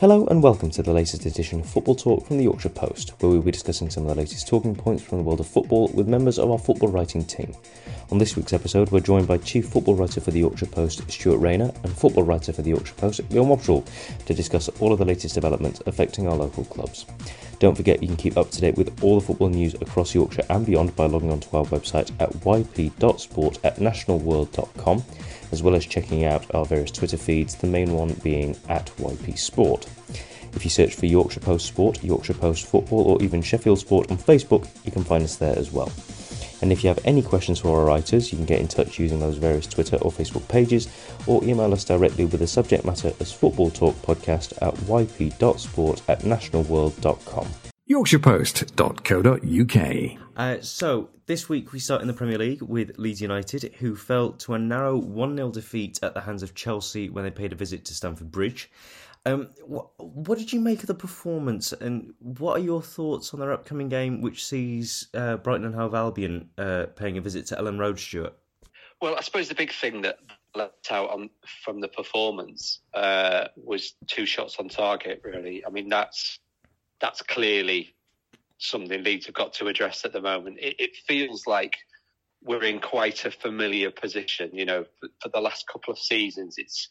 Hello 0.00 0.24
and 0.30 0.42
welcome 0.42 0.70
to 0.70 0.82
the 0.82 0.94
latest 0.94 1.26
edition 1.26 1.60
of 1.60 1.66
Football 1.68 1.94
Talk 1.94 2.26
from 2.26 2.38
the 2.38 2.44
Yorkshire 2.44 2.70
Post, 2.70 3.10
where 3.20 3.30
we'll 3.30 3.42
be 3.42 3.50
discussing 3.50 3.90
some 3.90 4.04
of 4.04 4.08
the 4.08 4.14
latest 4.14 4.48
talking 4.48 4.74
points 4.74 5.02
from 5.02 5.18
the 5.18 5.24
world 5.24 5.40
of 5.40 5.46
football 5.46 5.88
with 5.88 6.08
members 6.08 6.38
of 6.38 6.50
our 6.50 6.58
football 6.58 6.88
writing 6.88 7.22
team. 7.22 7.54
On 8.10 8.16
this 8.16 8.34
week's 8.34 8.54
episode, 8.54 8.90
we're 8.90 9.00
joined 9.00 9.28
by 9.28 9.36
Chief 9.36 9.68
Football 9.68 9.96
Writer 9.96 10.22
for 10.22 10.30
the 10.30 10.38
Yorkshire 10.40 10.64
Post, 10.64 11.10
Stuart 11.12 11.36
Rayner, 11.36 11.70
and 11.84 11.92
Football 11.92 12.22
Writer 12.22 12.50
for 12.50 12.62
the 12.62 12.70
Yorkshire 12.70 12.94
Post, 12.94 13.20
Leon 13.30 13.48
Wobschall, 13.48 13.86
to 14.24 14.32
discuss 14.32 14.70
all 14.80 14.94
of 14.94 14.98
the 14.98 15.04
latest 15.04 15.34
developments 15.34 15.82
affecting 15.84 16.26
our 16.26 16.34
local 16.34 16.64
clubs. 16.64 17.04
Don't 17.58 17.76
forget 17.76 18.00
you 18.00 18.08
can 18.08 18.16
keep 18.16 18.38
up 18.38 18.50
to 18.52 18.60
date 18.62 18.78
with 18.78 19.04
all 19.04 19.20
the 19.20 19.26
football 19.26 19.50
news 19.50 19.74
across 19.74 20.14
Yorkshire 20.14 20.46
and 20.48 20.64
beyond 20.64 20.96
by 20.96 21.04
logging 21.04 21.30
onto 21.30 21.54
our 21.54 21.66
website 21.66 22.10
at 22.20 22.30
yp.sport 22.40 23.58
at 23.64 23.76
nationalworld.com 23.76 25.04
as 25.52 25.62
well 25.62 25.74
as 25.74 25.86
checking 25.86 26.24
out 26.24 26.54
our 26.54 26.64
various 26.64 26.90
Twitter 26.90 27.16
feeds, 27.16 27.54
the 27.54 27.66
main 27.66 27.92
one 27.92 28.14
being 28.22 28.56
at 28.68 28.86
YP 28.96 29.38
Sport. 29.38 29.86
If 30.54 30.64
you 30.64 30.70
search 30.70 30.94
for 30.94 31.06
Yorkshire 31.06 31.40
Post 31.40 31.66
Sport, 31.66 32.02
Yorkshire 32.02 32.34
Post 32.34 32.66
Football, 32.66 33.02
or 33.02 33.22
even 33.22 33.42
Sheffield 33.42 33.78
Sport 33.78 34.10
on 34.10 34.18
Facebook, 34.18 34.68
you 34.84 34.92
can 34.92 35.04
find 35.04 35.22
us 35.22 35.36
there 35.36 35.56
as 35.56 35.70
well. 35.70 35.92
And 36.62 36.72
if 36.72 36.84
you 36.84 36.88
have 36.88 36.98
any 37.04 37.22
questions 37.22 37.58
for 37.60 37.78
our 37.78 37.86
writers, 37.86 38.32
you 38.32 38.36
can 38.36 38.46
get 38.46 38.60
in 38.60 38.68
touch 38.68 38.98
using 38.98 39.20
those 39.20 39.38
various 39.38 39.66
Twitter 39.66 39.96
or 39.96 40.10
Facebook 40.10 40.46
pages, 40.48 40.88
or 41.26 41.42
email 41.44 41.72
us 41.72 41.84
directly 41.84 42.26
with 42.26 42.40
the 42.40 42.46
subject 42.46 42.84
matter 42.84 43.12
as 43.20 43.32
Football 43.32 43.70
Talk 43.70 43.94
Podcast 44.02 44.52
at 44.60 44.74
yp.sport 44.74 46.02
at 46.08 46.20
nationalworld.com. 46.20 47.46
YorkshirePost.co.uk. 47.90 50.18
Uh, 50.36 50.60
so, 50.60 51.08
this 51.26 51.48
week 51.48 51.72
we 51.72 51.80
start 51.80 52.02
in 52.02 52.06
the 52.06 52.14
Premier 52.14 52.38
League 52.38 52.62
with 52.62 52.96
Leeds 52.98 53.20
United, 53.20 53.74
who 53.80 53.96
fell 53.96 54.30
to 54.34 54.54
a 54.54 54.58
narrow 54.60 54.96
1 54.96 55.36
0 55.36 55.50
defeat 55.50 55.98
at 56.00 56.14
the 56.14 56.20
hands 56.20 56.44
of 56.44 56.54
Chelsea 56.54 57.10
when 57.10 57.24
they 57.24 57.32
paid 57.32 57.52
a 57.52 57.56
visit 57.56 57.84
to 57.86 57.92
Stamford 57.92 58.30
Bridge. 58.30 58.70
Um, 59.26 59.48
what, 59.66 59.88
what 59.98 60.38
did 60.38 60.52
you 60.52 60.60
make 60.60 60.82
of 60.82 60.86
the 60.86 60.94
performance, 60.94 61.72
and 61.72 62.14
what 62.20 62.60
are 62.60 62.62
your 62.62 62.80
thoughts 62.80 63.34
on 63.34 63.40
their 63.40 63.52
upcoming 63.52 63.88
game, 63.88 64.20
which 64.20 64.44
sees 64.44 65.08
uh, 65.14 65.38
Brighton 65.38 65.66
and 65.66 65.74
Hove 65.74 65.96
Albion 65.96 66.48
uh, 66.58 66.86
paying 66.94 67.18
a 67.18 67.20
visit 67.20 67.46
to 67.46 67.56
Elland 67.56 67.80
Road, 67.80 67.98
Stuart? 67.98 68.34
Well, 69.02 69.16
I 69.16 69.22
suppose 69.22 69.48
the 69.48 69.56
big 69.56 69.72
thing 69.72 70.02
that 70.02 70.18
left 70.54 70.92
out 70.92 71.10
on 71.10 71.28
from 71.64 71.80
the 71.80 71.88
performance 71.88 72.82
uh, 72.94 73.48
was 73.56 73.94
two 74.06 74.26
shots 74.26 74.58
on 74.60 74.68
target. 74.68 75.22
Really, 75.24 75.66
I 75.66 75.70
mean 75.70 75.88
that's 75.88 76.38
that's 77.00 77.22
clearly 77.22 77.94
something 78.58 79.02
Leeds 79.02 79.26
have 79.26 79.34
got 79.34 79.52
to 79.54 79.68
address 79.68 80.04
at 80.04 80.12
the 80.12 80.20
moment. 80.20 80.58
It, 80.60 80.76
it 80.78 80.96
feels 81.06 81.46
like 81.46 81.76
we're 82.42 82.64
in 82.64 82.80
quite 82.80 83.24
a 83.24 83.30
familiar 83.30 83.90
position. 83.90 84.50
You 84.52 84.66
know, 84.66 84.84
for, 85.00 85.08
for 85.20 85.28
the 85.30 85.40
last 85.40 85.66
couple 85.66 85.92
of 85.92 85.98
seasons, 85.98 86.56
it's 86.58 86.88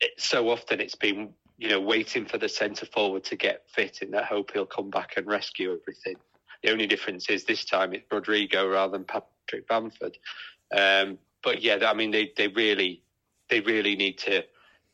it, 0.00 0.12
so 0.18 0.50
often 0.50 0.80
it's 0.80 0.94
been 0.94 1.30
you 1.58 1.68
know 1.68 1.80
waiting 1.80 2.26
for 2.26 2.38
the 2.38 2.48
centre 2.48 2.86
forward 2.86 3.24
to 3.24 3.36
get 3.36 3.64
fit 3.68 4.02
in 4.02 4.10
that 4.12 4.24
hope 4.24 4.50
he'll 4.52 4.66
come 4.66 4.90
back 4.90 5.14
and 5.16 5.26
rescue 5.26 5.78
everything. 5.80 6.16
The 6.62 6.72
only 6.72 6.86
difference 6.86 7.30
is 7.30 7.44
this 7.44 7.64
time 7.64 7.94
it's 7.94 8.10
Rodrigo 8.10 8.68
rather 8.68 8.92
than 8.92 9.04
Patrick 9.04 9.66
Bamford. 9.68 10.18
Um, 10.76 11.18
but 11.42 11.62
yeah, 11.62 11.78
I 11.86 11.94
mean 11.94 12.10
they, 12.10 12.32
they 12.36 12.48
really 12.48 13.02
they 13.48 13.60
really 13.60 13.96
need 13.96 14.18
to 14.18 14.44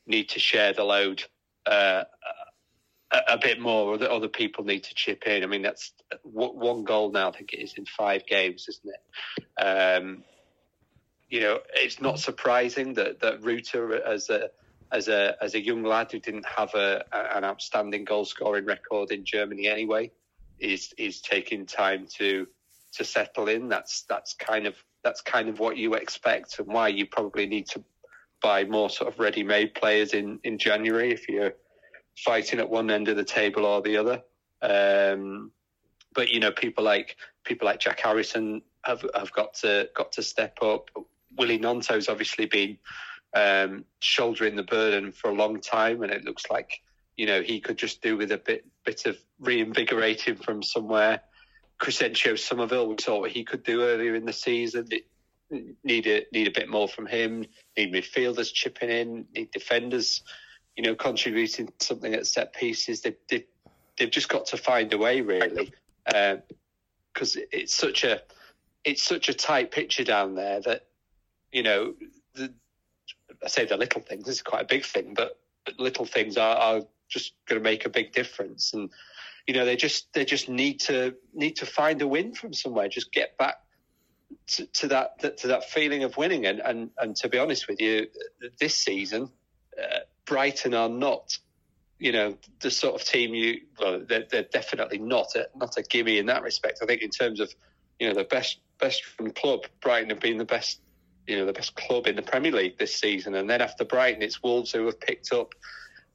need 0.07 0.29
to 0.31 0.39
share 0.39 0.73
the 0.73 0.85
load 0.85 1.25
uh, 1.67 2.05
a, 3.13 3.39
bit 3.39 3.61
more, 3.61 3.93
or 3.93 3.99
the 3.99 4.11
other 4.11 4.29
people 4.29 4.65
need 4.65 4.85
to 4.85 4.95
chip 4.95 5.27
in. 5.27 5.43
I 5.43 5.47
mean 5.47 5.63
that's 5.63 5.93
one 6.23 6.85
goal 6.85 7.11
now. 7.11 7.29
I 7.29 7.33
think 7.33 7.53
it 7.53 7.61
is 7.61 7.75
in 7.75 7.87
five 7.87 8.27
games, 8.27 8.67
isn't 8.69 8.95
it? 8.95 9.63
Um, 9.63 10.25
you 11.29 11.41
know, 11.41 11.61
it's 11.75 12.01
not 12.01 12.19
surprising 12.19 12.95
that 12.95 13.21
that 13.21 13.43
Rutter 13.43 14.03
as 14.05 14.31
a 14.31 14.51
as 14.93 15.09
a 15.09 15.37
as 15.43 15.55
a 15.55 15.65
young 15.65 15.83
lad 15.83 16.13
who 16.13 16.19
didn't 16.19 16.47
have 16.47 16.75
a, 16.75 17.05
an 17.13 17.45
outstanding 17.45 18.05
goal 18.05 18.25
scoring 18.25 18.65
record 18.65 19.11
in 19.11 19.25
Germany 19.25 19.69
anyway, 19.69 20.11
is 20.59 20.93
is 20.99 21.21
taking 21.21 21.67
time 21.67 22.07
to 22.19 22.47
to 22.95 23.05
settle 23.05 23.49
in. 23.49 23.69
That's 23.69 24.03
that's 24.03 24.35
kind 24.35 24.67
of 24.67 24.75
that's 25.03 25.21
kind 25.21 25.49
of 25.49 25.59
what 25.59 25.77
you 25.77 25.95
expect 25.95 26.59
and 26.59 26.69
why 26.69 26.89
you 26.89 27.07
probably 27.07 27.47
need 27.47 27.69
to 27.69 27.83
buy 28.43 28.65
more 28.65 28.91
sort 28.91 29.13
of 29.13 29.19
ready 29.19 29.43
made 29.43 29.75
players 29.75 30.13
in 30.13 30.39
in 30.45 30.59
January 30.59 31.13
if 31.13 31.29
you're 31.29 31.55
fighting 32.17 32.59
at 32.59 32.71
one 32.71 32.91
end 32.91 33.09
of 33.09 33.17
the 33.17 33.25
table 33.25 33.65
or 33.65 33.83
the 33.83 33.97
other. 33.97 34.23
Um, 34.63 35.53
but 36.15 36.31
you 36.31 36.41
know, 36.41 36.51
people 36.51 36.83
like 36.83 37.17
people 37.45 37.67
like 37.67 37.81
Jack 37.81 38.01
Harrison 38.01 38.63
have 38.85 39.05
have 39.15 39.33
got 39.33 39.55
to 39.55 39.89
got 39.95 40.13
to 40.13 40.23
step 40.23 40.59
up. 40.63 40.91
Willie 41.37 41.59
Gnonto's 41.59 42.09
obviously 42.09 42.47
been 42.47 42.79
um, 43.35 43.85
shouldering 44.01 44.57
the 44.57 44.63
burden 44.63 45.13
for 45.13 45.31
a 45.31 45.35
long 45.35 45.61
time, 45.61 46.03
and 46.03 46.11
it 46.11 46.25
looks 46.25 46.45
like 46.51 46.81
you 47.17 47.27
know 47.27 47.43
he 47.43 47.61
could 47.61 47.77
just 47.77 48.03
do 48.03 48.17
with 48.17 48.33
a 48.33 48.39
bit 48.39 48.65
bit 48.85 49.07
of 49.07 49.19
reinvigorating 49.39 50.37
from 50.37 50.63
somewhere. 50.63 51.21
Crysencio 51.79 52.39
Summerville, 52.39 52.89
we 52.89 52.97
saw 52.99 53.21
what 53.21 53.31
he 53.31 53.45
could 53.45 53.63
do 53.63 53.83
earlier 53.83 54.15
in 54.15 54.25
the 54.25 54.33
season. 54.33 54.89
Need 55.85 56.07
a 56.07 56.25
need 56.33 56.49
a 56.49 56.51
bit 56.51 56.71
more 56.71 56.89
from 56.89 57.07
him. 57.07 57.45
Need 57.77 57.93
midfielders 57.93 58.53
chipping 58.53 58.89
in. 58.89 59.27
Need 59.35 59.51
defenders, 59.51 60.23
you 60.77 60.83
know, 60.83 60.95
contributing 60.95 61.73
something 61.81 62.15
at 62.15 62.27
set 62.27 62.53
pieces. 62.55 63.01
They, 63.01 63.17
they 63.29 63.47
they've 63.99 64.11
just 64.11 64.29
got 64.29 64.47
to 64.47 64.57
find 64.57 64.93
a 64.93 64.99
way 64.99 65.21
really, 65.21 65.73
because 66.05 67.37
um, 67.37 67.43
it's 67.51 67.75
such 67.75 68.05
a 68.05 68.23
it's 68.85 69.03
such 69.03 69.29
a 69.29 69.35
tight 69.35 69.71
picture 69.71 70.05
down 70.05 70.35
there 70.35 70.61
that 70.61 70.87
you 71.53 71.63
know 71.63 71.95
the, 72.35 72.53
I 73.45 73.49
say 73.49 73.65
the 73.65 73.77
little 73.77 74.01
things. 74.01 74.25
This 74.25 74.37
is 74.37 74.43
quite 74.43 74.63
a 74.63 74.67
big 74.67 74.85
thing, 74.85 75.15
but, 75.15 75.39
little 75.79 76.05
things 76.05 76.37
are, 76.37 76.57
are 76.57 76.83
just 77.09 77.35
going 77.47 77.61
to 77.61 77.65
make 77.65 77.87
a 77.87 77.89
big 77.89 78.13
difference. 78.13 78.73
And 78.73 78.89
you 79.49 79.55
know, 79.55 79.65
they 79.65 79.75
just 79.75 80.13
they 80.13 80.25
just 80.25 80.49
need 80.49 80.79
to 80.81 81.17
need 81.35 81.57
to 81.57 81.67
find 81.67 82.01
a 82.03 82.07
win 82.07 82.35
from 82.35 82.53
somewhere. 82.53 82.89
Just 82.89 83.11
get 83.11 83.37
back 83.37 83.57
to, 84.49 84.67
to 84.67 84.89
that 84.89 85.39
to 85.39 85.49
that 85.49 85.69
feeling 85.69 86.05
of 86.05 86.17
winning. 86.17 86.47
And 86.47 86.61
and 86.61 86.91
and 86.99 87.17
to 87.17 87.29
be 87.29 87.39
honest 87.39 87.67
with 87.69 87.81
you, 87.81 88.07
this 88.61 88.77
season, 88.77 89.29
uh, 89.77 90.01
Brighton 90.27 90.75
are 90.75 90.89
not. 90.89 91.37
You 91.99 92.13
know 92.13 92.37
the 92.61 92.71
sort 92.71 93.01
of 93.01 93.07
team 93.07 93.35
you. 93.35 93.63
Well, 93.81 94.03
they're, 94.07 94.27
they're 94.31 94.43
definitely 94.43 94.99
not 94.99 95.35
a, 95.35 95.49
not 95.57 95.79
a 95.79 95.83
gimme 95.83 96.19
in 96.19 96.27
that 96.27 96.43
respect. 96.43 96.81
I 96.83 96.87
think 96.87 97.01
in 97.01 97.09
terms 97.09 97.41
of 97.41 97.51
you 97.99 98.07
know 98.07 98.15
the 98.15 98.25
best 98.25 98.59
best 98.79 99.03
from 99.05 99.31
club, 99.31 99.61
Brighton 99.81 100.11
have 100.11 100.21
been 100.21 100.37
the 100.37 100.45
best 100.45 100.81
you 101.27 101.39
know 101.39 101.47
the 101.47 101.53
best 101.53 101.75
club 101.75 102.07
in 102.07 102.17
the 102.17 102.23
Premier 102.23 102.53
League 102.53 102.79
this 102.79 102.95
season, 102.95 103.35
and 103.35 103.49
then 103.49 103.61
after 103.61 103.85
Brighton, 103.85 104.23
it's 104.23 104.43
Wolves 104.43 104.73
who 104.73 104.85
have 104.87 105.01
picked 105.01 105.33
up, 105.33 105.55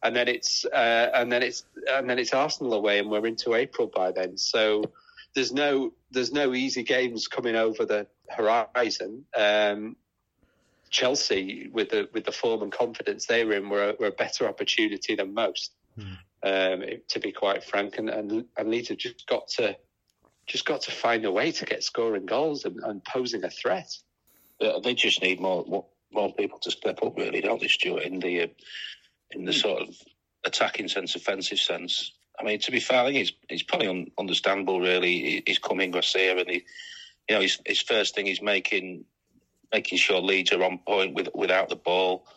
and 0.04 0.16
then 0.16 0.28
it's 0.28 0.66
uh, 0.66 1.12
and 1.14 1.32
then 1.32 1.44
it's 1.44 1.64
and 1.90 2.10
then 2.10 2.20
it's 2.20 2.34
Arsenal 2.34 2.74
away, 2.74 3.00
and 3.00 3.10
we're 3.10 3.26
into 3.26 3.56
April 3.56 3.88
by 3.94 4.12
then. 4.12 4.38
So 4.38 4.84
there's 5.36 5.52
no 5.52 5.94
there's 6.12 6.32
no 6.32 6.54
easy 6.54 6.84
games 6.84 7.28
coming 7.28 7.56
over 7.56 7.86
the 7.86 8.08
horizon. 8.30 9.26
Um, 9.36 9.96
Chelsea, 10.92 11.70
with 11.72 11.90
the 11.90 12.08
with 12.14 12.26
the 12.26 12.32
form 12.32 12.62
and 12.62 12.72
confidence 12.72 13.26
they're 13.26 13.52
in, 13.54 13.70
were 13.70 13.90
a, 13.90 13.96
were 14.00 14.08
a 14.08 14.12
better 14.12 14.48
opportunity 14.48 15.16
than 15.16 15.34
most. 15.34 15.72
Mm. 15.98 16.18
Um, 16.44 16.84
to 17.10 17.20
be 17.20 17.32
quite 17.32 17.64
frank, 17.64 17.98
and, 17.98 18.10
and 18.10 18.46
and 18.58 18.70
Leeds 18.70 18.90
have 18.90 18.98
just 18.98 19.28
got 19.28 19.48
to 19.50 19.76
just 20.48 20.66
got 20.66 20.82
to 20.82 20.92
find 20.92 21.26
a 21.26 21.32
way 21.32 21.52
to 21.52 21.66
get 21.66 21.84
scoring 21.84 22.26
goals 22.26 22.66
and, 22.66 22.80
and 22.84 23.04
posing 23.06 23.44
a 23.44 23.50
threat 23.50 23.96
they 24.84 24.94
just 24.94 25.22
need 25.22 25.40
more 25.40 25.86
more 26.14 26.34
people 26.34 26.60
to 26.60 26.72
step 26.72 27.02
up, 27.04 27.18
really, 27.18 27.42
don't 27.42 27.62
they, 27.62 27.68
Stuart? 27.68 28.04
In 28.04 28.20
the 28.20 28.44
uh, 28.44 28.48
in 29.32 29.46
the 29.46 29.52
hmm. 29.52 29.58
sort 29.58 29.82
of 29.82 29.96
attacking 30.46 30.88
sense, 30.88 31.16
offensive 31.16 31.60
sense. 31.60 32.14
I 32.40 32.44
mean, 32.44 32.60
to 32.60 32.72
be 32.72 32.80
fair, 32.80 33.02
I 33.02 33.06
think 33.06 33.18
it's 33.18 33.34
it's 33.50 33.64
probably 33.64 33.88
un- 33.88 34.12
understandable. 34.20 34.80
Really, 34.80 35.44
he's 35.46 35.60
coming 35.60 35.92
Gracia, 35.92 36.38
and 36.38 36.50
he, 36.50 36.64
you 37.30 37.36
know, 37.36 37.42
his 37.42 37.60
his 37.66 37.82
first 37.82 38.16
thing 38.16 38.28
is 38.28 38.42
making 38.42 39.06
making 39.74 39.98
sure 39.98 40.22
Leeds 40.22 40.52
are 40.52 40.64
on 40.64 40.80
point 40.80 41.14
with 41.14 41.30
without 41.34 41.70
the 41.70 41.76
ball. 41.76 42.28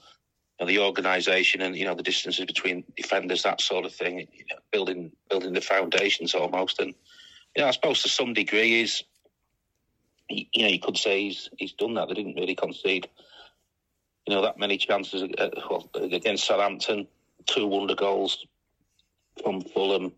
You 0.58 0.66
know, 0.66 0.72
the 0.72 0.78
organisation 0.80 1.60
and 1.62 1.76
you 1.76 1.84
know 1.84 1.94
the 1.94 2.02
distances 2.02 2.44
between 2.44 2.84
defenders, 2.96 3.42
that 3.42 3.60
sort 3.60 3.84
of 3.84 3.92
thing. 3.92 4.20
You 4.20 4.44
know, 4.50 4.56
building 4.70 5.12
building 5.28 5.52
the 5.52 5.60
foundations 5.60 6.34
almost, 6.34 6.80
and 6.80 6.94
you 7.56 7.62
know, 7.62 7.68
I 7.68 7.72
suppose 7.72 8.02
to 8.02 8.08
some 8.08 8.34
degree 8.34 8.82
is 8.82 9.02
you 10.28 10.62
know, 10.62 10.68
you 10.68 10.80
could 10.80 10.96
say 10.96 11.22
he's 11.22 11.48
he's 11.58 11.72
done 11.72 11.94
that. 11.94 12.08
They 12.08 12.14
didn't 12.14 12.36
really 12.36 12.54
concede, 12.54 13.08
you 14.26 14.34
know, 14.34 14.42
that 14.42 14.58
many 14.58 14.76
chances 14.78 15.22
uh, 15.22 15.50
well, 15.68 15.88
against 15.94 16.46
Southampton. 16.46 17.06
Two 17.46 17.66
wonder 17.66 17.94
goals 17.94 18.46
from 19.42 19.60
Fulham 19.60 20.12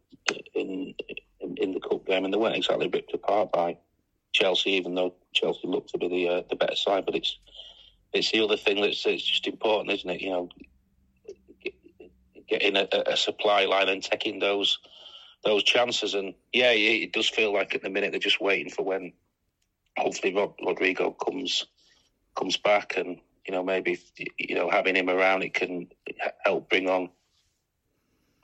in, 0.55 0.95
in, 1.41 1.57
in 1.57 1.73
the 1.73 1.81
cup 1.81 2.07
game, 2.07 2.25
and 2.25 2.33
they 2.33 2.39
weren't 2.39 2.57
exactly 2.57 2.89
ripped 2.89 3.15
apart 3.15 3.51
by 3.51 3.77
Chelsea, 4.33 4.71
even 4.73 4.95
though 4.95 5.15
Chelsea 5.37 5.67
looked 5.67 5.91
to 5.91 5.99
be 5.99 6.09
the 6.09 6.29
uh, 6.29 6.43
the 6.49 6.57
better 6.57 6.77
side. 6.77 7.05
But 7.05 7.15
it's 7.15 7.39
it's 8.13 8.31
the 8.33 8.43
other 8.43 8.57
thing 8.57 8.81
that's 8.81 9.05
it's 9.07 9.23
just 9.23 9.47
important, 9.47 9.93
isn't 9.93 10.11
it? 10.11 10.21
You 10.21 10.31
know, 10.31 10.49
getting 12.49 12.77
a, 12.77 12.89
a 13.07 13.17
supply 13.17 13.65
line 13.67 13.89
and 13.89 14.03
taking 14.03 14.39
those 14.39 14.79
those 15.45 15.63
chances. 15.63 16.15
And 16.15 16.35
yeah, 16.53 16.73
it 16.73 17.13
does 17.13 17.29
feel 17.29 17.53
like 17.53 17.75
at 17.75 17.83
the 17.83 17.91
minute 17.91 18.11
they're 18.11 18.21
just 18.21 18.41
waiting 18.41 18.71
for 18.71 18.83
when 18.83 19.13
hopefully 19.97 20.35
Rod, 20.35 20.55
Rodrigo 20.65 21.11
comes 21.11 21.67
comes 22.35 22.57
back, 22.57 22.97
and 22.97 23.19
you 23.47 23.53
know 23.53 23.63
maybe 23.63 23.99
you 24.39 24.55
know 24.55 24.71
having 24.71 24.97
him 24.97 25.11
around 25.11 25.43
it 25.43 25.55
can 25.55 25.89
help 26.45 26.71
bring 26.71 26.89
on 26.89 27.11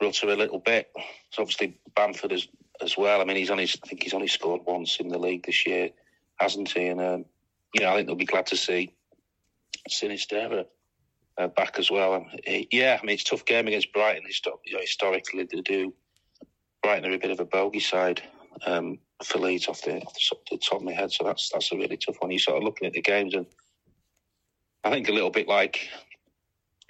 rutter 0.01 0.29
a 0.29 0.35
little 0.35 0.59
bit. 0.59 0.91
So 1.31 1.41
obviously 1.41 1.77
Bamford 1.95 2.31
as 2.31 2.47
as 2.81 2.97
well. 2.97 3.21
I 3.21 3.25
mean, 3.25 3.37
he's 3.37 3.51
only 3.51 3.63
I 3.63 3.87
think 3.87 4.03
he's 4.03 4.13
only 4.13 4.27
scored 4.27 4.61
once 4.65 4.99
in 4.99 5.07
the 5.07 5.17
league 5.17 5.45
this 5.45 5.65
year, 5.65 5.89
hasn't 6.39 6.69
he? 6.69 6.87
And 6.87 7.01
um, 7.01 7.25
you 7.73 7.81
know, 7.81 7.91
I 7.91 7.95
think 7.95 8.07
they'll 8.07 8.15
be 8.15 8.25
glad 8.25 8.45
to 8.47 8.57
see 8.57 8.93
Sinisterra 9.89 10.65
uh, 11.37 11.47
back 11.47 11.79
as 11.79 11.89
well. 11.89 12.13
Um, 12.13 12.25
yeah, 12.71 12.99
I 13.01 13.05
mean, 13.05 13.15
it's 13.15 13.23
a 13.23 13.25
tough 13.25 13.45
game 13.45 13.67
against 13.67 13.93
Brighton. 13.93 14.23
You 14.65 14.73
know, 14.73 14.79
historically, 14.79 15.47
they 15.51 15.61
do. 15.61 15.93
Brighton 16.81 17.09
are 17.09 17.15
a 17.15 17.19
bit 17.19 17.31
of 17.31 17.39
a 17.39 17.45
bogey 17.45 17.79
side 17.79 18.21
um, 18.65 18.99
for 19.23 19.39
Leeds 19.39 19.67
off 19.67 19.81
the, 19.81 20.01
off 20.01 20.13
the, 20.51 20.57
top 20.57 20.79
of 20.79 20.83
my 20.83 20.91
head, 20.91 21.11
so 21.11 21.23
that's 21.23 21.49
that's 21.49 21.71
a 21.71 21.77
really 21.77 21.97
tough 21.97 22.17
one. 22.19 22.31
You 22.31 22.39
sort 22.39 22.57
of 22.57 22.63
looking 22.63 22.87
at 22.87 22.93
the 22.93 23.01
games, 23.01 23.33
and 23.33 23.45
I 24.83 24.91
think 24.91 25.07
a 25.07 25.13
little 25.13 25.29
bit 25.29 25.47
like 25.47 25.87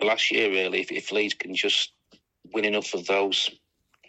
last 0.01 0.31
year, 0.31 0.49
really, 0.49 0.81
if, 0.81 0.91
if 0.91 1.11
Leeds 1.11 1.35
can 1.35 1.55
just 1.55 1.93
win 2.53 2.65
enough 2.65 2.93
of 2.93 3.05
those 3.05 3.49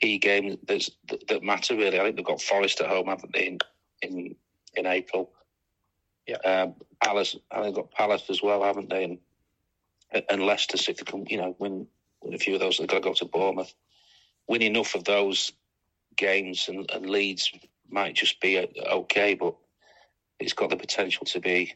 key 0.00 0.18
games 0.18 0.56
that, 0.66 0.88
that 1.28 1.42
matter, 1.42 1.76
really. 1.76 2.00
I 2.00 2.04
think 2.04 2.16
they've 2.16 2.24
got 2.24 2.42
Forest 2.42 2.80
at 2.80 2.88
home, 2.88 3.06
haven't 3.06 3.32
they, 3.32 3.46
in 3.46 3.58
in, 4.02 4.36
in 4.76 4.86
April? 4.86 5.30
Yeah. 6.26 6.36
Um, 6.36 6.74
Palace, 7.02 7.36
I 7.50 7.56
think 7.56 7.66
they've 7.66 7.84
got 7.84 7.92
Palace 7.92 8.24
as 8.30 8.42
well, 8.42 8.62
haven't 8.62 8.90
they? 8.90 9.04
And 9.04 9.18
and 10.28 10.46
Leicester, 10.46 10.76
if 10.76 10.98
they 10.98 11.04
can, 11.04 11.26
you 11.26 11.38
know, 11.38 11.56
win, 11.58 11.86
win 12.22 12.34
a 12.34 12.38
few 12.38 12.54
of 12.54 12.60
those, 12.60 12.78
they've 12.78 12.86
got 12.86 12.96
to 12.96 13.00
go 13.00 13.14
to 13.14 13.24
Bournemouth. 13.24 13.74
Win 14.46 14.62
enough 14.62 14.94
of 14.94 15.04
those 15.04 15.52
games, 16.16 16.68
and, 16.68 16.88
and 16.90 17.10
Leeds 17.10 17.50
might 17.90 18.14
just 18.14 18.40
be 18.40 18.58
okay, 18.86 19.34
but 19.34 19.54
it's 20.38 20.52
got 20.52 20.70
the 20.70 20.76
potential 20.76 21.26
to 21.26 21.40
be 21.40 21.74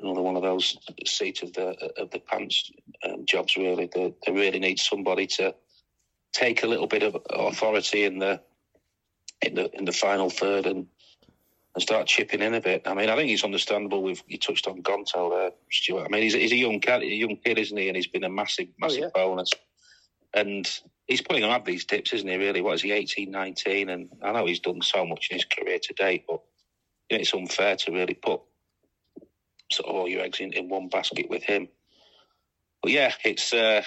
another 0.00 0.22
one 0.22 0.36
of 0.36 0.42
those 0.42 0.76
seat 1.06 1.42
of 1.42 1.52
the 1.52 1.68
of 1.98 2.10
the 2.10 2.18
pants 2.18 2.70
um, 3.04 3.24
jobs. 3.26 3.56
Really, 3.56 3.90
they, 3.92 4.14
they 4.26 4.32
really 4.32 4.58
need 4.58 4.78
somebody 4.78 5.26
to 5.26 5.54
take 6.32 6.62
a 6.62 6.66
little 6.66 6.86
bit 6.86 7.02
of 7.02 7.16
authority 7.30 8.04
in 8.04 8.18
the 8.18 8.40
in 9.42 9.54
the 9.54 9.70
in 9.76 9.84
the 9.84 9.92
final 9.92 10.30
third 10.30 10.66
and 10.66 10.86
and 11.74 11.82
start 11.82 12.06
chipping 12.06 12.42
in 12.42 12.54
a 12.54 12.60
bit. 12.60 12.82
I 12.86 12.94
mean, 12.94 13.08
I 13.08 13.16
think 13.16 13.30
it's 13.30 13.44
understandable. 13.44 14.02
With 14.02 14.22
you 14.26 14.38
touched 14.38 14.66
on 14.66 14.82
Gnonto 14.82 15.30
there, 15.30 15.50
Stuart. 15.70 16.06
I 16.06 16.08
mean, 16.08 16.22
he's, 16.22 16.34
he's 16.34 16.52
a 16.52 16.56
young 16.56 16.80
kid, 16.80 17.02
a 17.02 17.06
young 17.06 17.36
kid, 17.36 17.58
isn't 17.58 17.76
he? 17.76 17.88
And 17.88 17.96
he's 17.96 18.08
been 18.08 18.24
a 18.24 18.28
massive, 18.28 18.68
massive 18.78 19.02
oh, 19.02 19.04
yeah. 19.04 19.10
bonus. 19.14 19.50
And 20.34 20.68
he's 21.06 21.22
putting 21.22 21.44
on 21.44 21.62
these 21.64 21.84
dips, 21.84 22.12
isn't 22.12 22.28
he? 22.28 22.36
Really, 22.36 22.60
what 22.60 22.74
is 22.74 22.82
he, 22.82 22.92
18, 22.92 23.30
19? 23.30 23.88
And 23.88 24.08
I 24.22 24.32
know 24.32 24.46
he's 24.46 24.60
done 24.60 24.82
so 24.82 25.04
much 25.06 25.28
in 25.30 25.36
his 25.36 25.44
career 25.44 25.78
to 25.82 25.94
date, 25.94 26.24
but 26.28 26.40
you 27.08 27.16
know, 27.16 27.20
it's 27.20 27.34
unfair 27.34 27.76
to 27.76 27.92
really 27.92 28.14
put 28.14 28.40
sort 29.70 29.88
of 29.88 29.94
all 29.94 30.08
your 30.08 30.22
eggs 30.22 30.40
in, 30.40 30.52
in 30.52 30.68
one 30.68 30.88
basket 30.88 31.28
with 31.30 31.42
him. 31.42 31.68
But 32.82 32.92
yeah, 32.92 33.12
it's 33.24 33.52
uh, 33.52 33.82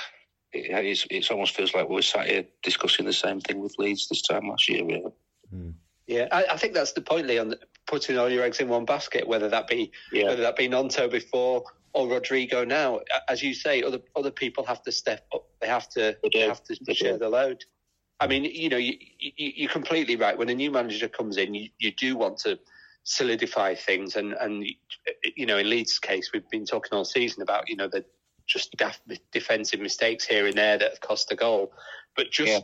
it, 0.54 0.86
it's, 0.86 1.08
it 1.10 1.32
almost 1.32 1.56
feels 1.56 1.74
like 1.74 1.90
we're 1.90 2.02
sat 2.02 2.28
here 2.28 2.46
discussing 2.62 3.06
the 3.06 3.14
same 3.14 3.42
thing 3.42 3.60
with 3.60 3.76
Leeds 3.78 4.08
this 4.08 4.22
time 4.22 4.48
last 4.48 4.70
year, 4.70 4.86
really. 4.86 5.12
Mm. 5.54 5.74
Yeah, 6.08 6.28
I, 6.32 6.46
I, 6.52 6.58
think 6.58 6.74
that's 6.74 6.92
the 6.92 7.02
point, 7.02 7.28
Leon. 7.28 7.56
Putting 7.86 8.18
all 8.18 8.30
your 8.30 8.44
eggs 8.44 8.60
in 8.60 8.70
one 8.70 8.86
basket, 8.86 9.28
whether 9.28 9.50
that 9.50 9.68
be 9.68 9.92
yeah. 10.12 10.26
whether 10.26 10.42
that 10.42 10.56
be 10.56 10.68
Gnonto 10.68 11.12
before 11.12 11.64
or 11.94 12.08
Rodrigo 12.08 12.64
now. 12.66 13.00
As 13.30 13.42
you 13.42 13.54
say, 13.54 13.84
other 13.84 14.00
other 14.16 14.32
people 14.32 14.66
have 14.66 14.82
to 14.84 14.92
step 14.92 15.26
up. 15.34 15.46
They 15.62 15.68
have 15.68 15.90
to 15.90 16.18
they, 16.24 16.30
they 16.34 16.40
have 16.42 16.64
to 16.64 16.78
they 16.86 16.94
share 16.94 17.14
do. 17.14 17.20
the 17.20 17.30
load. 17.30 17.64
I 18.20 18.28
mean, 18.28 18.46
you 18.46 18.70
know, 18.70 18.78
you, 18.78 18.96
you, 19.20 19.68
are 19.68 19.72
completely 19.72 20.16
right. 20.16 20.38
When 20.38 20.48
a 20.48 20.56
new 20.56 20.72
manager 20.72 21.10
comes 21.10 21.38
in, 21.38 21.54
you, 21.54 21.70
you 21.80 21.92
do 21.92 22.16
want 22.16 22.38
to 22.40 22.58
solidify 23.04 23.76
things, 23.76 24.16
and 24.16 24.34
and 24.34 24.66
you 25.36 25.46
know, 25.46 25.58
in 25.58 25.70
Leeds' 25.70 26.00
case, 26.00 26.32
we've 26.34 26.50
been 26.50 26.66
talking 26.66 26.98
all 26.98 27.06
season 27.06 27.42
about 27.42 27.70
you 27.70 27.76
know 27.76 27.88
the 27.88 28.06
just 28.46 28.76
defensive 29.32 29.80
mistakes 29.80 30.26
here 30.26 30.46
and 30.46 30.58
there 30.58 30.78
that 30.78 30.90
have 30.90 31.02
cost 31.02 31.32
a 31.32 31.36
goal, 31.36 31.74
but 32.16 32.32
just. 32.32 32.52
Yeah 32.52 32.60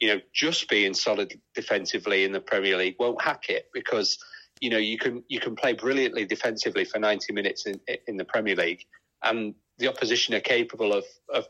you 0.00 0.08
know, 0.08 0.20
just 0.32 0.68
being 0.68 0.92
solid 0.92 1.40
defensively 1.54 2.24
in 2.24 2.32
the 2.32 2.40
Premier 2.40 2.76
League 2.76 2.96
won't 2.98 3.22
hack 3.22 3.48
it 3.48 3.68
because 3.72 4.18
you 4.60 4.70
know 4.70 4.78
you 4.78 4.98
can 4.98 5.22
you 5.28 5.40
can 5.40 5.56
play 5.56 5.72
brilliantly 5.72 6.24
defensively 6.24 6.84
for 6.84 6.98
90 6.98 7.32
minutes 7.32 7.66
in 7.66 7.80
in 8.06 8.16
the 8.16 8.24
Premier 8.24 8.56
League, 8.56 8.84
and 9.22 9.54
the 9.78 9.88
opposition 9.88 10.34
are 10.34 10.40
capable 10.40 10.92
of 10.92 11.04
of 11.32 11.46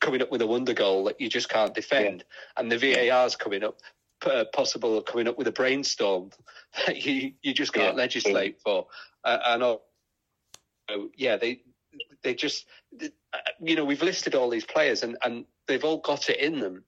coming 0.00 0.22
up 0.22 0.30
with 0.30 0.42
a 0.42 0.46
wonder 0.46 0.74
goal 0.74 1.04
that 1.04 1.20
you 1.20 1.28
just 1.28 1.48
can't 1.48 1.74
defend, 1.74 2.24
yeah. 2.26 2.60
and 2.62 2.72
the 2.72 2.78
VAR's 2.78 3.36
coming 3.36 3.64
up 3.64 3.78
uh, 4.26 4.44
possible 4.52 4.96
of 4.96 5.04
coming 5.04 5.28
up 5.28 5.38
with 5.38 5.48
a 5.48 5.52
brainstorm 5.52 6.30
that 6.86 7.04
you 7.04 7.32
you 7.42 7.54
just 7.54 7.72
can't 7.72 7.96
yeah. 7.96 8.02
legislate 8.02 8.60
for, 8.60 8.86
uh, 9.24 9.38
and 9.46 9.62
uh, 9.62 9.76
yeah 11.16 11.36
they 11.36 11.62
they 12.22 12.34
just 12.34 12.66
you 13.60 13.76
know 13.76 13.84
we've 13.84 14.02
listed 14.02 14.34
all 14.34 14.48
these 14.48 14.64
players 14.64 15.02
and 15.02 15.16
and 15.24 15.44
they've 15.66 15.84
all 15.84 15.98
got 15.98 16.28
it 16.28 16.38
in 16.38 16.60
them 16.60 16.84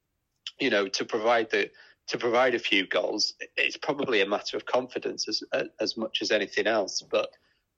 you 0.58 0.70
know, 0.70 0.88
to 0.88 1.04
provide 1.04 1.50
the 1.50 1.70
to 2.06 2.18
provide 2.18 2.54
a 2.54 2.58
few 2.58 2.86
goals, 2.86 3.34
it's 3.56 3.76
probably 3.76 4.20
a 4.20 4.28
matter 4.28 4.56
of 4.56 4.66
confidence 4.66 5.28
as 5.28 5.42
as 5.80 5.96
much 5.96 6.20
as 6.22 6.30
anything 6.30 6.66
else. 6.66 7.02
But 7.02 7.30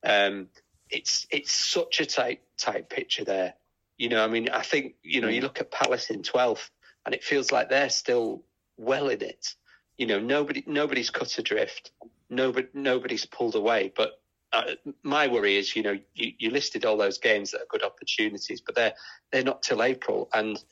um, 0.04 0.48
it's 0.90 1.26
it's 1.30 1.52
such 1.52 2.00
a 2.00 2.06
tight 2.06 2.42
tight 2.58 2.88
picture 2.88 3.24
there. 3.24 3.54
You 3.98 4.08
know, 4.08 4.22
I 4.22 4.28
mean, 4.28 4.48
I 4.50 4.62
think 4.62 4.94
you 5.02 5.20
know, 5.20 5.28
you 5.28 5.40
mm. 5.40 5.44
look 5.44 5.60
at 5.60 5.70
Palace 5.70 6.10
in 6.10 6.22
12th, 6.22 6.68
and 7.04 7.14
it 7.14 7.24
feels 7.24 7.52
like 7.52 7.68
they're 7.68 7.90
still 7.90 8.42
well 8.76 9.08
in 9.08 9.22
it. 9.22 9.54
You 9.96 10.06
know, 10.06 10.20
nobody 10.20 10.62
nobody's 10.66 11.10
cut 11.10 11.38
adrift, 11.38 11.92
nobody 12.28 12.68
nobody's 12.74 13.26
pulled 13.26 13.54
away. 13.54 13.92
But 13.96 14.20
uh, 14.52 14.72
my 15.02 15.28
worry 15.28 15.56
is, 15.56 15.74
you 15.74 15.82
know, 15.82 15.98
you, 16.14 16.32
you 16.38 16.50
listed 16.50 16.84
all 16.84 16.96
those 16.96 17.18
games 17.18 17.50
that 17.50 17.62
are 17.62 17.66
good 17.70 17.82
opportunities, 17.82 18.60
but 18.60 18.74
they're 18.74 18.94
they're 19.32 19.44
not 19.44 19.62
till 19.62 19.82
April, 19.82 20.28
and 20.34 20.62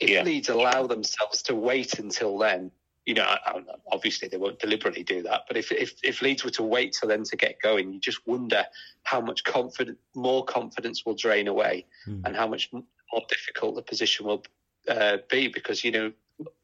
if 0.00 0.10
yeah. 0.10 0.22
Leeds 0.22 0.48
allow 0.48 0.86
themselves 0.86 1.42
to 1.42 1.54
wait 1.54 1.98
until 1.98 2.36
then, 2.38 2.70
you 3.06 3.14
know, 3.14 3.26
obviously 3.92 4.28
they 4.28 4.36
won't 4.36 4.58
deliberately 4.58 5.02
do 5.02 5.22
that, 5.22 5.42
but 5.46 5.56
if, 5.56 5.70
if, 5.70 5.94
if 6.02 6.22
Leeds 6.22 6.44
were 6.44 6.50
to 6.50 6.62
wait 6.62 6.96
till 6.98 7.08
then 7.08 7.22
to 7.24 7.36
get 7.36 7.60
going, 7.60 7.92
you 7.92 8.00
just 8.00 8.26
wonder 8.26 8.64
how 9.02 9.20
much 9.20 9.44
confidence, 9.44 9.98
more 10.14 10.44
confidence 10.44 11.04
will 11.04 11.14
drain 11.14 11.46
away 11.48 11.84
mm. 12.08 12.22
and 12.24 12.34
how 12.34 12.46
much 12.46 12.70
more 12.72 13.22
difficult 13.28 13.74
the 13.74 13.82
position 13.82 14.26
will 14.26 14.42
uh, 14.88 15.18
be 15.30 15.48
because, 15.48 15.84
you 15.84 15.90
know, 15.90 16.12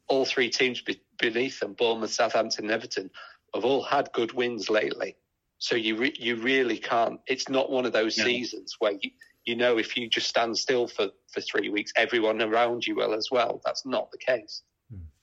all 0.09 0.25
three 0.25 0.51
teams 0.51 0.81
be, 0.81 1.01
beneath 1.19 1.61
them, 1.61 1.75
Bournemouth, 1.75 2.11
Southampton, 2.11 2.65
and 2.65 2.73
Everton, 2.73 3.11
have 3.55 3.65
all 3.65 3.83
had 3.83 4.13
good 4.13 4.33
wins 4.33 4.71
lately. 4.71 5.17
So 5.59 5.77
you 5.77 5.97
re- 5.97 6.17
you 6.19 6.37
really 6.37 6.79
can't. 6.79 7.21
It's 7.27 7.49
not 7.49 7.71
one 7.71 7.85
of 7.85 7.93
those 7.93 8.17
no. 8.17 8.25
seasons 8.25 8.77
where 8.79 8.93
you, 8.93 9.11
you 9.45 9.57
know 9.57 9.79
if 9.79 9.97
you 9.97 10.09
just 10.09 10.27
stand 10.27 10.57
still 10.57 10.89
for, 10.89 11.09
for 11.33 11.41
three 11.43 11.69
weeks, 11.69 11.93
everyone 11.97 12.41
around 12.41 12.87
you 12.87 12.97
will 12.97 13.13
as 13.13 13.29
well. 13.31 13.61
That's 13.65 13.85
not 13.85 14.11
the 14.11 14.19
case. 14.19 14.63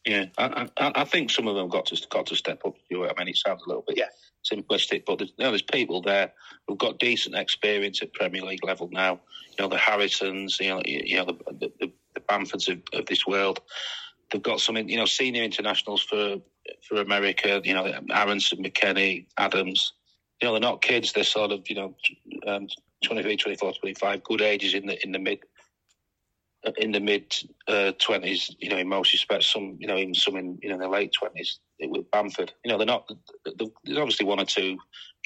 Yeah, 0.07 0.27
I, 0.37 0.69
I, 0.77 0.91
I 0.95 1.03
think 1.03 1.29
some 1.29 1.49
of 1.49 1.55
them 1.55 1.67
got 1.67 1.87
to 1.87 2.07
got 2.09 2.27
to 2.27 2.35
step 2.37 2.61
up. 2.65 2.75
I 2.89 2.95
mean, 2.95 3.27
it 3.27 3.35
sounds 3.35 3.61
a 3.65 3.67
little 3.67 3.83
bit 3.85 3.97
yeah. 3.97 4.07
simplistic, 4.49 5.03
but 5.05 5.17
there's, 5.17 5.33
you 5.37 5.43
know, 5.43 5.51
there's 5.51 5.61
people 5.61 6.01
there 6.01 6.31
who've 6.65 6.77
got 6.77 6.97
decent 6.97 7.35
experience 7.35 8.01
at 8.01 8.13
Premier 8.13 8.41
League 8.41 8.63
level 8.63 8.87
now. 8.89 9.19
You 9.57 9.63
know, 9.63 9.67
the 9.67 9.77
Harrisons, 9.77 10.59
you 10.61 10.69
know, 10.69 10.81
you 10.85 11.17
know 11.17 11.25
the, 11.25 11.69
the, 11.79 11.91
the 12.13 12.19
Bamfords 12.21 12.69
of, 12.71 12.81
of 12.97 13.05
this 13.05 13.27
world. 13.27 13.59
They've 14.31 14.41
got 14.41 14.61
some, 14.61 14.77
you 14.77 14.95
know, 14.95 15.05
senior 15.05 15.43
internationals 15.43 16.01
for 16.01 16.37
for 16.87 17.01
America. 17.01 17.61
You 17.65 17.73
know, 17.73 17.91
Aaronson, 18.09 18.63
McKennie, 18.63 19.25
Adams. 19.37 19.91
You 20.41 20.47
know, 20.47 20.53
they're 20.53 20.61
not 20.61 20.81
kids. 20.81 21.11
They're 21.11 21.25
sort 21.25 21.51
of, 21.51 21.69
you 21.69 21.75
know, 21.75 21.95
um, 22.45 22.69
23, 23.03 23.35
24, 23.35 23.73
25, 23.73 24.23
good 24.23 24.41
ages 24.41 24.73
in 24.73 24.85
the 24.85 25.03
in 25.03 25.11
the 25.11 25.19
mid 25.19 25.39
in 26.77 26.91
the 26.91 26.99
mid 26.99 27.35
uh, 27.67 27.91
twenties. 27.99 28.49
Uh, 28.51 28.55
you 28.59 28.69
know, 28.69 28.77
in 28.77 28.87
most 28.87 29.13
respects, 29.13 29.47
some 29.47 29.77
you 29.79 29.87
know 29.87 29.97
even 29.97 30.13
some 30.13 30.35
in 30.35 30.59
you 30.61 30.69
know 30.69 30.75
in 30.75 30.81
the 30.81 30.87
late 30.87 31.13
twenties 31.13 31.59
with 31.79 32.09
Bamford. 32.11 32.53
You 32.63 32.71
know, 32.71 32.77
they're 32.77 32.87
not. 32.87 33.09
There's 33.45 33.97
obviously 33.97 34.25
one 34.25 34.39
or 34.39 34.45
two 34.45 34.77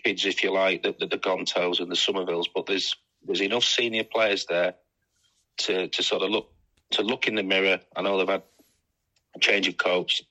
kids, 0.03 0.25
if 0.25 0.43
you 0.43 0.51
like, 0.51 0.83
the, 0.83 0.95
the, 0.99 1.07
the 1.07 1.17
Gnontos 1.17 1.79
and 1.79 1.91
the 1.91 1.95
Summervilles, 1.95 2.47
but 2.53 2.65
there's 2.65 2.95
there's 3.25 3.41
enough 3.41 3.63
senior 3.63 4.03
players 4.03 4.45
there 4.45 4.75
to 5.57 5.87
to 5.87 6.03
sort 6.03 6.23
of 6.23 6.29
look 6.29 6.51
to 6.91 7.03
look 7.03 7.27
in 7.27 7.35
the 7.35 7.43
mirror. 7.43 7.79
I 7.95 8.01
know 8.01 8.17
they've 8.17 8.27
had 8.27 8.43
a 9.35 9.39
change 9.39 9.67
of 9.67 9.77
coach, 9.77 10.21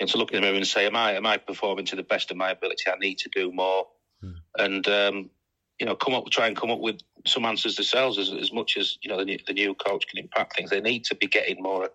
and 0.00 0.08
to 0.08 0.18
look 0.18 0.30
in 0.30 0.36
the 0.36 0.40
mirror 0.42 0.56
and 0.56 0.66
say, 0.66 0.86
"Am 0.86 0.96
I 0.96 1.14
am 1.14 1.26
I 1.26 1.36
performing 1.36 1.86
to 1.86 1.96
the 1.96 2.02
best 2.02 2.30
of 2.30 2.36
my 2.36 2.50
ability? 2.50 2.84
I 2.88 2.98
need 2.98 3.18
to 3.18 3.28
do 3.30 3.52
more." 3.52 3.86
Hmm. 4.20 4.30
And 4.58 4.88
um, 4.88 5.30
you 5.78 5.86
know, 5.86 5.94
come 5.94 6.14
up, 6.14 6.24
try 6.30 6.46
and 6.46 6.56
come 6.56 6.70
up 6.70 6.80
with 6.80 7.00
some 7.26 7.44
answers 7.44 7.76
themselves. 7.76 8.18
As, 8.18 8.32
as 8.32 8.52
much 8.52 8.76
as 8.76 8.98
you 9.02 9.10
know, 9.10 9.18
the 9.18 9.24
new, 9.24 9.38
the 9.46 9.52
new 9.52 9.74
coach 9.74 10.06
can 10.08 10.18
impact 10.18 10.56
things, 10.56 10.70
they 10.70 10.80
need 10.80 11.04
to 11.04 11.14
be 11.14 11.26
getting 11.26 11.62
more, 11.62 11.90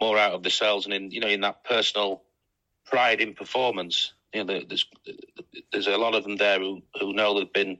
more 0.00 0.18
out 0.18 0.32
of 0.32 0.42
themselves, 0.42 0.86
and 0.86 0.94
in 0.94 1.10
you 1.10 1.20
know, 1.20 1.28
in 1.28 1.40
that 1.40 1.64
personal 1.64 2.22
pride 2.86 3.20
in 3.20 3.34
performance. 3.34 4.12
You 4.32 4.44
know, 4.44 4.60
there's 4.66 4.86
there's 5.72 5.86
a 5.86 5.96
lot 5.96 6.14
of 6.14 6.24
them 6.24 6.36
there 6.36 6.58
who 6.58 6.82
who 7.00 7.12
know 7.12 7.38
they've 7.38 7.52
been, 7.52 7.78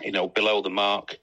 you 0.00 0.12
know, 0.12 0.28
below 0.28 0.62
the 0.62 0.70
mark. 0.70 1.18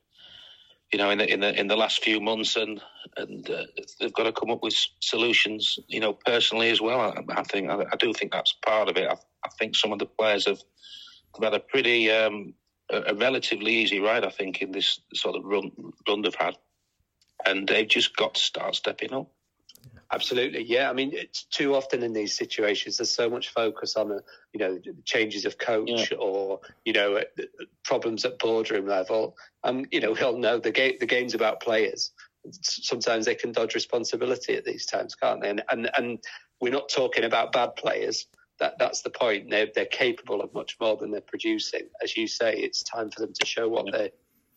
You 0.94 1.00
know, 1.00 1.10
in 1.10 1.18
the 1.18 1.32
in 1.32 1.40
the 1.42 1.60
in 1.60 1.68
the 1.68 1.76
last 1.76 2.04
few 2.04 2.22
months, 2.22 2.56
and 2.56 2.82
and 3.18 3.50
uh, 3.50 3.64
they've 4.00 4.14
got 4.14 4.24
to 4.24 4.32
come 4.32 4.52
up 4.52 4.64
with 4.64 4.76
solutions. 5.02 5.80
You 5.88 6.00
know, 6.00 6.14
personally 6.14 6.70
as 6.70 6.80
well. 6.80 7.02
I, 7.02 7.40
I 7.40 7.44
think 7.44 7.70
I, 7.70 7.84
I, 7.92 7.96
do 7.98 8.14
think 8.14 8.32
that's 8.32 8.56
part 8.66 8.88
of 8.88 8.96
it. 8.96 9.10
I, 9.10 9.16
I 9.44 9.50
think 9.60 9.76
some 9.76 9.92
of 9.92 10.00
the 10.00 10.06
players 10.06 10.46
have, 10.46 10.62
have 11.36 11.44
had 11.44 11.54
a 11.54 11.60
pretty 11.60 12.10
um, 12.10 12.54
a, 12.90 13.16
relatively 13.16 13.74
easy 13.74 14.00
ride, 14.00 14.24
I 14.24 14.30
think, 14.30 14.62
in 14.62 14.72
this 14.72 15.00
sort 15.14 15.36
of 15.36 15.44
run 15.44 15.72
run 16.08 16.22
they've 16.22 16.36
had, 16.36 16.58
and 17.46 17.68
they've 17.68 17.88
just 17.88 18.16
got 18.16 18.36
to 18.36 18.42
start 18.42 18.76
stepping 18.76 19.14
up. 19.14 19.30
Absolutely, 20.12 20.64
yeah. 20.64 20.90
I 20.90 20.94
mean, 20.94 21.12
it's 21.14 21.44
too 21.44 21.76
often 21.76 22.02
in 22.02 22.14
these 22.14 22.38
situations, 22.38 22.98
there's 22.98 23.12
so 23.12 23.30
much 23.30 23.50
focus 23.50 23.98
on, 23.98 24.12
uh, 24.12 24.20
you 24.54 24.60
know, 24.60 24.80
changes 25.04 25.44
of 25.44 25.58
coach 25.58 26.12
yeah. 26.12 26.18
or 26.18 26.62
you 26.86 26.94
know 26.94 27.22
problems 27.84 28.24
at 28.24 28.40
boardroom 28.40 28.88
level. 28.88 29.36
And 29.64 29.86
you 29.92 30.00
know, 30.00 30.14
we 30.14 30.22
all 30.22 30.38
know 30.38 30.60
the 30.60 30.72
game. 30.72 30.94
The 31.00 31.06
game's 31.06 31.34
about 31.34 31.60
players. 31.60 32.12
Sometimes 32.62 33.26
they 33.26 33.36
can 33.36 33.52
dodge 33.52 33.76
responsibility 33.76 34.56
at 34.56 34.64
these 34.64 34.86
times, 34.86 35.14
can't 35.14 35.42
they? 35.42 35.50
And 35.50 35.64
and, 35.72 35.90
and 35.98 36.20
we're 36.62 36.72
not 36.72 36.88
talking 36.88 37.26
about 37.26 37.52
bad 37.52 37.76
players. 37.76 38.28
That 38.60 38.80
that's 38.80 39.02
the 39.02 39.10
point. 39.10 39.50
They're 39.50 39.70
they're 39.74 39.86
capable 39.86 40.42
of 40.42 40.54
much 40.54 40.78
more 40.80 40.98
than 40.98 41.12
they're 41.12 41.22
producing. 41.22 41.90
As 42.02 42.18
you 42.18 42.28
say, 42.28 42.56
it's 42.56 42.84
time 42.84 43.12
for 43.12 43.22
them 43.22 43.34
to 43.34 43.46
show 43.46 43.70
what 43.70 43.86
yeah. 43.88 43.92
they 43.92 44.04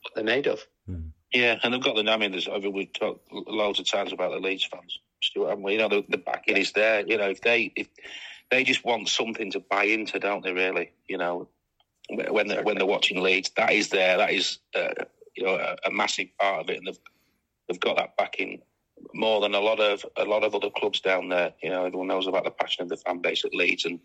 what 0.02 0.14
they're 0.14 0.24
made 0.24 0.46
of. 0.46 0.66
Mm. 0.88 1.10
Yeah, 1.32 1.58
and 1.62 1.72
they've 1.72 1.82
got 1.82 1.96
the. 1.96 2.10
I 2.10 2.16
mean, 2.16 2.32
there's 2.32 2.48
we've 2.48 2.92
talked 2.92 3.30
loads 3.32 3.78
of 3.78 3.88
times 3.88 4.12
about 4.12 4.32
the 4.32 4.38
Leeds 4.38 4.64
fans 4.64 4.98
Stuart, 5.22 5.50
haven't 5.50 5.64
we? 5.64 5.72
You 5.72 5.78
know, 5.78 5.88
the, 5.88 6.04
the 6.08 6.18
backing 6.18 6.56
is 6.56 6.72
there. 6.72 7.04
You 7.06 7.18
know, 7.18 7.28
if 7.28 7.40
they 7.40 7.72
if 7.76 7.88
they 8.50 8.64
just 8.64 8.84
want 8.84 9.08
something 9.08 9.50
to 9.52 9.60
buy 9.60 9.84
into, 9.84 10.18
don't 10.18 10.42
they? 10.42 10.52
Really, 10.52 10.92
you 11.08 11.18
know, 11.18 11.48
when 12.08 12.48
they're, 12.48 12.62
when 12.62 12.76
they're 12.76 12.86
watching 12.86 13.22
Leeds, 13.22 13.50
that 13.56 13.72
is 13.72 13.88
there. 13.90 14.16
That 14.16 14.32
is 14.32 14.58
uh, 14.74 15.04
you 15.36 15.44
know 15.44 15.54
a, 15.54 15.76
a, 15.88 15.90
massive 15.90 16.28
part 16.38 16.62
of 16.62 16.70
it, 16.70 16.78
and 16.78 16.86
they've 16.86 16.98
they've 17.68 17.80
got 17.80 17.96
that 17.96 18.16
backing 18.16 18.62
more 19.14 19.40
than 19.40 19.54
a 19.54 19.60
lot 19.60 19.80
of 19.80 20.04
a 20.16 20.24
lot 20.24 20.44
of 20.44 20.54
other 20.54 20.70
clubs 20.70 21.00
down 21.00 21.28
there. 21.28 21.52
You 21.62 21.70
know, 21.70 21.84
everyone 21.84 22.08
knows 22.08 22.26
about 22.26 22.44
the 22.44 22.50
passion 22.50 22.82
of 22.82 22.88
the 22.88 22.96
fan 22.96 23.20
base 23.20 23.44
at 23.44 23.54
Leeds, 23.54 23.84
and 23.84 24.00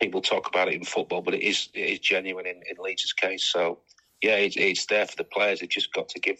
people 0.00 0.20
talk 0.20 0.48
about 0.48 0.68
it 0.68 0.74
in 0.74 0.84
football, 0.84 1.22
but 1.22 1.34
it 1.34 1.42
is 1.42 1.68
it 1.74 1.80
is 1.80 1.98
genuine 1.98 2.46
in, 2.46 2.62
in 2.68 2.76
Leeds' 2.78 3.12
case. 3.12 3.44
So 3.44 3.80
yeah, 4.22 4.36
it's, 4.36 4.56
it's 4.56 4.86
there 4.86 5.06
for 5.06 5.16
the 5.16 5.24
players. 5.24 5.60
They've 5.60 5.68
just 5.68 5.92
got 5.92 6.08
to 6.10 6.20
give 6.20 6.38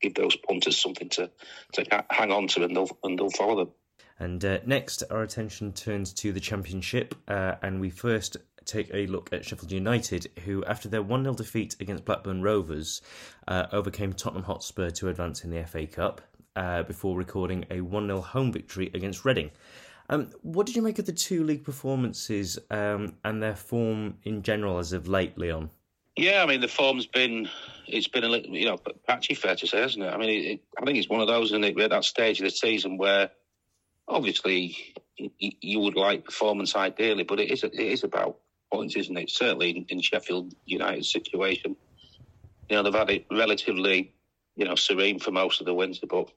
give 0.00 0.14
those 0.14 0.36
punters 0.36 0.80
something 0.80 1.08
to, 1.10 1.30
to 1.72 2.04
hang 2.10 2.30
on 2.30 2.46
to 2.48 2.64
and 2.64 2.76
they'll, 2.76 2.98
and 3.02 3.18
they'll 3.18 3.30
follow 3.30 3.56
them. 3.56 3.70
And 4.18 4.44
uh, 4.44 4.58
next, 4.66 5.02
our 5.10 5.22
attention 5.22 5.72
turns 5.72 6.12
to 6.14 6.32
the 6.32 6.40
Championship, 6.40 7.14
uh, 7.28 7.56
and 7.62 7.80
we 7.80 7.90
first 7.90 8.36
take 8.64 8.90
a 8.92 9.06
look 9.06 9.32
at 9.32 9.44
Sheffield 9.44 9.72
United, 9.72 10.28
who, 10.44 10.64
after 10.64 10.88
their 10.88 11.02
1 11.02 11.22
0 11.24 11.34
defeat 11.34 11.76
against 11.80 12.04
Blackburn 12.04 12.42
Rovers, 12.42 13.00
uh, 13.46 13.66
overcame 13.72 14.12
Tottenham 14.12 14.44
Hotspur 14.44 14.90
to 14.90 15.08
advance 15.08 15.44
in 15.44 15.50
the 15.50 15.64
FA 15.64 15.86
Cup 15.86 16.22
uh, 16.56 16.82
before 16.82 17.16
recording 17.16 17.64
a 17.70 17.80
1 17.80 18.06
0 18.06 18.20
home 18.20 18.52
victory 18.52 18.90
against 18.94 19.24
Reading. 19.24 19.50
Um, 20.08 20.30
what 20.42 20.66
did 20.66 20.76
you 20.76 20.82
make 20.82 20.98
of 20.98 21.06
the 21.06 21.12
two 21.12 21.44
league 21.44 21.64
performances 21.64 22.58
um, 22.70 23.16
and 23.24 23.42
their 23.42 23.56
form 23.56 24.18
in 24.22 24.42
general 24.42 24.78
as 24.78 24.92
of 24.92 25.08
late, 25.08 25.36
Leon? 25.36 25.70
Yeah, 26.16 26.42
I 26.42 26.46
mean 26.46 26.62
the 26.62 26.68
form's 26.68 27.06
been 27.06 27.48
it's 27.86 28.08
been 28.08 28.24
a 28.24 28.28
little, 28.28 28.54
you 28.54 28.64
know 28.64 28.78
patchy, 29.06 29.34
fair 29.34 29.54
to 29.56 29.66
say, 29.66 29.80
hasn't 29.80 30.04
it? 30.04 30.08
I 30.08 30.16
mean, 30.16 30.52
it, 30.52 30.60
I 30.80 30.84
think 30.84 30.96
it's 30.96 31.10
one 31.10 31.20
of 31.20 31.28
those, 31.28 31.52
and 31.52 31.64
it? 31.64 31.76
We're 31.76 31.84
at 31.84 31.90
that 31.90 32.04
stage 32.04 32.40
of 32.40 32.44
the 32.44 32.50
season 32.50 32.96
where 32.96 33.30
obviously 34.08 34.76
you 35.16 35.80
would 35.80 35.96
like 35.96 36.24
performance 36.24 36.74
ideally, 36.74 37.24
but 37.24 37.40
it 37.40 37.50
is 37.50 37.64
it 37.64 37.74
is 37.74 38.02
about 38.02 38.38
points, 38.72 38.96
isn't 38.96 39.16
it? 39.16 39.30
Certainly 39.30 39.70
in, 39.70 39.86
in 39.88 40.00
Sheffield 40.00 40.54
United's 40.64 41.12
situation, 41.12 41.76
you 42.70 42.76
know 42.76 42.82
they've 42.82 42.94
had 42.94 43.10
it 43.10 43.26
relatively, 43.30 44.14
you 44.54 44.64
know, 44.64 44.74
serene 44.74 45.18
for 45.18 45.32
most 45.32 45.60
of 45.60 45.66
the 45.66 45.74
winter, 45.74 46.06
but 46.06 46.30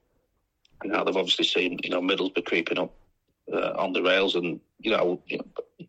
now 0.84 1.04
they've 1.04 1.16
obviously 1.16 1.44
seen 1.44 1.78
you 1.82 1.90
know 1.90 2.00
Middlesbrough 2.00 2.44
creeping 2.44 2.78
up 2.78 2.92
uh, 3.52 3.72
on 3.76 3.92
the 3.92 4.02
rails, 4.02 4.34
and 4.34 4.60
you 4.78 4.90
know, 4.90 5.20
you, 5.26 5.38
know 5.38 5.44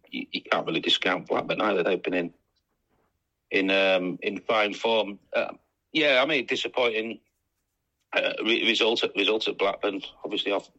you, 0.10 0.26
you 0.32 0.42
can't 0.42 0.66
really 0.66 0.80
discount 0.80 1.28
Blackburn 1.28 1.62
either. 1.62 1.84
They've 1.84 2.02
been 2.02 2.14
in 2.14 2.34
in 3.52 3.70
um, 3.70 4.20
in 4.22 4.40
fine 4.40 4.74
form. 4.74 5.20
Uh, 5.36 5.54
yeah, 5.94 6.22
I 6.24 6.26
mean, 6.26 6.46
disappointing 6.46 7.20
uh, 8.14 8.34
result 8.44 9.04
at 9.04 9.16
result 9.16 9.48
at 9.48 9.58
Blackburn. 9.58 10.02
Obviously, 10.24 10.52
off 10.52 10.70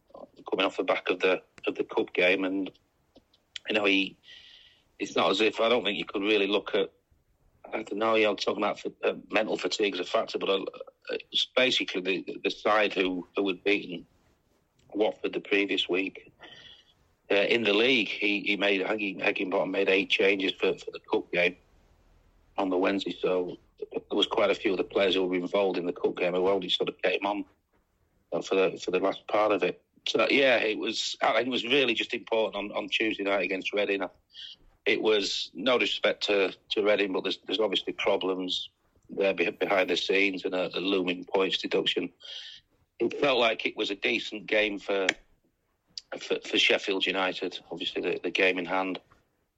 coming 0.51 0.67
off 0.67 0.77
the 0.77 0.85
back 0.85 1.09
of 1.09 1.21
the 1.21 1.43
of 1.67 1.75
the 1.75 1.85
cup 1.85 2.13
game, 2.13 2.45
and 2.45 2.71
you 3.69 3.75
know, 3.75 3.85
he 3.85 4.17
it's 4.99 5.17
not 5.17 5.31
as 5.31 5.41
if 5.41 5.61
I 5.61 5.69
don't 5.69 5.85
think 5.85 5.99
you 5.99 6.05
could 6.05 6.23
really 6.23 6.47
look 6.47 6.75
at. 6.75 6.91
I 7.67 7.83
don't 7.83 7.99
know. 7.99 8.17
You're 8.17 8.35
talking 8.35 8.63
about 8.63 8.83
uh, 9.03 9.15
mental 9.31 9.57
fatigue 9.57 9.95
as 9.95 10.01
a 10.01 10.05
factor, 10.05 10.39
but 10.39 10.51
it's 10.51 10.69
basically 11.57 12.01
the 12.01 12.41
the 12.45 12.51
side 12.51 12.93
who 12.93 13.27
who 13.37 13.47
had 13.49 13.63
beaten 13.65 14.07
Watford 14.95 15.33
the 15.33 15.41
previous 15.41 15.89
week. 15.89 16.33
Uh, 17.31 17.37
in 17.37 17.63
the 17.65 17.73
league, 17.73 18.09
he, 18.09 18.41
he 18.41 18.57
made 18.57 18.83
Heckingbottom 18.83 19.71
made 19.71 19.89
eight 19.89 20.11
changes 20.11 20.53
for, 20.53 20.75
for 20.75 20.91
the 20.91 21.01
cup 21.11 21.31
game 21.33 21.57
on 22.59 22.69
the 22.69 22.77
Wednesday. 22.77 23.17
So 23.19 23.57
there 23.91 24.03
was 24.11 24.27
quite 24.27 24.51
a 24.51 24.55
few 24.55 24.73
of 24.73 24.79
the 24.79 24.85
players 24.85 25.15
who 25.15 25.27
were 25.27 25.37
involved 25.37 25.79
in 25.79 25.87
the 25.87 25.93
cup 25.93 26.17
game 26.17 26.35
who 26.35 26.49
only 26.49 26.69
sort 26.69 26.89
of 26.89 27.01
came 27.01 27.25
on 27.25 27.45
for 28.43 28.55
the 28.55 28.79
for 28.83 28.91
the 28.91 28.99
last 28.99 29.27
part 29.29 29.53
of 29.53 29.63
it. 29.63 29.81
So 30.07 30.27
yeah, 30.31 30.57
it 30.57 30.79
was. 30.79 31.17
It 31.23 31.49
was 31.49 31.65
really 31.65 31.95
just 31.95 32.13
important 32.13 32.57
on, 32.57 32.77
on 32.77 32.89
Tuesday 32.89 33.23
night 33.23 33.45
against 33.45 33.73
Reading. 33.73 34.03
It 34.85 35.01
was 35.01 35.51
no 35.55 35.79
disrespect 35.79 36.25
to 36.25 36.53
to 36.71 36.83
Reading, 36.83 37.13
but 37.13 37.23
there's 37.23 37.39
there's 37.47 37.61
obviously 37.61 37.93
problems 37.93 38.69
there 39.17 39.35
behind 39.35 39.91
the 39.91 39.97
scenes 39.97 40.45
and 40.45 40.55
a, 40.55 40.77
a 40.77 40.81
looming 40.81 41.25
points 41.25 41.59
deduction. 41.59 42.11
It 42.99 43.21
felt 43.21 43.39
like 43.39 43.67
it 43.67 43.77
was 43.77 43.91
a 43.91 43.97
decent 43.97 44.47
game 44.47 44.79
for 44.79 45.07
for, 46.19 46.37
for 46.47 46.59
Sheffield 46.59 47.07
United. 47.07 47.59
Obviously, 47.71 48.03
the, 48.03 48.21
the 48.23 48.31
game 48.31 48.59
in 48.59 48.67
hand 48.67 49.01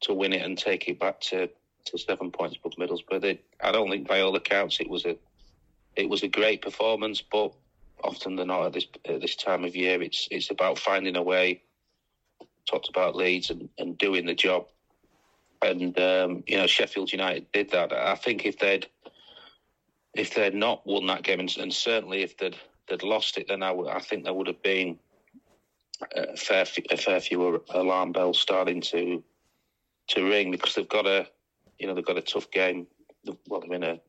to 0.02 0.14
win 0.14 0.32
it 0.32 0.42
and 0.42 0.56
take 0.56 0.88
it 0.88 0.98
back 0.98 1.20
to 1.20 1.48
to 1.86 1.98
seven 1.98 2.30
points 2.30 2.56
above 2.56 2.72
Middlesbrough. 2.78 3.20
They, 3.20 3.40
I 3.62 3.70
don't 3.70 3.90
think, 3.90 4.08
by 4.08 4.20
all 4.20 4.34
accounts, 4.36 4.80
it 4.80 4.88
was 4.88 5.04
a 5.04 5.16
it 5.96 6.08
was 6.08 6.22
a 6.22 6.28
great 6.28 6.62
performance. 6.62 7.20
But 7.22 7.52
often 8.02 8.36
than 8.36 8.48
not, 8.48 8.66
at 8.66 8.72
this 8.72 8.86
at 9.04 9.20
this 9.20 9.36
time 9.36 9.64
of 9.64 9.76
year, 9.76 10.02
it's 10.02 10.28
it's 10.30 10.50
about 10.50 10.78
finding 10.78 11.16
a 11.16 11.22
way. 11.22 11.62
Talked 12.66 12.88
about 12.88 13.14
Leeds 13.14 13.50
and, 13.50 13.68
and 13.76 13.98
doing 13.98 14.24
the 14.24 14.34
job, 14.34 14.66
and 15.60 15.98
um, 15.98 16.44
you 16.46 16.56
know 16.56 16.66
Sheffield 16.66 17.12
United 17.12 17.52
did 17.52 17.70
that. 17.72 17.92
I 17.92 18.14
think 18.14 18.46
if 18.46 18.58
they'd 18.58 18.86
if 20.14 20.34
they'd 20.34 20.54
not 20.54 20.86
won 20.86 21.06
that 21.06 21.22
game, 21.22 21.40
and, 21.40 21.56
and 21.58 21.72
certainly 21.72 22.22
if 22.22 22.36
they'd 22.36 22.56
they'd 22.88 23.02
lost 23.02 23.38
it, 23.38 23.48
then 23.48 23.62
I, 23.62 23.68
w- 23.68 23.88
I 23.88 24.00
think 24.00 24.24
there 24.24 24.34
would 24.34 24.46
have 24.46 24.62
been 24.62 24.98
a 26.14 26.36
fair 26.36 26.66
a 26.90 26.96
fair 26.96 27.20
few 27.20 27.62
alarm 27.70 28.12
bells 28.12 28.40
starting 28.40 28.80
to 28.82 29.22
to 30.08 30.28
ring 30.28 30.50
because 30.50 30.74
they've 30.74 30.88
got 30.88 31.06
a 31.06 31.26
you 31.78 31.86
know 31.86 31.94
they've 31.94 32.04
got 32.04 32.18
a 32.18 32.22
tough 32.22 32.50
game. 32.50 32.86
Well, 33.48 33.60
they're 33.60 33.74
in 33.74 33.84
a 33.84 34.00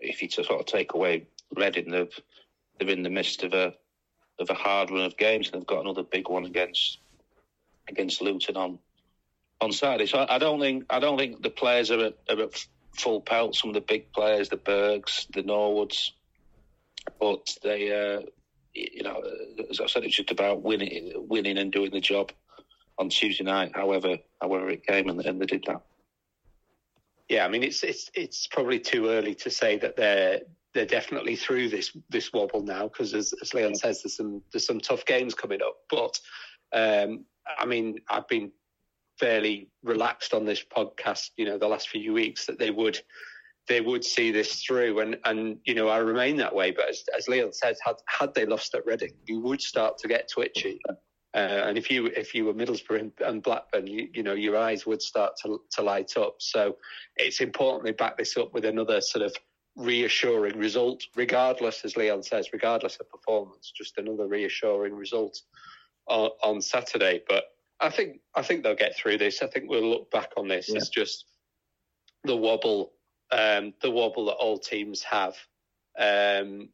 if 0.00 0.22
you 0.22 0.30
sort 0.30 0.50
of 0.50 0.66
take 0.66 0.94
away 0.94 1.26
Reading, 1.56 1.90
they've 1.90 2.20
they're 2.78 2.90
in 2.90 3.02
the 3.02 3.10
midst 3.10 3.42
of 3.42 3.54
a 3.54 3.74
of 4.38 4.48
a 4.50 4.54
hard 4.54 4.90
run 4.90 5.04
of 5.04 5.16
games, 5.16 5.48
and 5.48 5.60
they've 5.60 5.66
got 5.66 5.80
another 5.80 6.04
big 6.04 6.28
one 6.28 6.44
against 6.44 6.98
against 7.88 8.22
Luton 8.22 8.56
on 8.56 8.78
on 9.60 9.72
Saturday. 9.72 10.06
So 10.06 10.24
I 10.28 10.38
don't 10.38 10.60
think 10.60 10.84
I 10.90 11.00
don't 11.00 11.18
think 11.18 11.42
the 11.42 11.50
players 11.50 11.90
are 11.90 12.06
at, 12.06 12.18
are 12.28 12.42
at 12.42 12.66
full 12.96 13.20
pelt. 13.20 13.54
Some 13.54 13.70
of 13.70 13.74
the 13.74 13.80
big 13.80 14.12
players, 14.12 14.48
the 14.48 14.56
Bergs, 14.56 15.26
the 15.32 15.42
Norwoods, 15.42 16.10
but 17.18 17.56
they, 17.62 17.90
uh, 17.90 18.22
you 18.74 19.02
know, 19.02 19.22
as 19.70 19.80
I 19.80 19.86
said, 19.86 20.04
it's 20.04 20.16
just 20.16 20.30
about 20.30 20.62
winning, 20.62 21.12
winning 21.16 21.58
and 21.58 21.72
doing 21.72 21.90
the 21.90 22.00
job 22.00 22.32
on 22.98 23.08
Tuesday 23.08 23.44
night. 23.44 23.72
However, 23.74 24.18
however 24.40 24.70
it 24.70 24.86
came, 24.86 25.08
and, 25.08 25.20
and 25.24 25.40
they 25.40 25.46
did 25.46 25.64
that. 25.66 25.82
Yeah, 27.28 27.44
I 27.44 27.48
mean 27.48 27.62
it's 27.62 27.84
it's 27.84 28.10
it's 28.14 28.48
probably 28.48 28.80
too 28.80 29.08
early 29.08 29.36
to 29.36 29.50
say 29.50 29.78
that 29.78 29.96
they're 29.96 30.40
they're 30.74 30.84
definitely 30.84 31.36
through 31.36 31.68
this 31.68 31.96
this 32.08 32.32
wobble 32.32 32.62
now 32.62 32.88
because 32.88 33.14
as, 33.14 33.32
as 33.40 33.54
Leon 33.54 33.76
says, 33.76 34.02
there's 34.02 34.16
some 34.16 34.42
there's 34.52 34.66
some 34.66 34.80
tough 34.80 35.06
games 35.06 35.32
coming 35.32 35.60
up. 35.62 35.76
But 35.88 36.18
um, 36.72 37.24
I 37.58 37.66
mean, 37.66 38.00
I've 38.08 38.26
been 38.26 38.50
fairly 39.20 39.68
relaxed 39.84 40.32
on 40.32 40.46
this 40.46 40.64
podcast, 40.64 41.30
you 41.36 41.44
know, 41.44 41.58
the 41.58 41.68
last 41.68 41.90
few 41.90 42.12
weeks 42.14 42.46
that 42.46 42.58
they 42.58 42.70
would 42.70 42.98
they 43.68 43.80
would 43.80 44.04
see 44.04 44.32
this 44.32 44.62
through, 44.62 44.98
and 45.00 45.16
and 45.24 45.58
you 45.64 45.74
know 45.74 45.88
I 45.88 45.98
remain 45.98 46.36
that 46.38 46.54
way. 46.54 46.72
But 46.72 46.88
as, 46.88 47.04
as 47.16 47.28
Leon 47.28 47.52
says, 47.52 47.78
had 47.84 47.96
had 48.06 48.34
they 48.34 48.46
lost 48.46 48.74
at 48.74 48.84
Reading, 48.86 49.12
you 49.26 49.40
would 49.40 49.60
start 49.60 49.98
to 49.98 50.08
get 50.08 50.28
twitchy. 50.28 50.80
Uh, 51.32 51.62
and 51.66 51.78
if 51.78 51.90
you 51.90 52.06
if 52.06 52.34
you 52.34 52.46
were 52.46 52.54
Middlesbrough 52.54 53.12
and, 53.24 53.42
Blackburn, 53.42 53.86
you, 53.86 54.08
you, 54.12 54.24
know 54.24 54.32
your 54.32 54.56
eyes 54.56 54.86
would 54.86 55.00
start 55.00 55.34
to 55.42 55.60
to 55.72 55.82
light 55.82 56.16
up. 56.16 56.36
So 56.38 56.76
it's 57.16 57.40
important 57.40 57.84
they 57.84 57.92
back 57.92 58.16
this 58.18 58.36
up 58.36 58.52
with 58.52 58.64
another 58.64 59.00
sort 59.00 59.24
of 59.24 59.36
reassuring 59.76 60.58
result, 60.58 61.04
regardless, 61.14 61.84
as 61.84 61.96
Leon 61.96 62.24
says, 62.24 62.48
regardless 62.52 62.96
of 62.96 63.08
performance, 63.08 63.72
just 63.76 63.98
another 63.98 64.26
reassuring 64.26 64.94
result 64.94 65.40
on, 66.08 66.30
on 66.42 66.60
Saturday. 66.60 67.22
But 67.28 67.44
I 67.80 67.90
think 67.90 68.20
I 68.34 68.42
think 68.42 68.62
they'll 68.62 68.74
get 68.74 68.96
through 68.96 69.18
this. 69.18 69.42
I 69.42 69.46
think 69.46 69.68
we'll 69.68 69.88
look 69.88 70.10
back 70.10 70.32
on 70.36 70.48
this 70.48 70.68
yeah. 70.68 70.76
as 70.76 70.88
just 70.88 71.24
the 72.24 72.36
wobble, 72.36 72.92
um, 73.32 73.72
the 73.80 73.90
wobble 73.90 74.26
that 74.26 74.32
all 74.34 74.58
teams 74.58 75.02
have. 75.02 75.36
Um, 75.98 76.68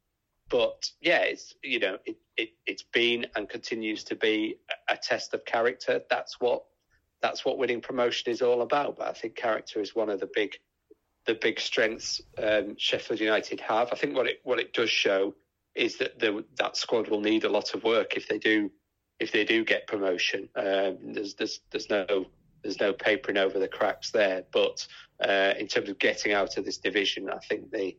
but 0.48 0.90
yeah, 1.00 1.20
it's 1.20 1.54
you 1.62 1.78
know 1.78 1.98
it, 2.04 2.16
it 2.36 2.50
it's 2.66 2.82
been 2.82 3.26
and 3.36 3.48
continues 3.48 4.04
to 4.04 4.16
be 4.16 4.56
a 4.88 4.96
test 4.96 5.34
of 5.34 5.44
character. 5.44 6.02
That's 6.10 6.40
what 6.40 6.64
that's 7.22 7.44
what 7.44 7.58
winning 7.58 7.80
promotion 7.80 8.30
is 8.30 8.42
all 8.42 8.62
about. 8.62 8.96
But 8.98 9.08
I 9.08 9.12
think 9.12 9.36
character 9.36 9.80
is 9.80 9.94
one 9.94 10.10
of 10.10 10.20
the 10.20 10.30
big 10.34 10.56
the 11.26 11.34
big 11.34 11.60
strengths 11.60 12.20
um, 12.38 12.76
Sheffield 12.78 13.20
United 13.20 13.60
have. 13.60 13.92
I 13.92 13.96
think 13.96 14.16
what 14.16 14.26
it 14.26 14.40
what 14.44 14.58
it 14.58 14.72
does 14.72 14.90
show 14.90 15.34
is 15.74 15.98
that 15.98 16.18
the, 16.18 16.44
that 16.56 16.76
squad 16.76 17.08
will 17.08 17.20
need 17.20 17.44
a 17.44 17.50
lot 17.50 17.74
of 17.74 17.84
work 17.84 18.16
if 18.16 18.28
they 18.28 18.38
do 18.38 18.70
if 19.18 19.32
they 19.32 19.44
do 19.44 19.64
get 19.64 19.86
promotion. 19.86 20.48
Um, 20.56 20.98
there's 21.12 21.34
there's 21.34 21.60
there's 21.70 21.90
no 21.90 22.26
there's 22.62 22.80
no 22.80 22.92
papering 22.92 23.38
over 23.38 23.58
the 23.58 23.68
cracks 23.68 24.10
there. 24.10 24.44
But 24.52 24.86
uh, 25.26 25.54
in 25.58 25.66
terms 25.68 25.88
of 25.88 25.98
getting 25.98 26.32
out 26.32 26.56
of 26.56 26.64
this 26.64 26.78
division, 26.78 27.30
I 27.30 27.38
think 27.48 27.70
the 27.70 27.96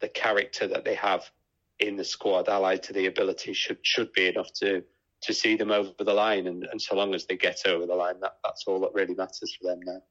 the 0.00 0.08
character 0.08 0.66
that 0.68 0.84
they 0.84 0.94
have 0.94 1.30
in 1.78 1.96
the 1.96 2.04
squad, 2.04 2.48
allied 2.48 2.82
to 2.84 2.92
the 2.92 3.06
ability, 3.06 3.52
should 3.52 3.78
should 3.82 4.12
be 4.12 4.28
enough 4.28 4.52
to 4.54 4.82
to 5.22 5.34
see 5.34 5.56
them 5.56 5.70
over 5.70 5.92
the 5.98 6.14
line. 6.14 6.46
And, 6.46 6.64
and 6.70 6.80
so 6.80 6.94
long 6.94 7.14
as 7.14 7.26
they 7.26 7.36
get 7.36 7.60
over 7.66 7.84
the 7.84 7.94
line, 7.94 8.20
that, 8.20 8.38
that's 8.42 8.64
all 8.66 8.80
that 8.80 8.94
really 8.94 9.14
matters 9.14 9.54
for 9.60 9.68
them 9.68 9.80
now. 9.84 10.02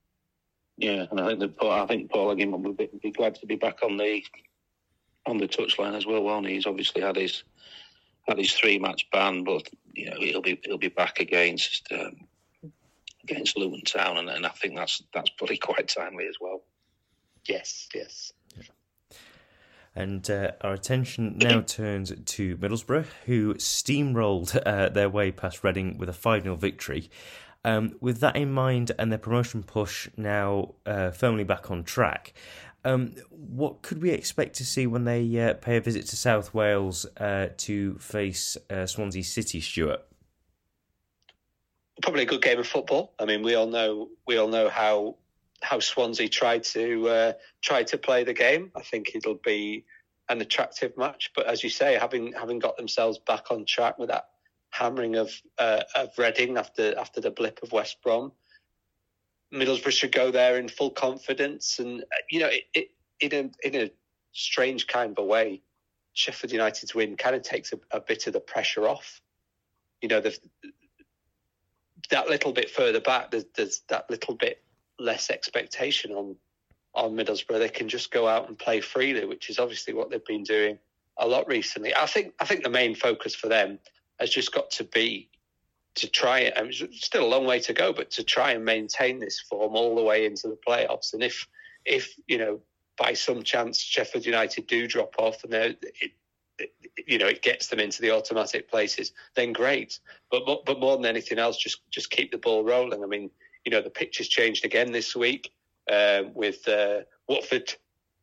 Yeah, 0.78 1.06
and 1.10 1.20
I 1.20 1.28
think 1.28 1.39
that 1.39 1.66
I 1.66 1.86
think 1.88 2.10
Paul 2.10 2.34
Heckingbottom 2.34 2.63
will 2.63 2.74
be, 2.74 2.89
be 3.01 3.12
glad 3.12 3.36
to 3.36 3.46
be 3.46 3.56
back 3.56 3.80
on 3.84 3.98
the 3.98 4.24
on 5.25 5.38
the 5.38 5.48
touchline 5.48 5.96
as 5.96 6.06
well. 6.06 6.24
Won't 6.24 6.48
he? 6.48 6.56
He's 6.56 6.66
obviously 6.66 7.01
had 7.01 7.18
his 7.18 7.44
had 8.29 8.38
his 8.38 8.53
three 8.53 8.79
match 8.79 9.07
ban, 9.12 9.43
but 9.43 9.67
you 9.93 10.09
know 10.09 10.17
he'll 10.17 10.41
be 10.41 10.59
he'll 10.63 10.77
be 10.77 10.88
back 10.88 11.19
against 11.19 11.91
um, 11.91 12.27
against 13.24 13.57
Luton 13.57 13.81
Town, 13.81 14.17
and, 14.17 14.29
and 14.29 14.45
I 14.45 14.50
think 14.50 14.75
that's 14.75 15.03
that's 15.13 15.31
probably 15.31 15.57
quite 15.69 15.88
timely 15.88 16.27
as 16.27 16.36
well. 16.39 16.62
Yes, 17.45 17.89
yes. 17.93 18.31
And 19.95 20.29
uh, 20.29 20.51
our 20.62 20.74
attention 20.74 21.38
now 21.39 21.62
turns 21.67 22.13
to 22.13 22.57
Middlesbrough, 22.57 23.07
who 23.25 23.55
steamrolled 23.55 24.62
uh, 24.65 24.89
their 24.89 25.09
way 25.09 25.31
past 25.31 25.63
Reading 25.63 25.98
with 25.98 26.07
a 26.07 26.13
5 26.13 26.43
0 26.43 26.55
victory. 26.55 27.09
Um, 27.65 27.95
with 28.00 28.21
that 28.21 28.38
in 28.38 28.53
mind 28.53 28.93
and 28.98 29.12
their 29.12 29.19
promotion 29.19 29.63
push 29.63 30.07
now 30.15 30.75
uh, 30.86 31.12
firmly 31.12 31.43
back 31.43 31.69
on 31.69 31.83
track, 31.83 32.33
um, 32.86 33.13
what 33.29 33.81
could 33.81 34.01
we 34.01 34.12
expect 34.12 34.55
to 34.55 34.65
see 34.65 34.88
when 34.88 35.03
they 35.03 35.39
uh, 35.39 35.53
pay 35.55 35.77
a 35.77 35.81
visit 35.81 36.05
to 36.07 36.15
South 36.15 36.53
Wales 36.53 37.05
uh, 37.17 37.50
to 37.57 37.95
face 37.98 38.57
uh, 38.69 38.86
Swansea 38.86 39.24
City, 39.24 39.59
Stuart? 39.59 40.05
Probably 42.01 42.24
a 42.24 42.25
good 42.25 42.41
game 42.41 42.59
of 42.59 42.67
football. 42.67 43.13
I 43.19 43.25
mean, 43.25 43.43
we 43.43 43.55
all 43.55 43.67
know 43.67 44.09
we 44.25 44.38
all 44.38 44.48
know 44.48 44.69
how 44.69 45.15
how 45.62 45.79
Swansea 45.79 46.29
tried 46.29 46.63
to 46.63 47.09
uh, 47.09 47.33
try 47.62 47.83
to 47.83 47.98
play 47.98 48.24
the 48.24 48.33
game. 48.33 48.71
I 48.75 48.81
think 48.81 49.12
it'll 49.13 49.36
be 49.36 49.83
an 50.29 50.39
attractive 50.39 50.98
match. 50.98 51.31
But 51.36 51.48
as 51.48 51.62
you 51.63 51.69
say, 51.69 51.98
having 52.00 52.31
having 52.33 52.59
got 52.59 52.77
themselves 52.77 53.17
back 53.17 53.51
on 53.51 53.65
track 53.65 53.98
with 53.98 54.09
that 54.09 54.29
hammering 54.69 55.15
of 55.15 55.31
uh, 55.57 55.81
of 55.95 56.17
Reading 56.17 56.57
after 56.57 56.98
after 56.98 57.19
the 57.19 57.31
blip 57.31 57.59
of 57.63 57.71
West 57.71 57.98
Brom. 58.01 58.31
Middlesbrough 59.53 59.91
should 59.91 60.12
go 60.12 60.32
there 60.32 60.58
in 60.58 60.68
full 60.68 60.91
confidence, 60.91 61.79
and 61.79 62.01
uh, 62.01 62.24
you 62.29 62.39
know, 62.39 62.50
it, 62.50 62.63
it, 62.74 62.91
in 63.20 63.51
a 63.63 63.68
in 63.68 63.75
a 63.82 63.91
strange 64.32 64.88
kind 64.88 65.12
of 65.12 65.18
a 65.18 65.25
way, 65.25 65.62
Sheffield 66.13 66.51
United's 66.51 66.94
win 66.94 67.18
kind 67.18 67.36
of 67.36 67.41
takes 67.41 67.74
a, 67.74 67.79
a 67.91 68.00
bit 68.00 68.27
of 68.27 68.34
the 68.34 68.39
pressure 68.39 68.88
off. 68.88 69.22
You 70.01 70.10
know, 70.10 70.22
that 72.10 72.29
little 72.29 72.53
bit 72.53 72.70
further 72.70 73.01
back, 73.01 73.32
there's, 73.32 73.46
there's 73.56 73.82
that 73.89 74.10
little 74.10 74.36
bit 74.36 74.63
less 75.00 75.29
expectation 75.29 76.12
on 76.12 76.36
on 76.94 77.15
Middlesbrough. 77.15 77.60
They 77.60 77.70
can 77.70 77.88
just 77.88 78.12
go 78.12 78.27
out 78.27 78.48
and 78.48 78.58
play 78.58 78.82
freely, 78.82 79.25
which 79.25 79.50
is 79.50 79.60
obviously 79.60 79.94
what 79.94 80.10
they've 80.10 80.25
been 80.25 80.44
doing 80.44 80.77
a 81.18 81.27
lot 81.27 81.48
recently. 81.48 81.96
I 81.96 82.06
think 82.06 82.34
I 82.39 82.46
think 82.46 82.63
the 82.63 82.70
main 82.70 82.96
focus 82.96 83.36
for 83.36 83.48
them 83.48 83.79
has 84.20 84.29
just 84.29 84.53
got 84.53 84.70
to 84.72 84.84
be 84.84 85.28
to 86.00 86.10
try 86.10 86.39
it. 86.39 86.53
I 86.58 86.63
mean, 86.63 86.74
still 86.91 87.25
a 87.25 87.27
long 87.27 87.46
way 87.46 87.60
to 87.60 87.74
go, 87.74 87.94
but 87.94 88.12
to 88.12 88.24
try 88.24 88.51
and 88.51 88.65
maintain 88.65 89.20
this 89.20 89.39
form 89.39 89.75
all 89.75 89.96
the 89.96 90.03
way 90.03 90.25
into 90.25 90.48
the 90.48 90.58
playoffs. 90.68 91.13
And 91.13 91.24
if, 91.24 91.48
if 91.86 92.13
you 92.27 92.38
know, 92.38 92.60
by 92.98 93.13
some 93.13 93.44
chance 93.44 93.79
Sheffield 93.81 94.25
United 94.25 94.68
do 94.68 94.88
drop 94.88 95.16
off 95.18 95.44
and 95.44 95.53
it, 95.53 95.83
it, 96.01 96.12
you 97.07 97.18
know, 97.18 97.27
it 97.27 97.42
gets 97.42 97.68
them 97.68 97.79
into 97.79 98.01
the 98.01 98.12
automatic 98.12 98.70
places, 98.70 99.14
then 99.35 99.53
great. 99.53 100.00
But 100.29 100.66
but 100.66 100.79
more 100.79 100.98
than 100.98 101.05
anything 101.05 101.40
else, 101.40 101.57
just 101.57 101.81
just 101.90 102.12
keep 102.12 102.31
the 102.31 102.38
ball 102.38 102.64
rolling. 102.64 103.03
I 103.03 103.07
mean, 103.07 103.29
you 103.66 103.72
know, 103.72 103.81
the 103.81 103.90
pitch 103.90 104.18
has 104.18 104.27
changed 104.27 104.66
again 104.66 104.92
this 104.92 105.16
week 105.16 105.51
uh, 105.90 106.24
with 106.33 106.68
uh, 106.68 107.01
Watford 107.27 107.74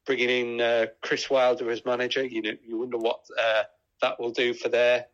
bringing 0.05 0.31
in 0.31 0.61
uh, 0.61 0.87
Chris 1.03 1.29
Wilder 1.29 1.71
as 1.71 1.85
manager. 1.85 2.25
You 2.25 2.43
know, 2.43 2.53
you 2.65 2.79
wonder 2.79 2.99
what 2.99 3.21
uh, 3.39 3.65
that 4.03 4.21
will 4.21 4.31
do 4.31 4.55
for 4.55 4.69
their 4.69 5.07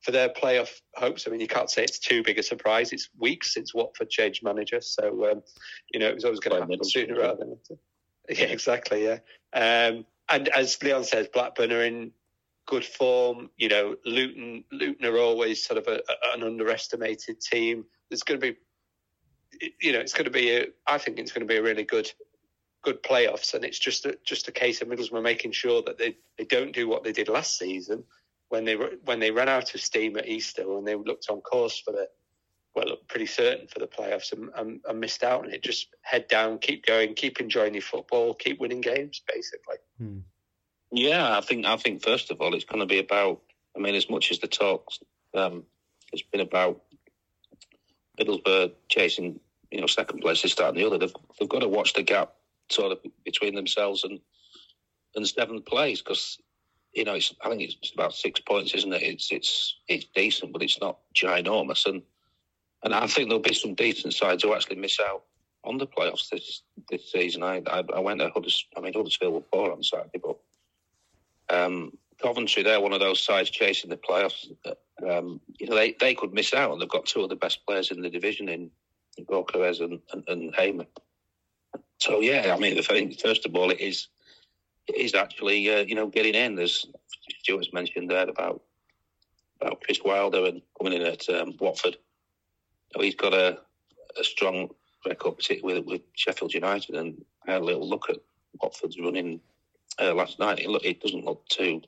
for 0.00 0.12
their 0.12 0.28
playoff 0.28 0.70
hopes. 0.94 1.26
I 1.26 1.30
mean, 1.30 1.40
you 1.40 1.48
can't 1.48 1.70
say 1.70 1.82
it's 1.82 1.98
too 1.98 2.22
big 2.22 2.38
a 2.38 2.42
surprise. 2.42 2.92
It's 2.92 3.08
weeks 3.18 3.52
since 3.52 3.74
Watford 3.74 4.10
changed 4.10 4.42
manager, 4.42 4.80
so 4.80 5.30
um, 5.30 5.42
you 5.92 6.00
know 6.00 6.08
it 6.08 6.14
was 6.14 6.24
always 6.24 6.40
going 6.40 6.56
to 6.56 6.60
happen 6.60 6.84
sooner 6.84 7.18
rather 7.18 7.38
than 7.38 7.50
later. 7.50 7.80
Yeah, 8.30 8.48
exactly. 8.48 9.04
Yeah, 9.04 9.20
um, 9.54 10.04
and 10.28 10.48
as 10.48 10.82
Leon 10.82 11.04
says, 11.04 11.28
Blackburn 11.32 11.72
are 11.72 11.82
in 11.82 12.12
good 12.66 12.84
form. 12.84 13.48
You 13.56 13.70
know, 13.70 13.96
Luton 14.04 14.64
Luton 14.70 15.06
are 15.06 15.16
always 15.18 15.64
sort 15.64 15.78
of 15.78 15.86
a, 15.86 15.96
a, 15.96 16.36
an 16.36 16.42
underestimated 16.42 17.40
team. 17.40 17.86
There's 18.10 18.22
going 18.22 18.38
to 18.38 18.52
be, 18.52 18.58
you 19.80 19.92
know, 19.92 20.00
it's 20.00 20.12
going 20.12 20.26
to 20.26 20.30
be. 20.30 20.50
A, 20.50 20.66
I 20.86 20.98
think 20.98 21.18
it's 21.18 21.32
going 21.32 21.48
to 21.48 21.50
be 21.50 21.56
a 21.56 21.62
really 21.62 21.84
good 21.84 22.12
good 22.82 23.02
playoffs, 23.02 23.54
and 23.54 23.64
it's 23.64 23.78
just 23.78 24.04
a, 24.04 24.18
just 24.24 24.46
a 24.48 24.52
case 24.52 24.82
of 24.82 24.88
Middlesbrough 24.88 25.22
making 25.22 25.52
sure 25.52 25.82
that 25.86 25.96
they, 25.96 26.16
they 26.36 26.44
don't 26.44 26.72
do 26.72 26.86
what 26.86 27.02
they 27.02 27.12
did 27.12 27.28
last 27.28 27.58
season 27.58 28.04
when 28.48 28.64
they 28.64 28.76
were, 28.76 28.92
when 29.04 29.20
they 29.20 29.30
ran 29.30 29.48
out 29.48 29.74
of 29.74 29.80
steam 29.80 30.16
at 30.16 30.28
Easter 30.28 30.68
when 30.68 30.84
they 30.84 30.94
looked 30.94 31.26
on 31.30 31.40
course 31.40 31.78
for 31.78 31.92
the 31.92 32.08
well 32.74 32.96
pretty 33.08 33.26
certain 33.26 33.66
for 33.66 33.78
the 33.78 33.86
playoffs 33.86 34.32
and, 34.32 34.50
and, 34.56 34.80
and, 34.86 35.00
missed 35.00 35.24
out 35.24 35.44
on 35.44 35.52
it. 35.52 35.62
Just 35.62 35.88
head 36.02 36.28
down, 36.28 36.58
keep 36.58 36.86
going, 36.86 37.14
keep 37.14 37.40
enjoying 37.40 37.74
your 37.74 37.82
football, 37.82 38.34
keep 38.34 38.60
winning 38.60 38.80
games, 38.80 39.22
basically. 39.32 39.76
Hmm. 39.98 40.18
Yeah, 40.90 41.36
I 41.36 41.40
think 41.40 41.66
I 41.66 41.76
think 41.76 42.02
first 42.02 42.30
of 42.30 42.40
all 42.40 42.54
it's 42.54 42.64
going 42.64 42.80
to 42.80 42.86
be 42.86 42.98
about. 42.98 43.40
I 43.76 43.80
mean, 43.80 43.94
as 43.94 44.08
much 44.08 44.30
as 44.30 44.38
the 44.38 44.48
talks 44.48 44.98
um, 45.34 45.64
has 46.12 46.22
been 46.22 46.40
about 46.40 46.82
Middlesbrough 48.18 48.72
chasing, 48.88 49.38
you 49.70 49.80
know, 49.80 49.86
second 49.86 50.20
place 50.20 50.42
this, 50.42 50.52
start 50.52 50.74
and 50.74 50.78
the 50.78 50.86
other, 50.86 50.98
they've 50.98 51.14
they've 51.38 51.48
got 51.48 51.60
to 51.60 51.68
watch 51.68 51.92
the 51.92 52.02
gap 52.02 52.32
sort 52.70 52.92
of 52.92 52.98
between 53.24 53.54
themselves 53.54 54.04
and 54.04 54.20
and 55.14 55.28
seventh 55.28 55.66
place 55.66 56.00
because 56.00 56.38
you 56.92 57.04
know, 57.04 57.14
it's, 57.14 57.34
I 57.42 57.48
think 57.48 57.62
it's 57.62 57.92
about 57.92 58.14
six 58.14 58.40
points, 58.40 58.74
isn't 58.74 58.92
it? 58.92 59.02
It's 59.02 59.30
it's 59.30 59.76
it's 59.88 60.06
decent, 60.14 60.52
but 60.52 60.62
it's 60.62 60.80
not 60.80 60.98
ginormous. 61.14 61.86
And 61.86 62.02
and 62.82 62.94
I 62.94 63.06
think 63.06 63.28
there'll 63.28 63.42
be 63.42 63.54
some 63.54 63.74
decent 63.74 64.14
sides 64.14 64.42
who 64.42 64.54
actually 64.54 64.76
miss 64.76 64.98
out 65.00 65.24
on 65.64 65.78
the 65.78 65.86
playoffs 65.86 66.28
this 66.30 66.62
this 66.90 67.12
season. 67.12 67.42
I 67.42 67.62
I, 67.66 67.82
I 67.94 68.00
went 68.00 68.20
to 68.20 68.30
Huddersfield. 68.30 68.72
I 68.76 68.80
mean, 68.80 68.94
Huddersfield 68.94 69.34
were 69.34 69.40
poor 69.40 69.72
on 69.72 69.82
Saturday, 69.82 70.20
but 70.22 70.38
um, 71.50 71.92
Coventry, 72.20 72.62
they're 72.62 72.80
one 72.80 72.92
of 72.92 73.00
those 73.00 73.20
sides 73.20 73.50
chasing 73.50 73.90
the 73.90 73.96
playoffs. 73.96 74.50
Um, 75.08 75.40
you 75.58 75.68
know, 75.68 75.76
they, 75.76 75.94
they 76.00 76.14
could 76.14 76.34
miss 76.34 76.52
out, 76.52 76.72
and 76.72 76.80
they've 76.80 76.88
got 76.88 77.06
two 77.06 77.22
of 77.22 77.28
the 77.28 77.36
best 77.36 77.64
players 77.64 77.90
in 77.90 78.02
the 78.02 78.10
division 78.10 78.48
in, 78.48 78.70
in 79.16 79.24
Gyökeres 79.24 79.80
and, 79.80 80.00
and, 80.12 80.24
and 80.26 80.54
Hamer. 80.54 80.86
So 82.00 82.20
yeah, 82.20 82.54
I 82.54 82.58
mean, 82.58 82.80
first 82.82 83.46
of 83.46 83.54
all, 83.54 83.70
it 83.70 83.80
is 83.80 84.08
is 84.96 85.14
actually 85.14 85.68
uh, 85.72 85.80
you 85.80 85.94
know 85.94 86.06
getting 86.06 86.34
in. 86.34 86.58
As 86.58 86.86
Stuart's 87.40 87.72
mentioned 87.72 88.10
there 88.10 88.28
about 88.28 88.62
about 89.60 89.82
Chris 89.82 90.00
Wilder 90.04 90.46
and 90.46 90.62
coming 90.78 91.00
in 91.00 91.06
at 91.06 91.28
um, 91.28 91.54
Watford. 91.60 91.96
He's 92.98 93.16
got 93.16 93.34
a, 93.34 93.58
a 94.18 94.24
strong 94.24 94.70
record, 95.06 95.36
particularly 95.36 95.80
with, 95.80 95.88
with 95.88 96.02
Sheffield 96.14 96.54
United. 96.54 96.94
And 96.94 97.24
I 97.46 97.52
had 97.52 97.62
a 97.62 97.64
little 97.64 97.88
look 97.88 98.08
at 98.08 98.18
Watford's 98.62 98.98
running 98.98 99.40
uh, 100.00 100.14
last 100.14 100.38
night. 100.38 100.60
It, 100.60 100.68
look, 100.68 100.84
it 100.84 101.00
doesn't 101.00 101.24
look 101.24 101.46
too 101.48 101.82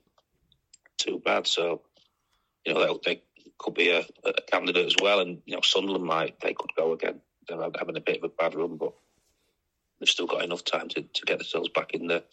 too 0.99 1.23
bad. 1.25 1.47
So 1.47 1.83
you 2.65 2.75
know 2.75 3.01
they 3.05 3.23
could 3.59 3.75
be 3.75 3.91
a, 3.91 4.05
a, 4.25 4.33
candidate 4.51 4.87
as 4.87 4.97
well. 5.01 5.21
And 5.21 5.41
you 5.47 5.55
know 5.55 5.63
Sunderland 5.63 6.05
might 6.05 6.41
they 6.41 6.55
could 6.55 6.75
go 6.77 6.93
again. 6.93 7.21
They're 7.49 7.59
having 7.79 7.97
a 7.97 8.01
bit 8.01 8.19
of 8.19 8.25
a 8.25 8.29
bad 8.29 8.55
run, 8.55 8.77
but 8.77 8.93
they've 10.01 10.09
still 10.09 10.27
got 10.27 10.43
enough 10.43 10.65
time 10.65 10.89
to, 10.89 11.03
to 11.03 11.27
get 11.27 11.39
themselves 11.39 11.69
back 11.69 11.93
in 11.93 12.07
the 12.07 12.25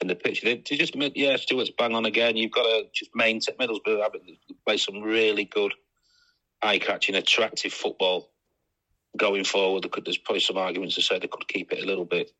in 0.00 0.08
the 0.08 0.16
pitch. 0.16 0.42
They, 0.42 0.56
they 0.56 0.76
just 0.76 0.94
yeah, 1.16 1.36
Stuart's 1.36 1.70
bang 1.70 1.94
on 1.94 2.04
again. 2.04 2.36
You've 2.36 2.52
got 2.52 2.64
to 2.64 2.86
just 2.92 3.10
maintain 3.14 3.56
Middlesbrough 3.56 4.02
having 4.02 4.36
play 4.66 4.76
some 4.76 5.00
really 5.00 5.44
good, 5.44 5.72
eye 6.62 6.78
catching, 6.78 7.14
attractive 7.14 7.72
football 7.72 8.30
going 9.16 9.44
forward. 9.44 9.90
Could, 9.90 10.04
there's 10.04 10.18
probably 10.18 10.40
some 10.40 10.58
arguments 10.58 10.96
to 10.96 11.02
say 11.02 11.18
they 11.18 11.28
could 11.28 11.48
keep 11.48 11.72
it 11.72 11.82
a 11.82 11.86
little 11.86 12.04
bit 12.04 12.30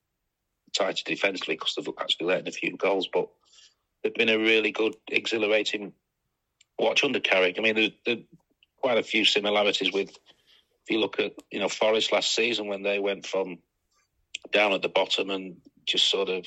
tighter 0.77 1.03
defensively 1.07 1.55
because 1.55 1.75
they've 1.77 1.95
actually 1.99 2.27
let 2.27 2.41
in 2.41 2.49
a 2.49 2.53
few 2.53 2.77
goals, 2.77 3.09
but 3.13 3.29
they've 4.03 4.15
been 4.15 4.29
a 4.29 4.39
really 4.39 4.73
good, 4.73 4.95
exhilarating 5.11 5.93
watch 6.79 7.05
under 7.05 7.21
Carrick. 7.21 7.57
I 7.59 7.63
mean, 7.63 7.77
there's, 7.77 7.93
there's 8.05 8.25
quite 8.77 8.99
a 8.99 9.03
few 9.03 9.25
similarities 9.25 9.93
with. 9.93 10.11
If 10.87 10.91
you 10.91 11.01
look 11.01 11.19
at 11.19 11.33
you 11.51 11.61
know 11.61 11.71
Forest 11.71 12.13
last 12.13 12.35
season 12.35 12.67
when 12.67 12.83
they 12.83 12.99
went 12.99 13.25
from 13.25 13.61
down 14.53 14.73
at 14.73 14.83
the 14.83 14.89
bottom 14.89 15.31
and 15.31 15.57
just 15.87 16.11
sort 16.11 16.29
of 16.29 16.47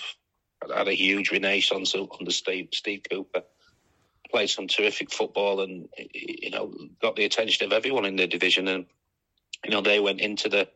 had 0.76 0.88
a 0.88 0.94
huge 0.94 1.32
renaissance 1.32 1.96
under 1.96 2.32
Steve, 2.32 2.70
Steve 2.74 3.02
Cooper. 3.10 3.44
Played 4.32 4.50
some 4.50 4.68
terrific 4.68 5.12
football 5.12 5.62
and 5.62 5.88
you 6.14 6.50
know 6.50 6.74
got 7.02 7.16
the 7.16 7.24
attention 7.24 7.66
of 7.66 7.72
everyone 7.72 8.04
in 8.04 8.18
the 8.18 8.28
division, 8.28 8.68
and 8.68 8.86
you 9.64 9.72
know 9.72 9.80
they 9.80 10.02
went 10.02 10.20
into 10.20 10.50
the 10.50 10.68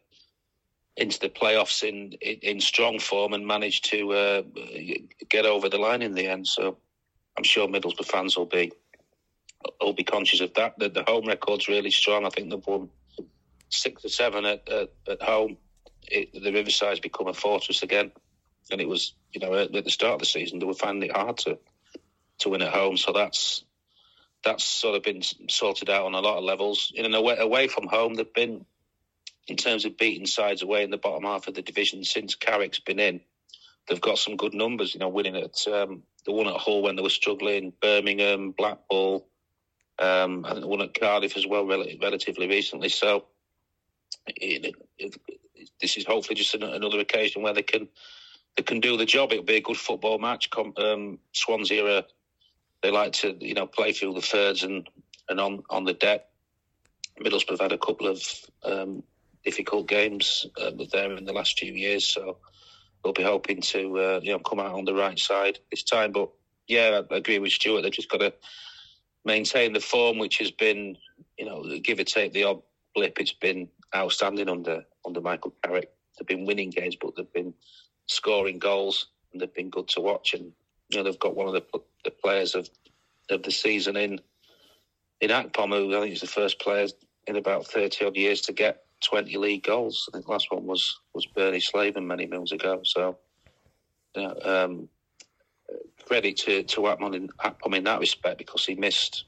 into 0.96 1.20
the 1.20 1.28
playoffs 1.28 1.84
in 1.84 2.14
in, 2.22 2.62
strong 2.62 2.98
form 2.98 3.34
and 3.34 3.46
managed 3.46 3.84
to 3.92 4.14
uh, 4.14 4.42
get 5.30 5.46
over 5.46 5.68
the 5.68 5.78
line 5.78 6.02
in 6.02 6.14
the 6.14 6.28
end. 6.28 6.48
So 6.48 6.78
I'm 7.38 7.44
sure 7.44 7.68
Middlesbrough 7.68 8.06
fans 8.06 8.38
will 8.38 8.46
be 8.46 8.72
will 9.82 9.94
be 9.94 10.04
conscious 10.04 10.40
of 10.40 10.54
that. 10.54 10.80
The, 10.80 10.88
the 10.88 11.04
home 11.04 11.26
record's 11.26 11.68
really 11.68 11.92
strong. 11.92 12.26
I 12.26 12.30
think 12.30 12.50
they've 12.50 12.66
won 12.66 12.90
six 13.68 14.06
or 14.06 14.10
seven 14.10 14.46
at 14.46 14.68
at, 14.70 14.92
at 15.10 15.22
home. 15.22 15.58
It, 16.08 16.44
the 16.44 16.52
Riverside's 16.52 17.00
become 17.00 17.28
a 17.28 17.34
fortress 17.34 17.84
again, 17.84 18.12
and 18.72 18.82
it 18.82 18.88
was 18.88 19.14
you 19.34 19.42
know 19.42 19.54
at, 19.56 19.72
the 19.72 19.90
start 19.90 20.14
of 20.14 20.20
the 20.20 20.26
season 20.26 20.60
they 20.60 20.66
were 20.66 20.74
finding 20.74 21.10
it 21.10 21.16
hard 21.16 21.38
to 21.40 21.58
to 22.40 22.50
win 22.50 22.62
at 22.62 22.74
home. 22.74 22.98
So 22.98 23.14
that's 23.14 23.64
that's 24.44 24.64
sort 24.64 24.96
of 24.96 25.04
been 25.04 25.22
sorted 25.50 25.90
out 25.90 26.06
on 26.06 26.16
a 26.16 26.20
lot 26.20 26.38
of 26.38 26.44
levels. 26.44 26.92
In 26.96 27.06
and 27.06 27.16
away, 27.16 27.38
away 27.38 27.68
from 27.68 27.88
home, 27.88 28.16
they've 28.16 28.34
been 28.34 28.66
in 29.48 29.56
terms 29.56 29.86
of 29.86 29.98
beating 29.98 30.26
sides 30.26 30.62
away 30.62 30.84
in 30.84 30.92
the 30.92 30.98
bottom 30.98 31.24
half 31.24 31.48
of 31.48 31.54
the 31.54 31.62
division 31.62 32.04
since 32.04 32.36
Carrick's 32.36 32.80
been 32.80 33.00
in. 33.00 33.22
They've 33.88 34.02
got 34.02 34.18
some 34.18 34.38
good 34.38 34.54
numbers, 34.54 34.94
you 34.94 35.00
know, 35.00 35.10
winning 35.10 35.36
at 35.36 35.68
um, 35.68 36.04
the 36.26 36.32
one 36.32 36.48
at 36.48 36.58
Hull 36.58 36.82
when 36.82 36.96
they 36.96 37.02
were 37.02 37.10
struggling, 37.10 37.74
Birmingham, 37.82 38.52
Blackpool. 38.52 39.28
Um, 40.00 40.44
the 40.44 40.68
one 40.68 40.82
at 40.82 41.00
Cardiff 41.00 41.38
as 41.38 41.46
well, 41.46 41.66
rel- 41.66 41.86
relatively 42.02 42.48
recently. 42.48 42.90
So 42.90 43.26
it, 44.28 44.76
it, 44.98 45.16
this 45.80 45.98
is 45.98 46.06
hopefully 46.06 46.36
just 46.36 46.56
an, 46.56 46.64
another 46.64 47.00
occasion 47.00 47.42
where 47.42 47.54
they 47.54 47.64
can 47.64 47.88
they 48.58 48.64
can 48.64 48.80
do 48.80 48.98
the 48.98 49.06
job. 49.06 49.32
It'll 49.32 49.44
be 49.44 49.56
a 49.56 49.62
good 49.62 49.78
football 49.78 50.20
match. 50.20 50.50
Um, 50.78 51.20
Swansea 51.34 51.86
are 51.86 52.04
they 52.82 52.92
like 52.92 53.14
to 53.14 53.36
you 53.40 53.54
know 53.54 53.68
play 53.68 53.94
through 53.94 54.14
the 54.14 54.22
thirds 54.22 54.64
and 54.64 54.88
and 55.30 55.40
on 55.40 55.64
on 55.70 55.84
the 55.86 55.94
deck. 55.94 56.26
Middlesbrough 57.20 57.52
have 57.52 57.62
had 57.62 57.72
a 57.72 57.78
couple 57.78 58.08
of 58.08 58.24
um, 58.64 59.04
difficult 59.46 59.88
games 59.88 60.46
uh, 60.60 60.72
with 60.76 60.92
them 60.92 61.18
in 61.18 61.26
the 61.26 61.34
last 61.34 61.60
few 61.60 61.74
years, 61.74 62.06
so 62.06 62.38
they'll 63.04 63.14
be 63.14 63.24
hoping 63.24 63.62
to 63.62 64.00
uh, 64.00 64.20
you 64.24 64.32
know 64.32 64.40
come 64.40 64.60
out 64.60 64.74
on 64.74 64.86
the 64.86 64.94
right 64.94 65.20
side 65.20 65.60
this 65.70 65.84
time. 65.84 66.12
But 66.12 66.30
yeah, 66.68 67.02
I 67.10 67.16
agree 67.16 67.40
with 67.40 67.52
Stuart. 67.52 67.84
They've 67.84 67.92
just 67.92 68.10
got 68.10 68.20
to 68.20 68.34
maintain 69.26 69.74
the 69.74 69.80
form, 69.80 70.18
which 70.18 70.40
has 70.40 70.52
been 70.52 70.98
you 71.38 71.46
know 71.46 71.64
give 71.80 72.00
or 72.00 72.04
take 72.04 72.34
the 72.34 72.46
odd 72.46 72.62
blip. 72.96 73.20
It's 73.20 73.34
been 73.34 73.70
outstanding 73.96 74.50
under 74.50 74.86
under 75.06 75.22
Michael 75.22 75.54
Carrick. 75.64 75.90
They've 76.18 76.28
been 76.28 76.46
winning 76.46 76.70
games, 76.70 76.96
but 77.00 77.16
they've 77.16 77.34
been 77.34 77.54
scoring 78.08 78.60
goals 78.60 79.08
and 79.32 79.42
they've 79.42 79.54
been 79.54 79.70
good 79.70 79.88
to 79.90 80.02
watch. 80.02 80.34
And 80.34 80.52
you 80.90 80.98
know 80.98 81.04
they've 81.04 81.20
got 81.20 81.36
one 81.36 81.48
of 81.48 81.54
the 81.54 81.64
the 82.04 82.12
players 82.12 82.56
of 82.56 82.70
of 83.30 83.44
the 83.44 83.52
season 83.52 83.96
in 83.98 84.20
in 85.22 85.30
Akpom, 85.30 85.70
who 85.70 85.96
I 85.96 86.02
think 86.02 86.14
is 86.14 86.22
the 86.22 86.28
first 86.28 86.60
player 86.60 86.88
in 87.28 87.36
about 87.36 87.68
thirty 87.68 88.06
odd 88.06 88.16
years 88.16 88.42
to 88.42 88.54
get 88.54 88.84
twenty 89.02 89.38
league 89.38 89.64
goals. 89.64 90.08
I 90.10 90.18
think 90.18 90.26
the 90.26 90.32
last 90.32 90.52
one 90.52 90.66
was 90.66 91.00
was 91.14 91.26
Bernie 91.26 91.60
Slaven 91.60 92.06
many 92.06 92.28
moons 92.28 92.52
ago. 92.52 92.82
So, 92.84 93.18
yeah, 94.16 94.32
um, 94.44 94.90
credit 96.06 96.38
to 96.38 96.64
to 96.64 96.82
Akpom 96.82 97.16
in, 97.16 97.30
Akpom 97.44 97.76
in 97.76 97.84
that 97.86 98.00
respect 98.00 98.38
because 98.38 98.66
he 98.66 98.76
missed 98.76 99.26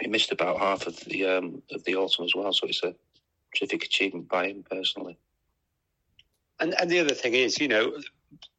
he 0.00 0.08
missed 0.08 0.32
about 0.32 0.58
half 0.58 0.86
of 0.86 0.96
the 1.00 1.26
um, 1.26 1.62
of 1.70 1.84
the 1.84 1.96
autumn 1.96 2.24
as 2.24 2.34
well. 2.34 2.52
So 2.52 2.66
it's 2.66 2.82
a 2.82 2.94
terrific 3.56 3.84
achievement 3.84 4.28
by 4.28 4.48
him 4.48 4.64
personally. 4.68 5.18
And 6.60 6.74
and 6.80 6.90
the 6.90 7.00
other 7.00 7.14
thing 7.14 7.34
is, 7.34 7.58
you 7.58 7.68
know, 7.68 7.94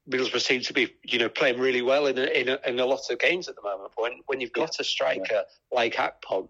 Middlesbrough 0.10 0.42
seem 0.42 0.62
to 0.62 0.74
be, 0.74 0.94
you 1.04 1.20
know, 1.20 1.30
playing 1.30 1.60
really 1.60 1.82
well 1.82 2.08
in 2.08 2.18
a, 2.18 2.24
in 2.24 2.50
a, 2.50 2.60
in 2.66 2.80
a 2.80 2.86
lot 2.86 3.10
of 3.10 3.20
games 3.20 3.48
at 3.48 3.56
the 3.56 3.62
moment. 3.62 3.92
But 3.96 4.02
when 4.02 4.14
when 4.26 4.42
you've 4.42 4.54
got 4.54 4.80
a 4.80 4.84
striker 4.84 5.24
yeah. 5.32 5.42
like 5.72 5.96
Akpom, 5.96 6.50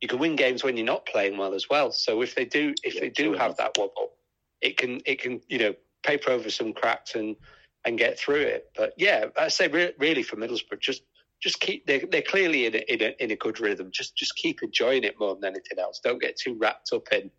you 0.00 0.08
can 0.08 0.18
win 0.18 0.36
games 0.36 0.64
when 0.64 0.76
you're 0.76 0.86
not 0.86 1.06
playing 1.06 1.36
well 1.36 1.54
as 1.54 1.68
well. 1.68 1.92
So 1.92 2.22
if 2.22 2.34
they 2.34 2.44
do 2.44 2.74
if 2.82 2.94
yeah, 2.94 3.02
they 3.02 3.10
do 3.10 3.34
have 3.34 3.56
that 3.58 3.76
wobble, 3.76 4.12
it 4.60 4.76
can 4.78 5.00
it 5.04 5.20
can 5.20 5.40
you 5.48 5.58
know 5.58 5.74
paper 6.02 6.30
over 6.30 6.50
some 6.50 6.72
cracks 6.72 7.14
and 7.14 7.36
and 7.84 7.98
get 7.98 8.18
through 8.18 8.40
it. 8.40 8.70
But 8.76 8.94
yeah, 8.96 9.26
I 9.38 9.48
say 9.48 9.68
re- 9.68 9.94
really 9.98 10.22
for 10.22 10.36
Middlesbrough, 10.36 10.80
just 10.80 11.02
just 11.40 11.60
keep 11.60 11.86
they're, 11.86 12.02
they're 12.10 12.22
clearly 12.22 12.66
in 12.66 12.74
a, 12.74 12.92
in 12.92 13.02
a 13.02 13.24
in 13.24 13.30
a 13.30 13.36
good 13.36 13.60
rhythm. 13.60 13.90
Just 13.92 14.16
just 14.16 14.36
keep 14.36 14.62
enjoying 14.62 15.04
it 15.04 15.18
more 15.20 15.34
than 15.34 15.44
anything 15.44 15.78
else. 15.78 16.00
Don't 16.02 16.20
get 16.20 16.36
too 16.36 16.54
wrapped 16.54 16.92
up 16.92 17.12
in 17.12 17.30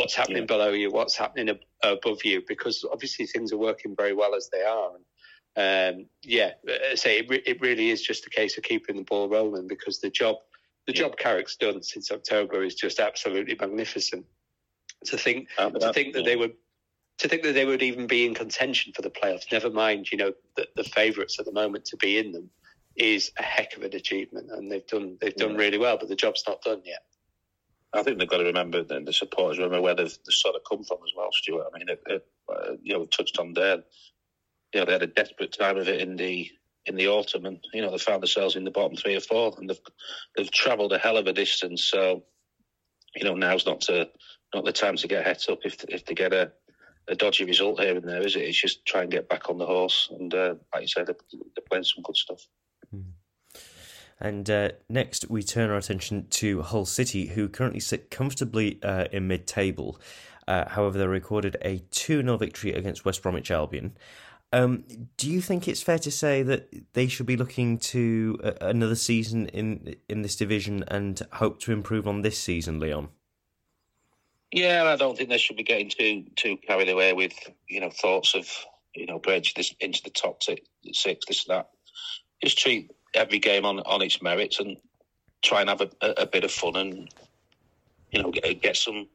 what's 0.00 0.14
happening 0.14 0.42
yeah. 0.42 0.46
below 0.46 0.70
you, 0.70 0.90
what's 0.90 1.16
happening 1.16 1.50
ab- 1.50 1.60
above 1.82 2.24
you, 2.24 2.42
because 2.48 2.84
obviously 2.90 3.26
things 3.26 3.52
are 3.52 3.58
working 3.58 3.94
very 3.94 4.14
well 4.14 4.34
as 4.34 4.48
they 4.50 4.62
are. 4.62 4.92
And 4.96 5.96
um, 5.96 6.06
yeah, 6.22 6.52
I 6.90 6.94
say 6.94 7.18
it, 7.18 7.28
re- 7.28 7.42
it, 7.44 7.60
really 7.60 7.90
is 7.90 8.00
just 8.02 8.26
a 8.26 8.30
case 8.30 8.56
of 8.56 8.64
keeping 8.64 8.96
the 8.96 9.02
ball 9.02 9.28
rolling 9.28 9.68
because 9.68 10.00
the 10.00 10.10
job 10.10 10.36
the 10.86 10.94
yeah. 10.94 11.02
job 11.02 11.16
Carrick's 11.18 11.56
done 11.56 11.82
since 11.82 12.10
October 12.10 12.64
is 12.64 12.74
just 12.74 12.98
absolutely 12.98 13.56
magnificent. 13.60 14.24
To 15.06 15.16
think 15.16 15.48
uh, 15.58 15.70
to 15.70 15.92
think 15.92 16.14
that 16.14 16.20
yeah. 16.20 16.24
they 16.24 16.36
would 16.36 16.54
to 17.18 17.28
think 17.28 17.42
that 17.42 17.52
they 17.52 17.66
would 17.66 17.82
even 17.82 18.06
be 18.06 18.24
in 18.24 18.34
contention 18.34 18.94
for 18.94 19.02
the 19.02 19.10
playoffs, 19.10 19.52
never 19.52 19.68
mind, 19.68 20.10
you 20.10 20.16
know, 20.16 20.32
the, 20.56 20.66
the 20.76 20.84
favourites 20.84 21.38
at 21.38 21.44
the 21.44 21.52
moment 21.52 21.84
to 21.86 21.96
be 21.98 22.16
in 22.16 22.32
them, 22.32 22.48
is 22.96 23.30
a 23.38 23.42
heck 23.42 23.76
of 23.76 23.82
an 23.82 23.94
achievement, 23.94 24.50
and 24.50 24.72
they've 24.72 24.86
done 24.86 25.18
they've 25.20 25.36
done 25.36 25.56
really 25.56 25.78
well, 25.78 25.98
but 25.98 26.08
the 26.08 26.16
job's 26.16 26.44
not 26.46 26.62
done 26.62 26.80
yet. 26.84 27.02
I 27.92 28.02
think 28.02 28.18
they've 28.18 28.28
got 28.28 28.38
to 28.38 28.44
remember 28.44 28.84
the, 28.84 29.00
the 29.00 29.12
supporters 29.12 29.58
remember 29.58 29.80
where 29.80 29.94
they've, 29.94 30.06
they've, 30.06 30.34
sort 30.34 30.54
of 30.54 30.62
come 30.68 30.84
from 30.84 30.98
as 31.04 31.12
well, 31.16 31.30
Stuart. 31.32 31.66
I 31.74 31.78
mean, 31.78 31.88
it, 31.88 32.02
it, 32.06 32.26
uh, 32.48 32.72
you 32.82 32.94
know, 32.94 33.06
touched 33.06 33.38
on 33.38 33.52
there. 33.52 33.78
You 34.72 34.80
know, 34.80 34.86
they 34.86 34.92
had 34.92 35.02
a 35.02 35.08
desperate 35.08 35.52
time 35.52 35.76
of 35.76 35.88
it 35.88 36.00
in 36.00 36.16
the 36.16 36.48
in 36.86 36.96
the 36.96 37.08
autumn, 37.08 37.46
and 37.46 37.58
you 37.74 37.82
know 37.82 37.90
they 37.90 37.98
found 37.98 38.22
themselves 38.22 38.56
in 38.56 38.64
the 38.64 38.70
bottom 38.70 38.96
three 38.96 39.16
or 39.16 39.20
four, 39.20 39.54
and 39.58 39.68
they've 39.68 39.80
they've 40.36 40.50
travelled 40.50 40.92
a 40.92 40.98
hell 40.98 41.16
of 41.16 41.26
a 41.26 41.32
distance. 41.32 41.84
So, 41.84 42.22
you 43.16 43.24
know, 43.24 43.34
now's 43.34 43.66
not 43.66 43.80
to 43.82 44.08
not 44.54 44.64
the 44.64 44.72
time 44.72 44.96
to 44.96 45.08
get 45.08 45.26
het 45.26 45.48
up 45.48 45.60
if 45.64 45.84
if 45.88 46.06
they 46.06 46.14
get 46.14 46.32
a, 46.32 46.52
a 47.08 47.16
dodgy 47.16 47.44
result 47.44 47.80
here 47.80 47.96
and 47.96 48.08
there, 48.08 48.24
is 48.24 48.36
it? 48.36 48.42
It's 48.42 48.60
just 48.60 48.86
try 48.86 49.02
and 49.02 49.10
get 49.10 49.28
back 49.28 49.50
on 49.50 49.58
the 49.58 49.66
horse, 49.66 50.08
and 50.10 50.32
uh, 50.32 50.54
like 50.72 50.82
you 50.82 50.88
said, 50.88 51.06
they're, 51.06 51.16
they're 51.32 51.64
playing 51.68 51.84
some 51.84 52.02
good 52.02 52.16
stuff. 52.16 52.46
And 54.20 54.50
uh, 54.50 54.70
next, 54.88 55.30
we 55.30 55.42
turn 55.42 55.70
our 55.70 55.76
attention 55.76 56.26
to 56.30 56.62
Hull 56.62 56.84
City, 56.84 57.28
who 57.28 57.48
currently 57.48 57.80
sit 57.80 58.10
comfortably 58.10 58.78
uh, 58.82 59.06
in 59.12 59.26
mid 59.26 59.46
table. 59.46 59.98
Uh, 60.46 60.68
however, 60.68 60.98
they 60.98 61.06
recorded 61.06 61.56
a 61.62 61.78
2 61.90 62.22
0 62.22 62.36
victory 62.36 62.72
against 62.72 63.04
West 63.04 63.22
Bromwich 63.22 63.50
Albion. 63.50 63.96
Um, 64.52 64.84
do 65.16 65.30
you 65.30 65.40
think 65.40 65.68
it's 65.68 65.82
fair 65.82 65.98
to 66.00 66.10
say 66.10 66.42
that 66.42 66.92
they 66.92 67.06
should 67.06 67.26
be 67.26 67.36
looking 67.36 67.78
to 67.78 68.38
uh, 68.42 68.52
another 68.60 68.96
season 68.96 69.46
in 69.48 69.94
in 70.08 70.22
this 70.22 70.36
division 70.36 70.84
and 70.88 71.22
hope 71.34 71.60
to 71.60 71.72
improve 71.72 72.08
on 72.08 72.22
this 72.22 72.38
season, 72.38 72.80
Leon? 72.80 73.08
Yeah, 74.50 74.84
I 74.84 74.96
don't 74.96 75.16
think 75.16 75.28
they 75.28 75.38
should 75.38 75.56
be 75.56 75.62
getting 75.62 75.88
too 75.88 76.24
too 76.34 76.56
carried 76.66 76.88
away 76.88 77.12
with 77.12 77.32
you 77.68 77.80
know 77.80 77.90
thoughts 77.90 78.34
of 78.34 78.48
you 78.94 79.06
know 79.06 79.20
bridge 79.20 79.54
this 79.54 79.72
into 79.78 80.02
the 80.02 80.10
top 80.10 80.42
six, 80.42 80.60
this 80.84 81.44
that. 81.44 81.70
Just 82.42 82.58
treat 82.58 82.90
every 83.14 83.38
game 83.38 83.64
on 83.64 83.80
on 83.80 84.02
its 84.02 84.22
merits 84.22 84.60
and 84.60 84.76
try 85.42 85.60
and 85.60 85.70
have 85.70 85.80
a, 85.80 85.90
a, 86.00 86.22
a 86.22 86.26
bit 86.26 86.44
of 86.44 86.50
fun 86.50 86.76
and 86.76 87.08
you 88.10 88.22
know 88.22 88.30
get, 88.30 88.62
get 88.62 88.76
some 88.76 89.08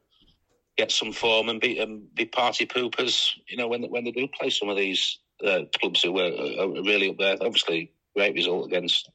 get 0.77 0.91
some 0.91 1.11
form 1.11 1.49
and 1.49 1.61
be 1.61 1.79
and 1.79 2.13
be 2.15 2.25
party 2.25 2.65
poopers. 2.65 3.31
You 3.47 3.57
know 3.57 3.67
when 3.67 3.83
when 3.83 4.03
they 4.03 4.11
do 4.11 4.27
play 4.27 4.49
some 4.49 4.69
of 4.69 4.77
these 4.77 5.19
uh, 5.45 5.61
clubs 5.79 6.01
who 6.01 6.11
were 6.11 6.31
are, 6.59 6.83
really 6.83 7.09
up 7.09 7.17
there. 7.17 7.37
Obviously, 7.41 7.91
great 8.15 8.35
result 8.35 8.65
against 8.65 9.09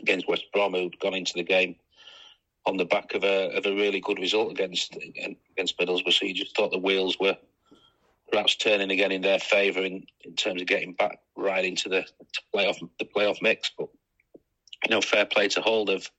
against 0.00 0.28
West 0.28 0.44
Brom, 0.52 0.74
who'd 0.74 0.98
gone 1.00 1.14
into 1.14 1.32
the 1.34 1.42
game 1.42 1.76
on 2.66 2.76
the 2.76 2.84
back 2.84 3.14
of 3.14 3.24
a 3.24 3.56
of 3.56 3.66
a 3.66 3.74
really 3.74 4.00
good 4.00 4.18
result 4.18 4.50
against 4.50 4.96
against 4.96 5.78
Middlesbrough. 5.78 6.12
So 6.12 6.26
you 6.26 6.34
just 6.34 6.56
thought 6.56 6.70
the 6.70 6.78
wheels 6.78 7.18
were 7.18 7.36
perhaps 8.30 8.56
turning 8.56 8.90
again 8.90 9.12
in 9.12 9.22
their 9.22 9.38
favour 9.38 9.80
in, 9.80 10.04
in 10.22 10.34
terms 10.34 10.60
of 10.60 10.68
getting 10.68 10.92
back 10.92 11.18
right 11.38 11.64
into 11.64 11.88
the 11.88 12.04
playoff 12.54 12.76
the 12.98 13.04
playoff 13.04 13.40
mix. 13.40 13.70
But 13.78 13.88
you 14.84 14.90
know, 14.90 15.00
fair 15.00 15.24
play 15.24 15.48
to 15.48 15.62
Hull. 15.62 15.84
They've 15.84 16.10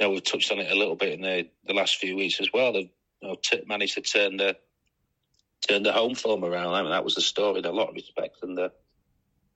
you 0.00 0.06
know 0.06 0.10
we've 0.12 0.24
touched 0.24 0.52
on 0.52 0.58
it 0.58 0.70
a 0.70 0.78
little 0.78 0.96
bit 0.96 1.14
in 1.14 1.22
the, 1.22 1.48
the 1.66 1.74
last 1.74 1.96
few 1.96 2.16
weeks 2.16 2.40
as 2.40 2.52
well. 2.52 2.72
They've 2.72 2.90
you 3.20 3.28
know, 3.28 3.36
t- 3.42 3.62
managed 3.66 3.94
to 3.94 4.02
turn 4.02 4.36
the 4.36 4.56
turn 5.66 5.82
the 5.82 5.92
home 5.92 6.14
form 6.14 6.44
around. 6.44 6.74
I 6.74 6.82
mean, 6.82 6.90
that 6.90 7.04
was 7.04 7.14
the 7.14 7.20
story 7.20 7.60
in 7.60 7.64
a 7.64 7.72
lot 7.72 7.88
of 7.88 7.94
respects 7.94 8.40
in 8.42 8.54
the 8.54 8.70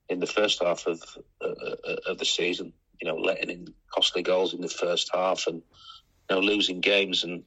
in 0.08 0.20
the 0.20 0.26
first 0.26 0.62
half 0.62 0.86
of 0.86 1.02
uh, 1.42 1.46
uh 1.46 1.96
of 2.06 2.18
the 2.18 2.24
season. 2.24 2.72
You 3.00 3.08
know, 3.08 3.16
letting 3.16 3.50
in 3.50 3.74
costly 3.94 4.22
goals 4.22 4.54
in 4.54 4.62
the 4.62 4.68
first 4.68 5.10
half 5.12 5.46
and 5.46 5.56
you 5.56 6.36
know 6.36 6.40
losing 6.40 6.80
games 6.80 7.24
and 7.24 7.42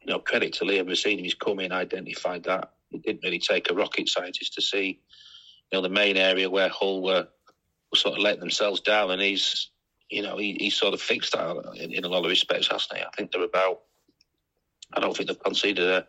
you 0.00 0.12
know 0.12 0.18
credit 0.18 0.52
to 0.54 0.64
Liam 0.64 0.88
Rosenior. 0.88 1.22
He's 1.22 1.34
come 1.34 1.60
in, 1.60 1.72
identified 1.72 2.44
that 2.44 2.72
it 2.90 3.02
didn't 3.02 3.22
really 3.22 3.38
take 3.38 3.70
a 3.70 3.74
rocket 3.74 4.08
scientist 4.08 4.54
to 4.54 4.62
see, 4.62 5.00
you 5.70 5.78
know, 5.78 5.82
the 5.82 5.88
main 5.88 6.16
area 6.16 6.50
where 6.50 6.68
Hull 6.68 7.02
were, 7.02 7.28
sort 7.94 8.16
of 8.16 8.22
letting 8.22 8.40
themselves 8.40 8.80
down, 8.80 9.10
and 9.10 9.20
he's, 9.20 9.70
you 10.10 10.22
know, 10.22 10.36
he, 10.36 10.56
he 10.60 10.70
sort 10.70 10.94
of 10.94 11.00
fixed 11.00 11.32
that 11.32 11.56
in, 11.76 11.92
in 11.92 12.04
a 12.04 12.08
lot 12.08 12.24
of 12.24 12.30
respects, 12.30 12.68
hasn't 12.68 12.98
he? 12.98 13.02
I 13.02 13.10
think 13.16 13.32
they're 13.32 13.42
about, 13.42 13.80
I 14.94 15.00
don't 15.00 15.16
think 15.16 15.28
they've 15.28 15.42
conceded 15.42 15.84
a, 15.84 16.06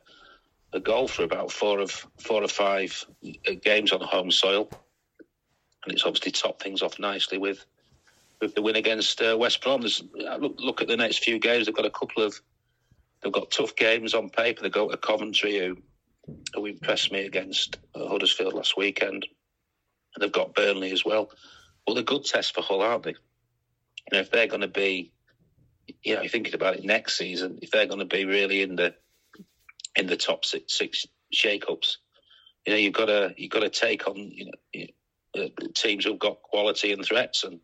a 0.74 0.80
goal 0.80 1.08
for 1.08 1.24
about 1.24 1.52
four 1.52 1.80
of 1.80 1.92
four 2.20 2.44
or 2.44 2.48
five 2.48 3.06
games 3.64 3.92
on 3.92 4.02
home 4.02 4.32
soil, 4.32 4.70
and 5.84 5.94
it's 5.94 6.06
obviously 6.06 6.32
topped 6.32 6.62
things 6.62 6.82
off 6.82 7.00
nicely 7.00 7.38
with 7.38 7.66
with 8.42 8.56
the 8.56 8.62
win 8.62 8.76
against 8.76 9.22
uh, 9.22 9.36
West 9.38 9.62
Brom. 9.62 9.82
There's, 9.82 10.04
look, 10.40 10.56
look 10.60 10.82
at 10.82 10.88
the 10.88 10.98
next 10.98 11.24
few 11.24 11.40
games. 11.40 11.66
They've 11.66 11.76
got 11.76 11.86
a 11.86 11.92
couple 11.92 12.24
of 12.24 12.40
they've 13.22 13.32
got 13.32 13.52
tough 13.52 13.76
games 13.76 14.14
on 14.14 14.30
paper. 14.30 14.62
They 14.62 14.70
go 14.70 14.90
to 14.90 14.98
Coventry, 14.98 15.60
who 15.60 15.78
who 16.54 16.66
impressed 16.66 17.12
me 17.12 17.26
against 17.26 17.80
uh, 17.96 18.08
Huddersfield 18.08 18.54
last 18.54 18.78
weekend. 18.78 19.28
And 20.16 20.22
they've 20.22 20.32
got 20.32 20.56
Burnley 20.56 20.92
as 20.92 21.06
well. 21.06 21.30
Well, 21.86 21.96
they're 21.96 22.04
good 22.04 22.26
tests 22.26 22.52
for 22.52 22.62
Hull, 22.62 22.82
aren't 22.82 23.04
they? 23.04 23.12
You 23.12 24.14
know, 24.14 24.20
if 24.20 24.32
they're 24.32 24.48
going 24.48 24.62
to 24.62 24.68
be, 24.68 25.12
you 26.04 26.16
know, 26.16 26.28
thinking 26.28 26.54
about 26.54 26.76
it 26.76 26.84
next 26.84 27.18
season, 27.18 27.60
if 27.62 27.72
they're 27.72 27.88
going 27.88 28.00
to 28.00 28.06
be 28.06 28.26
really 28.26 28.62
in 28.62 28.76
the 28.76 28.94
in 29.96 30.08
the 30.08 30.16
top 30.16 30.46
six, 30.46 30.78
six 30.78 31.06
shake-ups, 31.34 31.98
you 32.66 32.74
know, 32.74 32.80
you've 32.80 32.94
got 32.94 33.06
to 33.06 33.34
you've 33.38 33.52
got 33.52 33.60
to 33.62 33.70
take 33.70 34.08
on 34.08 34.16
you 34.16 34.46
know 34.46 34.86
uh, 35.38 35.48
teams 35.74 36.06
who've 36.06 36.20
got 36.20 36.42
quality 36.42 36.94
and 36.94 37.04
threats, 37.04 37.44
and 37.44 37.60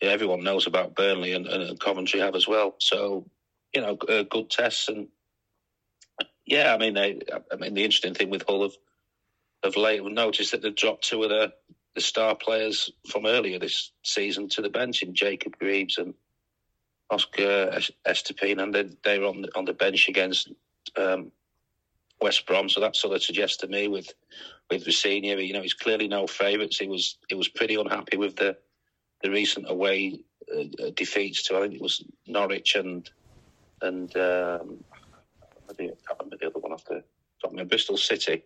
you 0.00 0.08
know, 0.08 0.14
everyone 0.14 0.44
knows 0.44 0.66
about 0.66 0.94
Burnley 0.94 1.32
and, 1.32 1.46
and, 1.46 1.80
Coventry 1.80 2.20
have 2.20 2.34
as 2.34 2.46
well. 2.46 2.76
So 2.78 3.26
you 3.74 3.80
know, 3.80 3.96
uh, 4.08 4.22
good 4.22 4.50
tests 4.50 4.88
and 4.88 5.08
yeah, 6.48 6.74
I 6.74 6.78
mean, 6.78 6.94
they, 6.94 7.20
I 7.52 7.56
mean, 7.56 7.74
the 7.74 7.84
interesting 7.84 8.14
thing 8.14 8.30
with 8.30 8.44
Hull 8.48 8.62
of 8.62 8.74
of 9.62 9.76
late, 9.76 10.04
we 10.04 10.12
noticed 10.12 10.52
that 10.52 10.62
they've 10.62 10.74
dropped 10.74 11.04
two 11.04 11.22
of 11.22 11.30
the 11.30 11.52
the 11.94 12.00
star 12.02 12.36
players 12.36 12.92
from 13.08 13.26
earlier 13.26 13.58
this 13.58 13.90
season 14.04 14.48
to 14.48 14.62
the 14.62 14.68
bench 14.68 15.02
in 15.02 15.14
Jacob 15.14 15.58
Greaves 15.58 15.98
and 15.98 16.14
Oscar 17.10 17.80
Estupiñán, 18.06 18.62
and 18.62 18.74
they, 18.74 18.88
they 19.02 19.18
were 19.18 19.26
on 19.26 19.42
the, 19.42 19.48
on 19.56 19.64
the 19.64 19.72
bench 19.72 20.08
against 20.08 20.52
um, 20.96 21.32
West 22.20 22.46
Brom. 22.46 22.68
So 22.68 22.80
that 22.80 22.94
sort 22.94 23.16
of 23.16 23.22
suggests 23.22 23.56
to 23.58 23.66
me 23.66 23.88
with 23.88 24.12
with 24.70 24.86
Rosenior, 24.86 25.38
you 25.38 25.54
know, 25.54 25.62
he's 25.62 25.74
clearly 25.74 26.08
no 26.08 26.26
favourites. 26.26 26.78
He 26.78 26.86
was 26.86 27.18
he 27.28 27.34
was 27.34 27.48
pretty 27.48 27.74
unhappy 27.74 28.16
with 28.16 28.36
the 28.36 28.56
the 29.22 29.30
recent 29.30 29.68
away 29.68 30.20
uh, 30.54 30.90
defeats 30.94 31.42
to 31.44 31.56
I 31.56 31.62
think 31.62 31.74
it 31.74 31.82
was 31.82 32.04
Norwich 32.26 32.76
and 32.76 33.10
and 33.80 34.14
um, 34.16 34.84
I 35.68 35.74
can't 35.74 35.96
remember 36.20 36.36
the 36.38 36.46
other 36.46 36.60
one 36.60 36.72
after 36.72 37.02
Bristol 37.64 37.96
City. 37.96 38.44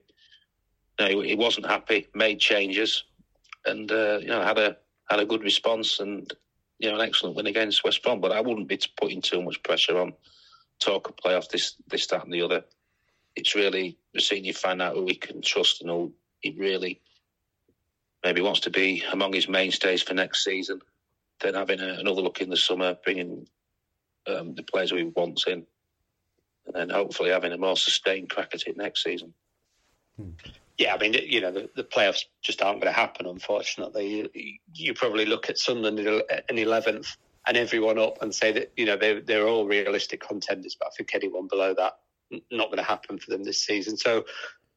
No, 1.00 1.20
he, 1.20 1.35
wasn't 1.35 1.66
happy. 1.66 2.09
Made 2.14 2.38
changes, 2.38 3.05
and 3.64 3.90
uh, 3.90 4.18
you 4.20 4.28
know 4.28 4.42
had 4.42 4.59
a 4.59 4.76
had 5.11 5.20
a 5.20 5.26
good 5.26 5.42
response 5.42 6.00
and 6.00 6.33
you 6.78 6.88
know 6.88 6.96
an 6.96 7.07
excellent 7.07 7.37
win 7.37 7.46
against 7.46 7.85
West 7.85 8.02
Brom. 8.02 8.20
But 8.20 8.33
I 8.33 8.40
wouldn't 8.40 8.68
be 8.68 8.81
putting 9.00 9.22
too 9.22 9.42
much 9.42 9.62
pressure 9.62 9.98
on 9.98 10.12
talk 10.78 11.09
of 11.09 11.16
playoff 11.16 11.48
this 11.48 11.76
this 11.88 12.07
that 12.09 12.24
and 12.24 12.33
the 12.33 12.42
other. 12.42 12.64
It's 13.35 13.55
really 13.55 13.96
seeing 14.18 14.44
you 14.44 14.52
find 14.52 14.83
out 14.83 14.94
who 14.94 15.07
he 15.07 15.14
can 15.14 15.40
trust 15.40 15.81
and 15.81 15.90
who 15.90 16.12
he 16.40 16.55
really 16.59 17.00
maybe 18.22 18.40
wants 18.40 18.61
to 18.61 18.70
be 18.70 19.02
among 19.12 19.33
his 19.33 19.48
mainstays 19.48 20.02
for 20.02 20.14
next 20.14 20.44
season. 20.44 20.81
Then 21.40 21.55
having 21.55 21.81
a, 21.81 21.94
another 21.94 22.20
look 22.20 22.40
in 22.40 22.50
the 22.50 22.57
summer, 22.57 22.96
bringing 23.05 23.46
um, 24.26 24.55
the 24.55 24.62
players 24.62 24.90
who 24.90 24.96
he 24.96 25.05
wants 25.05 25.46
in, 25.46 25.66
and 26.66 26.74
then 26.74 26.90
hopefully 26.90 27.31
having 27.31 27.52
a 27.52 27.59
more 27.59 27.76
sustained 27.76 28.31
crack 28.31 28.55
at 28.55 28.66
it 28.66 28.76
next 28.76 29.02
season. 29.02 29.33
Hmm. 30.16 30.31
Yeah, 30.83 30.97
I 30.97 30.99
mean, 30.99 31.14
you 31.14 31.40
know, 31.40 31.53
the, 31.53 31.71
the 31.77 31.85
playoffs 31.85 32.25
just 32.42 32.61
aren't 32.61 32.81
going 32.81 32.92
to 32.92 33.01
happen, 33.01 33.27
unfortunately. 33.27 34.29
You, 34.35 34.59
you, 34.75 34.95
probably 34.95 35.27
look 35.27 35.49
at 35.49 35.57
Sunderland 35.57 36.01
in 36.01 36.57
11th 36.57 37.16
and 37.47 37.57
everyone 37.57 38.01
up 38.01 38.21
and 38.21 38.35
say 38.35 38.51
that, 38.51 38.73
you 38.77 38.87
know, 38.87 38.97
they're, 38.97 39.21
they're 39.21 39.47
all 39.47 39.64
realistic 39.64 40.27
contenders, 40.27 40.75
but 40.75 40.88
I 40.88 40.90
think 40.97 41.14
anyone 41.14 41.47
below 41.47 41.73
that, 41.75 41.99
not 42.51 42.66
going 42.66 42.79
to 42.79 42.83
happen 42.83 43.21
for 43.21 43.31
them 43.31 43.45
this 43.45 43.64
season. 43.64 43.97
So 43.97 44.25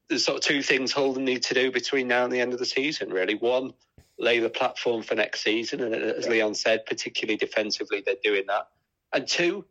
there's 0.08 0.24
sort 0.24 0.38
of 0.38 0.44
two 0.44 0.62
things 0.62 0.92
Holden 0.92 1.26
need 1.26 1.42
to 1.42 1.56
do 1.56 1.72
between 1.72 2.08
now 2.08 2.24
and 2.24 2.32
the 2.32 2.40
end 2.40 2.54
of 2.54 2.60
the 2.60 2.68
season, 2.68 3.10
really. 3.10 3.34
One, 3.34 3.74
lay 4.20 4.38
the 4.38 4.50
platform 4.52 5.02
for 5.02 5.16
next 5.16 5.42
season. 5.42 5.82
And 5.82 5.96
uh, 5.96 5.98
as 5.98 6.28
Leon 6.28 6.54
said, 6.54 6.86
particularly 6.86 7.38
defensively, 7.38 8.04
they're 8.06 8.14
doing 8.24 8.44
that. 8.48 8.68
And 9.12 9.28
two, 9.28 9.66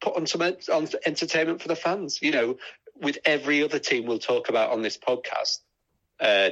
put 0.00 0.16
on 0.16 0.26
some 0.26 0.42
on 0.42 0.88
entertainment 1.06 1.62
for 1.62 1.68
the 1.68 1.76
fans. 1.76 2.20
You 2.20 2.32
know, 2.32 2.56
with 3.00 3.18
every 3.24 3.62
other 3.62 3.78
team 3.78 4.06
we'll 4.06 4.18
talk 4.18 4.48
about 4.48 4.70
on 4.70 4.82
this 4.82 4.98
podcast 4.98 5.58
uh, 6.20 6.50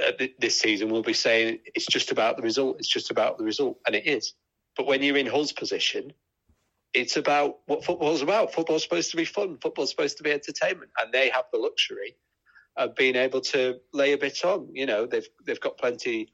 uh, 0.00 0.12
this 0.38 0.58
season, 0.58 0.90
we'll 0.90 1.02
be 1.02 1.12
saying 1.12 1.58
it's 1.74 1.86
just 1.86 2.12
about 2.12 2.36
the 2.36 2.42
result. 2.42 2.76
It's 2.78 2.88
just 2.88 3.10
about 3.10 3.38
the 3.38 3.44
result, 3.44 3.78
and 3.86 3.96
it 3.96 4.06
is. 4.06 4.34
But 4.76 4.86
when 4.86 5.02
you're 5.02 5.16
in 5.16 5.26
Hull's 5.26 5.52
position, 5.52 6.12
it's 6.92 7.16
about 7.16 7.58
what 7.66 7.84
football's 7.84 8.22
about. 8.22 8.54
Football's 8.54 8.82
supposed 8.82 9.10
to 9.10 9.16
be 9.16 9.24
fun. 9.24 9.58
Football's 9.60 9.90
supposed 9.90 10.16
to 10.18 10.22
be 10.22 10.32
entertainment, 10.32 10.90
and 11.00 11.12
they 11.12 11.28
have 11.30 11.44
the 11.52 11.58
luxury 11.58 12.16
of 12.76 12.94
being 12.94 13.16
able 13.16 13.40
to 13.40 13.80
lay 13.92 14.12
a 14.12 14.18
bit 14.18 14.44
on. 14.44 14.68
You 14.72 14.86
know, 14.86 15.06
they've 15.06 15.28
they've 15.44 15.60
got 15.60 15.76
plenty. 15.76 16.32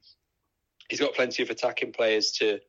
He's 0.91 1.01
got 1.01 1.15
plenty 1.15 1.43
of 1.43 1.51
attacking 1.51 1.93
players 1.93 2.33
to 2.33 2.61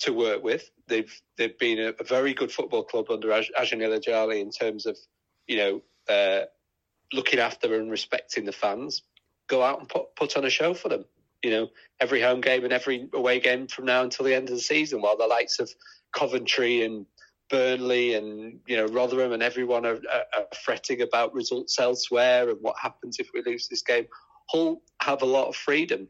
to 0.00 0.12
work 0.12 0.42
with. 0.42 0.70
They've 0.88 1.12
they've 1.36 1.58
been 1.58 1.78
a, 1.78 1.94
a 2.00 2.04
very 2.04 2.34
good 2.34 2.52
football 2.52 2.82
club 2.82 3.10
under 3.10 3.28
Aj- 3.28 3.50
Ajani 3.58 4.40
in 4.40 4.50
terms 4.50 4.86
of 4.86 4.98
you 5.46 5.56
know 5.56 5.82
uh, 6.08 6.42
looking 7.12 7.38
after 7.38 7.74
and 7.74 7.90
respecting 7.90 8.44
the 8.44 8.52
fans. 8.52 9.02
Go 9.48 9.62
out 9.62 9.80
and 9.80 9.88
put 9.88 10.14
put 10.16 10.36
on 10.36 10.44
a 10.44 10.50
show 10.50 10.74
for 10.74 10.88
them. 10.88 11.04
You 11.42 11.50
know, 11.50 11.68
every 12.00 12.20
home 12.20 12.40
game 12.40 12.64
and 12.64 12.72
every 12.72 13.08
away 13.12 13.40
game 13.40 13.66
from 13.66 13.86
now 13.86 14.02
until 14.02 14.24
the 14.24 14.34
end 14.34 14.48
of 14.48 14.54
the 14.54 14.60
season, 14.60 15.00
while 15.00 15.16
the 15.16 15.26
likes 15.26 15.58
of 15.58 15.70
Coventry 16.12 16.84
and 16.84 17.06
Burnley 17.50 18.14
and 18.14 18.60
you 18.66 18.76
know 18.76 18.86
Rotherham 18.86 19.32
and 19.32 19.42
everyone 19.42 19.84
are, 19.84 20.00
are, 20.10 20.24
are, 20.36 20.46
fretting 20.64 21.02
about 21.02 21.34
results 21.34 21.78
elsewhere 21.78 22.48
and 22.48 22.58
what 22.60 22.76
happens 22.80 23.18
if 23.18 23.28
we 23.34 23.42
lose 23.44 23.68
this 23.68 23.82
game. 23.82 24.06
Hull 24.48 24.82
have 25.00 25.22
a 25.22 25.26
lot 25.26 25.48
of 25.48 25.56
freedom 25.56 26.08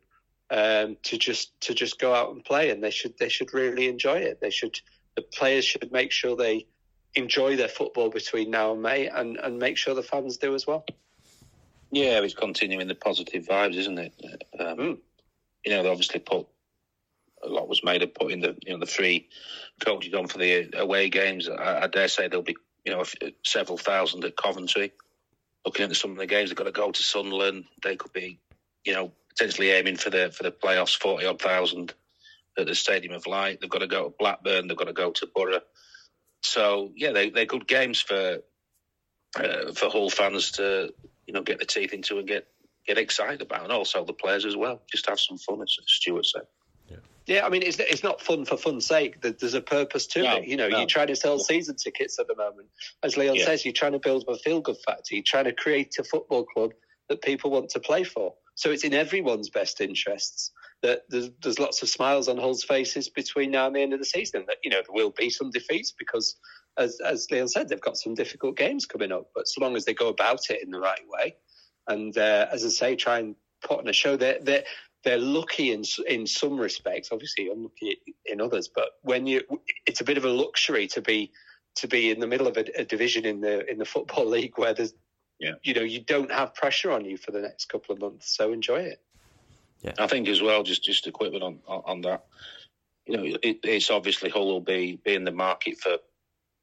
um, 0.50 0.96
to 1.02 1.18
just 1.18 1.61
to 1.62 1.74
just 1.74 1.98
go 1.98 2.14
out 2.14 2.33
and 2.33 2.44
play, 2.44 2.70
and 2.70 2.83
they 2.83 2.90
should 2.90 3.18
they 3.18 3.28
should 3.28 3.52
really 3.55 3.88
enjoy 3.88 4.18
it. 4.18 4.40
They 4.40 4.50
should 4.50 4.78
the 5.16 5.22
players 5.22 5.64
should 5.64 5.90
make 5.90 6.12
sure 6.12 6.37
they 6.37 6.66
enjoy 7.14 7.57
their 7.57 7.68
football 7.68 8.11
between 8.11 8.51
now 8.51 8.72
and 8.72 8.83
May, 8.83 9.07
and 9.09 9.37
and 9.37 9.59
make 9.59 9.77
sure 9.77 9.94
the 9.94 10.03
fans 10.03 10.37
do 10.37 10.55
as 10.55 10.66
well. 10.66 10.85
Yeah, 11.90 12.20
it's 12.20 12.35
continuing 12.35 12.88
the 12.88 12.94
positive 12.94 13.46
vibes, 13.46 13.77
isn't 13.77 13.98
it? 13.98 14.14
Um, 14.59 14.77
mm. 14.79 14.98
You 15.64 15.72
know, 15.72 15.83
they 15.83 15.90
obviously 15.90 16.20
put 16.20 16.46
a 17.42 17.48
lot 17.48 17.68
was 17.68 17.85
made 17.85 18.03
of 18.03 18.14
putting 18.14 18.40
the 18.40 18.57
you 18.64 18.72
know 18.72 18.79
the 18.79 18.87
three 18.87 19.29
coaches 19.85 20.14
on 20.14 20.29
for 20.29 20.38
the 20.38 20.70
away 20.75 21.09
games. 21.09 21.48
I, 21.48 21.83
I 21.83 21.87
dare 21.87 22.09
say 22.09 22.29
there'll 22.29 22.42
be 22.42 22.57
you 22.85 22.92
know 22.92 23.05
several 23.44 23.79
thousand 23.79 24.25
at 24.25 24.37
Coventry. 24.37 24.92
Looking 25.64 25.90
at 25.90 25.96
some 25.96 26.12
of 26.12 26.16
the 26.16 26.27
games, 26.27 26.51
they've 26.51 26.57
got 26.57 26.64
to 26.64 26.72
go 26.72 26.90
to 26.90 27.03
Sunderland. 27.03 27.64
They 27.85 27.94
could 27.94 28.12
be, 28.12 28.40
you 28.85 28.94
know, 28.94 29.12
potentially 29.29 29.70
aiming 29.70 29.96
for 29.96 30.11
the 30.11 30.33
for 30.33 30.42
the 30.42 30.51
playoffs, 30.51 30.96
forty 30.96 31.27
odd 31.27 31.40
thousand 31.40 31.94
at 32.59 32.66
the 32.66 32.75
Stadium 32.75 33.14
of 33.14 33.27
Light. 33.27 33.61
They've 33.61 33.70
got 33.70 33.79
to 33.79 33.87
go 33.87 34.05
to 34.05 34.14
Blackburn. 34.18 34.66
They've 34.66 34.77
got 34.77 34.87
to 34.87 34.92
go 34.92 35.12
to 35.12 35.29
Boro. 35.35 35.61
So 36.42 36.92
yeah, 36.96 37.12
they 37.12 37.31
they're 37.31 37.46
good 37.46 37.66
games 37.66 38.00
for 38.00 38.38
uh, 39.37 39.72
for 39.74 39.88
Hull 39.88 40.11
fans 40.11 40.50
to 40.52 40.92
you 41.26 41.35
know 41.35 41.42
get 41.42 41.59
the 41.59 41.66
teeth 41.66 41.92
into 41.92 42.18
and 42.18 42.28
get 42.28 42.46
get 42.87 42.98
excited 42.98 43.42
about, 43.42 43.62
and 43.62 43.72
also 43.72 44.05
the 44.05 44.12
players 44.12 44.44
as 44.44 44.57
well. 44.57 44.83
Just 44.90 45.09
have 45.09 45.20
some 45.20 45.38
fun, 45.38 45.62
as 45.62 45.76
Stuart 45.87 46.26
said. 46.26 46.42
Yeah, 47.26 47.46
I 47.46 47.50
mean, 47.50 47.62
it's 47.62 47.78
it's 47.78 48.02
not 48.02 48.20
fun 48.20 48.44
for 48.44 48.57
fun's 48.57 48.87
sake. 48.87 49.20
There's 49.20 49.55
a 49.55 49.61
purpose 49.61 50.07
to 50.09 50.22
no, 50.22 50.37
it. 50.37 50.48
You 50.48 50.57
know, 50.57 50.68
no. 50.68 50.78
you're 50.78 50.87
trying 50.87 51.07
to 51.07 51.16
sell 51.16 51.38
season 51.38 51.76
tickets 51.76 52.18
at 52.18 52.26
the 52.26 52.35
moment. 52.35 52.68
As 53.02 53.16
Leon 53.16 53.37
yeah. 53.37 53.44
says, 53.44 53.64
you're 53.64 53.72
trying 53.72 53.92
to 53.92 54.00
build 54.00 54.24
a 54.26 54.37
feel 54.38 54.61
good 54.61 54.76
factor. 54.85 55.14
You're 55.14 55.24
trying 55.24 55.44
to 55.44 55.52
create 55.52 55.94
a 55.98 56.05
football 56.05 56.44
club 56.44 56.72
that 57.09 57.22
people 57.22 57.50
want 57.50 57.68
to 57.70 57.81
play 57.81 58.02
for. 58.02 58.35
So 58.54 58.70
it's 58.70 58.84
in 58.84 58.94
everyone's 58.94 59.50
best 59.50 59.80
interests 59.80 60.52
that 60.82 61.02
there's, 61.08 61.30
there's 61.42 61.58
lots 61.58 61.82
of 61.82 61.88
smiles 61.88 62.28
on 62.28 62.36
Hull's 62.36 62.64
faces 62.64 63.08
between 63.08 63.50
now 63.50 63.66
and 63.66 63.76
the 63.76 63.80
end 63.80 63.92
of 63.92 63.98
the 63.98 64.04
season. 64.04 64.44
That 64.46 64.58
you 64.62 64.70
know 64.70 64.82
there 64.82 64.94
will 64.94 65.12
be 65.16 65.30
some 65.30 65.50
defeats 65.50 65.92
because, 65.92 66.36
as 66.76 66.98
as 67.04 67.26
Leon 67.30 67.48
said, 67.48 67.68
they've 67.68 67.80
got 67.80 67.96
some 67.96 68.14
difficult 68.14 68.56
games 68.56 68.86
coming 68.86 69.12
up. 69.12 69.28
But 69.34 69.48
so 69.48 69.60
long 69.60 69.76
as 69.76 69.84
they 69.84 69.94
go 69.94 70.08
about 70.08 70.50
it 70.50 70.62
in 70.62 70.70
the 70.70 70.80
right 70.80 71.02
way, 71.08 71.36
and 71.88 72.16
uh, 72.16 72.46
as 72.52 72.64
I 72.64 72.68
say, 72.68 72.96
try 72.96 73.20
and 73.20 73.36
put 73.62 73.78
on 73.78 73.88
a 73.88 73.92
show, 73.92 74.16
they're 74.16 74.38
they're 74.40 74.64
they're 75.04 75.18
lucky 75.18 75.72
in 75.72 75.84
in 76.06 76.26
some 76.26 76.58
respects. 76.58 77.10
Obviously, 77.12 77.48
unlucky 77.48 77.98
in 78.26 78.40
others. 78.40 78.68
But 78.68 78.90
when 79.02 79.26
you, 79.26 79.42
it's 79.86 80.00
a 80.00 80.04
bit 80.04 80.18
of 80.18 80.24
a 80.24 80.30
luxury 80.30 80.86
to 80.88 81.00
be 81.00 81.32
to 81.76 81.88
be 81.88 82.10
in 82.10 82.20
the 82.20 82.26
middle 82.26 82.46
of 82.46 82.56
a, 82.56 82.64
a 82.80 82.84
division 82.84 83.24
in 83.24 83.40
the 83.40 83.68
in 83.70 83.78
the 83.78 83.84
football 83.84 84.26
league 84.28 84.58
where 84.58 84.74
there's 84.74 84.94
yeah. 85.42 85.55
you 85.64 85.74
know, 85.74 85.83
you 85.83 86.00
don't 86.00 86.31
have 86.31 86.55
pressure 86.55 86.92
on 86.92 87.05
you 87.05 87.16
for 87.16 87.33
the 87.33 87.40
next 87.40 87.66
couple 87.66 87.94
of 87.94 88.00
months. 88.00 88.35
So 88.37 88.52
enjoy 88.52 88.81
it. 88.81 89.00
Yeah, 89.83 89.94
I 89.98 90.07
think 90.07 90.28
as 90.28 90.40
well. 90.40 90.62
Just 90.62 90.85
just 90.85 91.07
a 91.09 91.12
quick 91.12 91.33
one 91.33 91.42
on 91.42 91.59
on 91.66 92.00
that. 92.02 92.24
You 93.07 93.16
know, 93.16 93.38
it, 93.42 93.59
it's 93.64 93.90
obviously 93.90 94.31
Hull 94.31 94.46
will 94.46 94.61
be 94.61 95.00
be 95.05 95.14
in 95.14 95.24
the 95.24 95.33
market 95.33 95.78
for. 95.78 95.96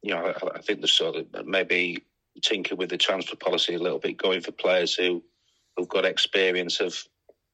You 0.01 0.13
know, 0.13 0.27
I, 0.27 0.57
I 0.57 0.61
think 0.61 0.79
the 0.79 0.87
sort 0.87 1.17
of 1.17 1.45
maybe 1.45 2.05
tinker 2.41 2.77
with 2.77 2.89
the 2.89 2.97
transfer 2.97 3.35
policy 3.35 3.73
a 3.73 3.79
little 3.79 3.99
bit, 3.99 4.15
going 4.15 4.39
for 4.39 4.53
players 4.53 4.95
who 4.95 5.21
who've 5.75 5.89
got 5.89 6.05
experience 6.05 6.79
of 6.79 6.97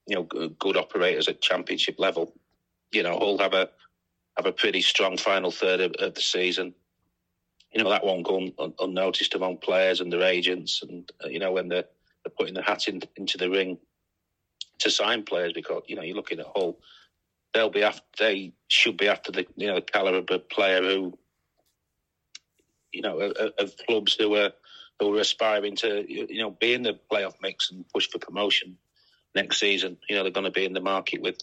you 0.05 0.15
know 0.15 0.23
good 0.59 0.77
operators 0.77 1.27
at 1.27 1.41
championship 1.41 1.97
level. 1.97 2.35
You 2.91 3.01
know, 3.01 3.17
Hull 3.17 3.39
have 3.39 3.55
a 3.55 3.71
have 4.37 4.45
a 4.45 4.51
pretty 4.51 4.81
strong 4.81 5.17
final 5.17 5.49
third 5.49 5.79
of, 5.79 5.93
of 5.93 6.13
the 6.13 6.21
season 6.21 6.75
you 7.75 7.83
know 7.83 7.89
that 7.89 8.05
won't 8.05 8.25
go 8.25 8.37
un, 8.37 8.73
unnoticed 8.79 9.35
among 9.35 9.57
players 9.57 9.99
and 9.99 10.11
their 10.11 10.23
agents, 10.23 10.81
and 10.81 11.11
uh, 11.23 11.27
you 11.27 11.39
know 11.39 11.51
when 11.51 11.67
they're, 11.67 11.85
they're 12.23 12.33
putting 12.37 12.53
the 12.53 12.61
hat 12.61 12.87
in, 12.87 13.01
into 13.17 13.37
the 13.37 13.49
ring 13.49 13.77
to 14.79 14.89
sign 14.89 15.23
players 15.23 15.53
because 15.53 15.83
you 15.87 15.95
know 15.95 16.01
you're 16.01 16.15
looking 16.15 16.39
at 16.39 16.47
Hull, 16.55 16.79
they'll 17.53 17.69
be 17.69 17.83
after 17.83 18.01
they 18.17 18.53
should 18.69 18.97
be 18.97 19.09
after 19.09 19.31
the 19.31 19.45
you 19.57 19.67
know 19.67 19.75
the 19.75 19.81
caliber 19.81 20.35
of 20.35 20.49
player 20.49 20.81
who 20.81 21.17
you 22.93 23.01
know 23.01 23.19
of, 23.19 23.51
of 23.59 23.75
clubs 23.85 24.15
who 24.15 24.35
are 24.35 24.51
who 24.99 25.17
are 25.17 25.19
aspiring 25.19 25.75
to 25.75 26.05
you 26.07 26.41
know 26.41 26.51
be 26.51 26.73
in 26.73 26.83
the 26.83 26.97
playoff 27.11 27.35
mix 27.41 27.71
and 27.71 27.87
push 27.89 28.07
for 28.07 28.19
promotion 28.19 28.77
next 29.35 29.59
season. 29.59 29.97
You 30.07 30.15
know 30.15 30.23
they're 30.23 30.31
going 30.31 30.45
to 30.45 30.51
be 30.51 30.65
in 30.65 30.73
the 30.73 30.79
market 30.79 31.21
with 31.21 31.37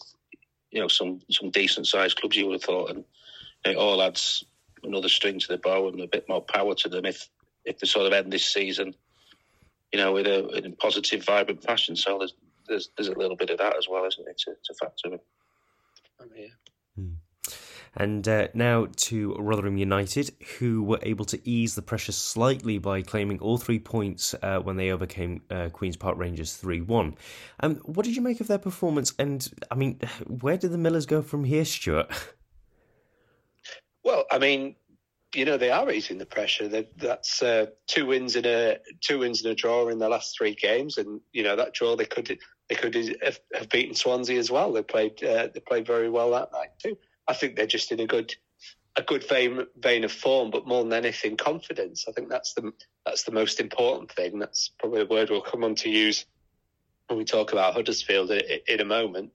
you 0.71 0.81
know 0.81 0.87
some 0.87 1.21
some 1.29 1.51
decent 1.51 1.85
sized 1.85 2.19
clubs 2.19 2.35
you 2.35 2.47
would 2.47 2.53
have 2.53 2.63
thought, 2.63 2.89
and 2.89 3.05
it 3.63 3.77
all 3.77 4.01
adds 4.01 4.43
another 4.83 5.09
string 5.09 5.39
to 5.39 5.47
the 5.47 5.57
bow 5.57 5.87
and 5.87 5.99
a 6.01 6.07
bit 6.07 6.27
more 6.27 6.41
power 6.41 6.75
to 6.75 6.89
them 6.89 7.05
if 7.05 7.29
if 7.65 7.79
they 7.79 7.87
sort 7.87 8.05
of 8.05 8.13
end 8.13 8.31
this 8.31 8.45
season, 8.45 8.93
you 9.91 9.99
know, 9.99 10.11
with 10.13 10.27
a 10.27 10.47
in 10.49 10.65
a 10.65 10.75
positive, 10.75 11.23
vibrant 11.23 11.63
fashion. 11.63 11.95
So 11.95 12.17
there's 12.17 12.33
there's 12.67 12.89
there's 12.97 13.09
a 13.09 13.17
little 13.17 13.37
bit 13.37 13.49
of 13.49 13.57
that 13.59 13.77
as 13.77 13.87
well, 13.89 14.05
isn't 14.05 14.27
it, 14.27 14.37
to, 14.39 14.51
to 14.65 14.73
factor 14.73 15.13
in. 15.13 15.19
Oh, 16.21 16.25
yeah. 16.35 16.47
Hmm. 16.95 17.13
And 17.95 18.27
uh, 18.27 18.47
now 18.55 18.87
to 18.95 19.35
Rotherham 19.35 19.77
United, 19.77 20.31
who 20.57 20.81
were 20.83 20.99
able 21.03 21.25
to 21.25 21.39
ease 21.47 21.75
the 21.75 21.83
pressure 21.83 22.11
slightly 22.11 22.79
by 22.79 23.03
claiming 23.03 23.39
all 23.39 23.57
three 23.59 23.77
points 23.77 24.33
uh, 24.41 24.59
when 24.59 24.77
they 24.77 24.91
overcame 24.91 25.43
uh, 25.51 25.69
Queen's 25.69 25.95
Park 25.95 26.17
Rangers 26.17 26.55
3 26.55 26.81
1. 26.81 27.15
Um, 27.59 27.75
what 27.85 28.05
did 28.05 28.15
you 28.15 28.23
make 28.23 28.41
of 28.41 28.47
their 28.47 28.57
performance? 28.57 29.13
And, 29.19 29.47
I 29.69 29.75
mean, 29.75 29.99
where 30.25 30.57
did 30.57 30.71
the 30.71 30.77
Millers 30.79 31.05
go 31.05 31.21
from 31.21 31.43
here, 31.43 31.65
Stuart? 31.65 32.11
Well, 34.03 34.25
I 34.31 34.39
mean, 34.39 34.75
you 35.35 35.45
know 35.45 35.57
they 35.57 35.71
are 35.71 35.91
easing 35.91 36.17
the 36.17 36.25
pressure. 36.25 36.67
that's 36.97 37.41
uh, 37.41 37.67
two 37.87 38.05
wins 38.05 38.35
in 38.35 38.45
a 38.45 38.77
two 39.01 39.19
wins 39.19 39.43
in 39.43 39.51
a 39.51 39.55
draw 39.55 39.87
in 39.87 39.99
the 39.99 40.09
last 40.09 40.37
three 40.37 40.55
games, 40.55 40.97
and 40.97 41.21
you 41.31 41.43
know 41.43 41.55
that 41.55 41.73
draw 41.73 41.95
they 41.95 42.05
could 42.05 42.37
they 42.69 42.75
could 42.75 42.95
have, 43.23 43.69
beaten 43.69 43.95
Swansea 43.95 44.37
as 44.37 44.51
well. 44.51 44.71
They 44.71 44.83
played 44.83 45.23
uh, 45.23 45.47
they 45.53 45.59
played 45.59 45.87
very 45.87 46.09
well 46.09 46.31
that 46.31 46.51
night 46.51 46.69
too. 46.81 46.97
I 47.27 47.33
think 47.33 47.55
they're 47.55 47.65
just 47.65 47.91
in 47.91 47.99
a 47.99 48.07
good 48.07 48.33
a 48.95 49.01
good 49.01 49.27
vein 49.27 49.65
vein 49.77 50.03
of 50.03 50.11
form, 50.11 50.51
but 50.51 50.67
more 50.67 50.83
than 50.83 50.93
anything, 50.93 51.37
confidence. 51.37 52.05
I 52.07 52.11
think 52.11 52.29
that's 52.29 52.53
the 52.53 52.71
that's 53.05 53.23
the 53.23 53.31
most 53.31 53.59
important 53.59 54.11
thing. 54.11 54.39
That's 54.39 54.69
probably 54.79 55.01
a 55.01 55.05
word 55.05 55.29
we'll 55.29 55.41
come 55.41 55.63
on 55.63 55.75
to 55.75 55.89
use 55.89 56.25
when 57.07 57.17
we 57.17 57.25
talk 57.25 57.51
about 57.51 57.73
Huddersfield 57.73 58.31
in, 58.31 58.59
in 58.67 58.81
a 58.81 58.85
moment. 58.85 59.31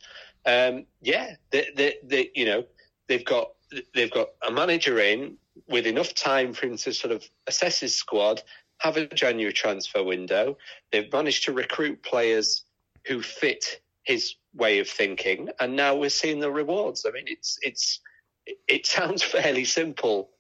Um, 0.47 0.87
yeah, 1.03 1.35
they, 1.51 1.67
they, 1.75 1.97
they, 2.05 2.31
you 2.35 2.47
know 2.47 2.65
they've 3.09 3.25
got 3.25 3.53
they've 3.95 4.11
got 4.11 4.29
a 4.47 4.51
manager 4.51 4.99
in 4.99 5.37
with 5.69 5.87
enough 5.87 6.15
time 6.15 6.53
for 6.53 6.67
him 6.67 6.77
to 6.77 6.93
sort 6.93 7.13
of 7.13 7.29
assess 7.47 7.81
his 7.81 7.95
squad, 7.95 8.43
have 8.79 8.97
a 8.97 9.07
January 9.07 9.53
transfer 9.53 10.03
window. 10.03 10.57
They've 10.93 11.13
managed 11.13 11.45
to 11.45 11.53
recruit 11.53 12.03
players 12.03 12.65
who 13.07 13.23
fit 13.23 13.81
his 14.05 14.35
way 14.55 14.79
of 14.79 14.89
thinking, 14.89 15.51
and 15.61 15.77
now 15.77 15.95
we're 15.95 16.11
seeing 16.11 16.41
the 16.41 16.51
rewards. 16.51 17.05
I 17.07 17.11
mean, 17.11 17.25
it's 17.27 17.59
it's 17.63 18.01
it 18.67 18.87
sounds 18.87 19.23
fairly 19.35 19.65
simple, 19.65 20.31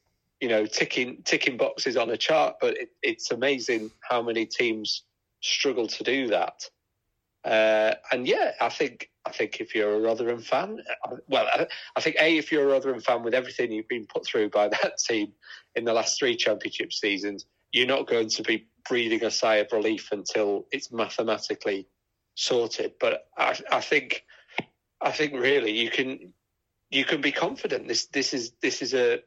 you 0.40 0.48
know, 0.48 0.66
ticking 0.66 1.22
ticking 1.24 1.56
boxes 1.56 1.96
on 1.96 2.10
a 2.10 2.16
chart, 2.16 2.56
but 2.60 2.76
it, 2.76 2.90
it's 3.02 3.30
amazing 3.30 3.90
how 4.00 4.22
many 4.22 4.46
teams 4.46 5.02
struggle 5.40 5.86
to 5.86 6.04
do 6.04 6.28
that. 6.28 6.68
Uh, 7.48 7.94
and 8.12 8.28
yeah, 8.28 8.52
I 8.60 8.68
think 8.68 9.10
I 9.24 9.30
think 9.30 9.58
if 9.58 9.74
you're 9.74 9.94
a 9.94 10.00
Rotherham 10.00 10.42
fan, 10.42 10.80
uh, 11.04 11.16
well, 11.28 11.48
I 11.96 12.00
think 12.00 12.16
a 12.20 12.36
if 12.36 12.52
you're 12.52 12.68
a 12.68 12.72
Rotherham 12.72 13.00
fan 13.00 13.22
with 13.22 13.32
everything 13.32 13.72
you've 13.72 13.88
been 13.88 14.06
put 14.06 14.26
through 14.26 14.50
by 14.50 14.68
that 14.82 14.98
team 14.98 15.32
in 15.74 15.84
the 15.84 15.94
last 15.94 16.18
three 16.18 16.36
Championship 16.36 16.92
seasons, 16.92 17.46
you're 17.72 17.86
not 17.86 18.06
going 18.06 18.28
to 18.28 18.42
be 18.42 18.68
breathing 18.86 19.24
a 19.24 19.30
sigh 19.30 19.56
of 19.56 19.72
relief 19.72 20.12
until 20.12 20.66
it's 20.72 20.92
mathematically 20.92 21.88
sorted. 22.34 22.92
But 23.00 23.28
I, 23.38 23.58
I 23.72 23.80
think 23.80 24.24
I 25.00 25.10
think 25.10 25.32
really 25.32 25.72
you 25.72 25.88
can 25.88 26.34
you 26.90 27.06
can 27.06 27.22
be 27.22 27.32
confident. 27.32 27.88
This 27.88 28.06
this 28.06 28.34
is 28.34 28.52
this 28.60 28.82
is 28.82 28.92
a 28.92 29.22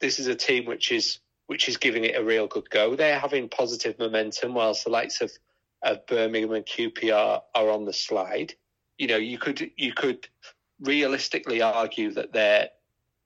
this 0.00 0.18
is 0.18 0.26
a 0.26 0.34
team 0.34 0.64
which 0.64 0.90
is 0.90 1.20
which 1.46 1.68
is 1.68 1.76
giving 1.76 2.04
it 2.04 2.16
a 2.16 2.24
real 2.24 2.48
good 2.48 2.68
go. 2.70 2.96
They're 2.96 3.18
having 3.18 3.48
positive 3.48 3.96
momentum, 3.98 4.54
whilst 4.54 4.84
the 4.84 4.90
likes 4.90 5.20
of, 5.20 5.32
of 5.82 6.06
Birmingham 6.06 6.52
and 6.52 6.66
QPR 6.66 7.40
are 7.54 7.70
on 7.70 7.84
the 7.84 7.92
slide. 7.92 8.54
You 8.98 9.06
know, 9.08 9.16
you 9.16 9.38
could 9.38 9.70
you 9.76 9.92
could 9.92 10.28
realistically 10.80 11.62
argue 11.62 12.12
that 12.12 12.32
they're 12.32 12.68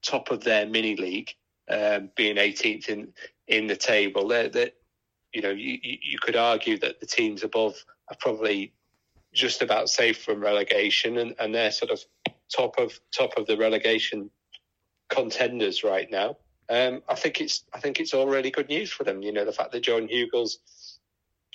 top 0.01 0.31
of 0.31 0.43
their 0.43 0.65
mini 0.65 0.95
league, 0.95 1.33
um, 1.69 2.09
being 2.15 2.37
18th 2.37 2.89
in 2.89 3.13
in 3.47 3.67
the 3.67 3.75
table. 3.75 4.27
They're 4.27 4.71
you 5.35 5.41
know, 5.41 5.51
you, 5.51 5.77
you 5.81 6.17
could 6.17 6.37
argue 6.37 6.79
that 6.79 7.01
the 7.01 7.05
teams 7.05 7.43
above 7.43 7.75
are 8.09 8.15
probably 8.21 8.73
just 9.33 9.61
about 9.61 9.89
safe 9.89 10.23
from 10.23 10.39
relegation, 10.39 11.17
and, 11.17 11.35
and 11.39 11.53
they're 11.53 11.71
sort 11.71 11.91
of 11.91 11.99
top 12.55 12.79
of 12.79 12.97
top 13.15 13.37
of 13.37 13.45
the 13.45 13.57
relegation 13.57 14.29
contenders 15.09 15.83
right 15.83 16.09
now. 16.09 16.37
Um, 16.69 17.03
I 17.09 17.15
think 17.15 17.41
it's 17.41 17.65
I 17.73 17.79
think 17.79 17.99
it's 17.99 18.13
all 18.13 18.27
really 18.27 18.49
good 18.49 18.69
news 18.69 18.91
for 18.91 19.03
them. 19.03 19.21
You 19.21 19.33
know, 19.33 19.43
the 19.43 19.51
fact 19.51 19.73
that 19.73 19.83
Jordan 19.83 20.09
Hugill 20.09 20.49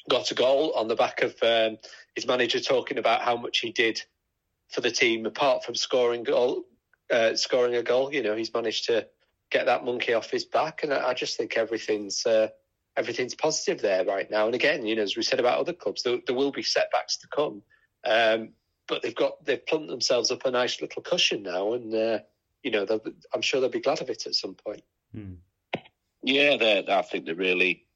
got 0.09 0.31
a 0.31 0.35
goal 0.35 0.73
on 0.75 0.89
the 0.89 0.97
back 0.97 1.23
of 1.23 1.35
um, 1.43 1.79
his 2.15 2.27
manager 2.27 2.61
talking 2.61 2.99
about 2.99 3.23
how 3.23 3.37
much 3.37 3.59
he 3.61 3.71
did 3.71 4.03
for 4.69 4.81
the 4.81 4.91
team, 4.91 5.27
apart 5.27 5.65
from 5.65 5.75
scoring 5.75 6.23
goal, 6.23 6.65
uh, 7.11 7.35
scoring 7.35 7.75
a 7.75 7.83
goal. 7.83 8.13
You 8.13 8.23
know, 8.23 8.37
he's 8.37 8.55
managed 8.55 8.87
to 8.87 9.07
get 9.51 9.67
that 9.67 9.85
monkey 9.85 10.15
off 10.15 10.31
his 10.31 10.45
back, 10.45 10.83
and 10.83 10.93
I, 10.93 11.09
I 11.09 11.15
just 11.15 11.37
think 11.37 11.57
everything's 11.57 12.25
uh, 12.25 12.49
everything's 12.97 13.35
positive 13.35 13.81
there 13.81 14.05
right 14.05 14.31
now. 14.31 14.47
And 14.47 14.55
again, 14.55 14.87
you 14.87 14.97
know, 14.97 15.03
as 15.03 15.17
we 15.17 15.23
said 15.23 15.41
about 15.41 15.59
other 15.59 15.73
clubs, 15.73 16.03
there, 16.03 16.19
there 16.27 16.37
will 16.37 16.53
be 16.53 16.63
setbacks 16.63 17.17
to 17.19 17.29
come, 17.29 17.63
um, 18.05 18.51
but 18.87 19.03
they've 19.03 19.15
got 19.15 19.45
they've 19.45 19.65
plumped 19.67 19.89
themselves 19.89 20.31
up 20.31 20.45
a 20.45 20.51
nice 20.51 20.81
little 20.81 21.03
cushion 21.03 21.43
now, 21.43 21.75
and 21.75 21.95
uh, 21.95 22.19
you 22.63 22.71
know, 22.71 22.87
I'm 23.35 23.43
sure 23.43 23.61
they'll 23.61 23.71
be 23.71 23.81
glad 23.81 24.01
of 24.01 24.11
it 24.11 24.27
at 24.27 24.35
some 24.35 24.55
point. 24.55 24.83
Hmm. 25.15 25.35
Yeah, 26.23 26.83
I 26.89 27.03
think 27.03 27.25
they're 27.25 27.35
really 27.35 27.87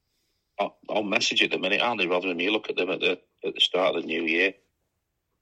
on 0.58 1.08
message 1.08 1.40
you 1.40 1.46
at 1.46 1.50
the 1.50 1.58
minute, 1.58 1.80
aren't 1.80 2.00
they? 2.00 2.06
Rather 2.06 2.28
than 2.28 2.40
you 2.40 2.50
look 2.50 2.70
at 2.70 2.76
them 2.76 2.90
at 2.90 3.00
the 3.00 3.18
at 3.44 3.54
the 3.54 3.60
start 3.60 3.94
of 3.94 4.02
the 4.02 4.06
new 4.06 4.22
year, 4.22 4.54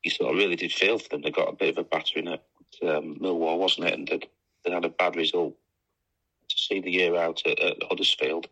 you 0.03 0.11
sort 0.11 0.31
of 0.31 0.37
really 0.37 0.57
did 0.57 0.73
feel 0.73 0.99
for 0.99 1.09
them. 1.09 1.23
They 1.23 1.31
got 1.31 1.49
a 1.49 1.57
bit 1.57 1.77
of 1.77 1.79
a 1.79 1.85
battering 1.85 2.29
at 2.29 2.45
um, 2.83 3.19
Millwall, 3.21 3.59
wasn't 3.59 3.89
it? 3.89 3.95
And 3.95 4.09
they'd, 4.09 4.27
they 4.65 4.71
had 4.71 4.85
a 4.85 4.91
bad 4.91 5.17
result 5.17 5.55
to 6.49 6.57
see 6.59 6.81
the 6.81 6.91
year 6.91 7.17
out 7.17 7.43
at, 7.47 7.61
at 7.61 7.83
Huddersfield. 7.89 8.49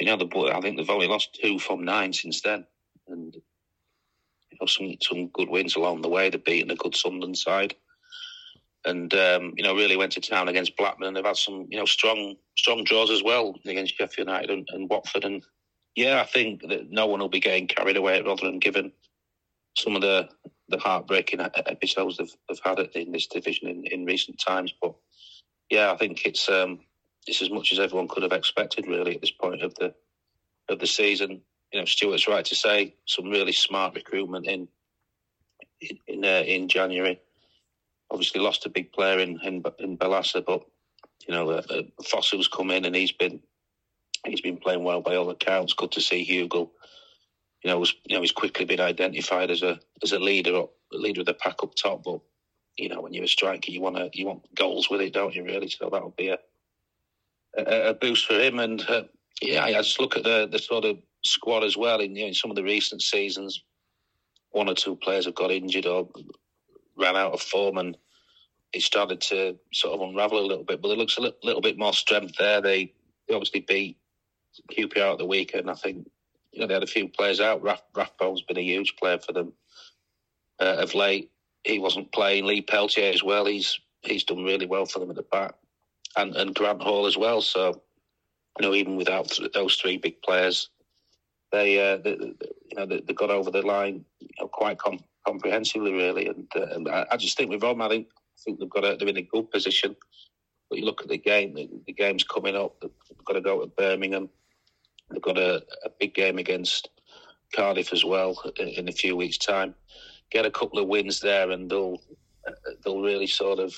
You 0.00 0.06
know, 0.06 0.16
the 0.16 0.52
I 0.54 0.60
think 0.60 0.76
they've 0.76 0.90
only 0.90 1.08
lost 1.08 1.38
two 1.40 1.58
from 1.58 1.84
nine 1.84 2.12
since 2.12 2.40
then, 2.42 2.66
and 3.08 3.34
you 3.34 4.58
know 4.60 4.66
some 4.66 4.94
some 5.02 5.28
good 5.28 5.48
wins 5.48 5.76
along 5.76 6.02
the 6.02 6.08
way. 6.08 6.30
They've 6.30 6.44
beaten 6.44 6.70
a 6.70 6.76
good 6.76 6.94
Sunderland 6.94 7.36
side, 7.36 7.74
and 8.84 9.12
um, 9.14 9.54
you 9.56 9.64
know 9.64 9.74
really 9.74 9.96
went 9.96 10.12
to 10.12 10.20
town 10.20 10.48
against 10.48 10.76
Blackburn. 10.76 11.14
They've 11.14 11.24
had 11.24 11.36
some 11.36 11.66
you 11.68 11.78
know 11.78 11.84
strong 11.84 12.36
strong 12.56 12.84
draws 12.84 13.10
as 13.10 13.24
well 13.24 13.56
against 13.66 13.96
Sheffield 13.96 14.28
United 14.28 14.50
and, 14.50 14.68
and 14.70 14.88
Watford. 14.88 15.24
And 15.24 15.42
yeah, 15.98 16.20
I 16.20 16.26
think 16.26 16.62
that 16.68 16.92
no 16.92 17.08
one 17.08 17.18
will 17.18 17.28
be 17.28 17.40
getting 17.40 17.66
carried 17.66 17.96
away 17.96 18.18
at 18.18 18.24
Rotherham 18.24 18.60
given 18.60 18.92
some 19.76 19.96
of 19.96 20.02
the 20.02 20.28
the 20.68 20.78
heartbreaking 20.78 21.40
episodes 21.40 22.18
they've, 22.18 22.36
they've 22.48 22.60
had 22.62 22.78
in 22.94 23.10
this 23.10 23.26
division 23.26 23.68
in, 23.68 23.84
in 23.86 24.04
recent 24.04 24.38
times. 24.38 24.72
But 24.80 24.94
yeah, 25.70 25.90
I 25.90 25.96
think 25.96 26.24
it's 26.24 26.48
um, 26.48 26.78
it's 27.26 27.42
as 27.42 27.50
much 27.50 27.72
as 27.72 27.80
everyone 27.80 28.06
could 28.06 28.22
have 28.22 28.32
expected, 28.32 28.86
really, 28.86 29.16
at 29.16 29.20
this 29.20 29.32
point 29.32 29.62
of 29.62 29.74
the 29.74 29.92
of 30.68 30.78
the 30.78 30.86
season. 30.86 31.40
You 31.72 31.80
know, 31.80 31.84
Stuart's 31.84 32.28
right 32.28 32.44
to 32.44 32.54
say 32.54 32.94
some 33.06 33.28
really 33.30 33.52
smart 33.52 33.96
recruitment 33.96 34.46
in 34.46 34.68
in 35.80 35.98
in, 36.06 36.24
uh, 36.24 36.44
in 36.46 36.68
January. 36.68 37.20
Obviously, 38.12 38.40
lost 38.40 38.66
a 38.66 38.70
big 38.70 38.92
player 38.92 39.18
in 39.18 39.40
in, 39.42 39.64
in 39.80 39.98
Barlaser, 39.98 40.44
but 40.46 40.64
you 41.26 41.34
know, 41.34 41.50
uh, 41.50 41.62
Fossil's 42.04 42.46
come 42.46 42.70
in 42.70 42.84
and 42.84 42.94
he's 42.94 43.10
been 43.10 43.40
he's 44.30 44.40
been 44.40 44.56
playing 44.56 44.84
well 44.84 45.00
by 45.00 45.16
all 45.16 45.30
accounts. 45.30 45.72
Good 45.72 45.92
to 45.92 46.00
see 46.00 46.24
Hugill. 46.24 46.70
You 47.62 47.70
know, 47.70 47.78
was 47.78 47.94
you 48.04 48.14
know 48.14 48.20
he's 48.20 48.32
quickly 48.32 48.64
been 48.64 48.80
identified 48.80 49.50
as 49.50 49.62
a 49.62 49.80
as 50.02 50.12
a 50.12 50.18
leader 50.18 50.64
leader 50.92 51.20
of 51.20 51.26
the 51.26 51.34
pack 51.34 51.62
up 51.62 51.74
top. 51.74 52.04
But 52.04 52.20
you 52.76 52.88
know, 52.88 53.00
when 53.00 53.12
you're 53.12 53.24
a 53.24 53.28
striker, 53.28 53.70
you 53.70 53.80
want 53.80 53.96
to 53.96 54.10
you 54.12 54.26
want 54.26 54.54
goals 54.54 54.88
with 54.90 55.00
it, 55.00 55.12
don't 55.12 55.34
you? 55.34 55.44
Really, 55.44 55.68
so 55.68 55.90
that'll 55.90 56.14
be 56.16 56.28
a 56.28 56.38
a, 57.56 57.90
a 57.90 57.94
boost 57.94 58.26
for 58.26 58.38
him. 58.38 58.58
And 58.60 58.80
uh, 58.88 59.04
yeah, 59.42 59.64
I 59.64 59.72
just 59.72 60.00
look 60.00 60.16
at 60.16 60.24
the 60.24 60.48
the 60.50 60.58
sort 60.58 60.84
of 60.84 60.98
squad 61.24 61.64
as 61.64 61.76
well. 61.76 62.00
In, 62.00 62.14
you 62.14 62.22
know, 62.22 62.28
in 62.28 62.34
some 62.34 62.50
of 62.50 62.56
the 62.56 62.62
recent 62.62 63.02
seasons, 63.02 63.62
one 64.50 64.68
or 64.68 64.74
two 64.74 64.96
players 64.96 65.24
have 65.26 65.34
got 65.34 65.50
injured 65.50 65.86
or 65.86 66.08
ran 66.96 67.16
out 67.16 67.32
of 67.32 67.40
form, 67.40 67.78
and 67.78 67.96
it 68.72 68.82
started 68.82 69.20
to 69.22 69.56
sort 69.72 69.94
of 69.94 70.08
unravel 70.08 70.38
a 70.38 70.46
little 70.46 70.64
bit. 70.64 70.80
But 70.80 70.90
it 70.90 70.98
looks 70.98 71.16
a 71.16 71.22
little, 71.22 71.38
little 71.42 71.62
bit 71.62 71.78
more 71.78 71.92
strength 71.92 72.36
there. 72.38 72.60
They, 72.60 72.92
they 73.26 73.34
obviously 73.34 73.60
beat 73.60 73.96
QPR 74.72 75.12
at 75.12 75.18
the 75.18 75.26
weekend. 75.26 75.70
I 75.70 75.74
think 75.74 76.08
you 76.52 76.60
know 76.60 76.66
they 76.66 76.74
had 76.74 76.82
a 76.82 76.86
few 76.86 77.08
players 77.08 77.40
out. 77.40 77.62
Rath, 77.62 77.82
Rathbone's 77.94 78.42
been 78.42 78.58
a 78.58 78.62
huge 78.62 78.96
player 78.96 79.18
for 79.18 79.32
them 79.32 79.52
uh, 80.60 80.76
of 80.78 80.94
late. 80.94 81.30
He 81.64 81.78
wasn't 81.78 82.12
playing. 82.12 82.46
Lee 82.46 82.62
Peltier 82.62 83.12
as 83.12 83.22
well. 83.22 83.44
He's 83.44 83.78
he's 84.02 84.24
done 84.24 84.44
really 84.44 84.66
well 84.66 84.86
for 84.86 85.00
them 85.00 85.10
at 85.10 85.16
the 85.16 85.22
back 85.22 85.54
and, 86.16 86.36
and 86.36 86.54
Grant 86.54 86.82
Hall 86.82 87.06
as 87.06 87.16
well. 87.16 87.40
So, 87.40 87.80
you 88.58 88.66
know, 88.66 88.74
even 88.74 88.96
without 88.96 89.38
those 89.54 89.76
three 89.76 89.96
big 89.96 90.20
players, 90.22 90.70
they, 91.52 91.92
uh, 91.92 91.98
they, 91.98 92.10
you 92.10 92.76
know, 92.76 92.86
they, 92.86 93.00
they, 93.00 93.14
got 93.14 93.30
over 93.30 93.50
the 93.50 93.62
line 93.62 94.04
you 94.20 94.28
know, 94.38 94.48
quite 94.48 94.78
com- 94.78 95.04
comprehensively, 95.26 95.92
really. 95.92 96.26
And, 96.26 96.46
uh, 96.54 96.66
and 96.72 96.88
I, 96.88 97.06
I, 97.12 97.16
just 97.16 97.36
think 97.36 97.50
with 97.50 97.62
Rome, 97.62 97.80
I 97.80 97.88
think, 97.88 98.08
I 98.08 98.38
think 98.44 98.58
they've 98.58 98.68
got 98.68 98.84
a, 98.84 98.96
they're 98.96 99.08
in 99.08 99.16
a 99.16 99.22
good 99.22 99.50
position. 99.50 99.96
But 100.68 100.78
you 100.78 100.84
look 100.84 101.00
at 101.00 101.08
the 101.08 101.16
game, 101.16 101.54
the, 101.54 101.70
the 101.86 101.92
game's 101.92 102.24
coming 102.24 102.54
up. 102.54 102.78
They've 102.80 103.24
got 103.24 103.34
to 103.34 103.40
go 103.40 103.60
to 103.60 103.66
Birmingham. 103.66 104.28
They've 105.10 105.22
got 105.22 105.38
a, 105.38 105.62
a 105.84 105.90
big 105.98 106.14
game 106.14 106.38
against 106.38 106.88
Cardiff 107.54 107.92
as 107.92 108.04
well 108.04 108.40
in, 108.58 108.68
in 108.68 108.88
a 108.88 108.92
few 108.92 109.16
weeks' 109.16 109.38
time. 109.38 109.74
Get 110.30 110.46
a 110.46 110.50
couple 110.50 110.78
of 110.78 110.88
wins 110.88 111.20
there, 111.20 111.50
and 111.50 111.70
they'll 111.70 112.00
they'll 112.84 113.00
really 113.00 113.26
sort 113.26 113.58
of 113.58 113.74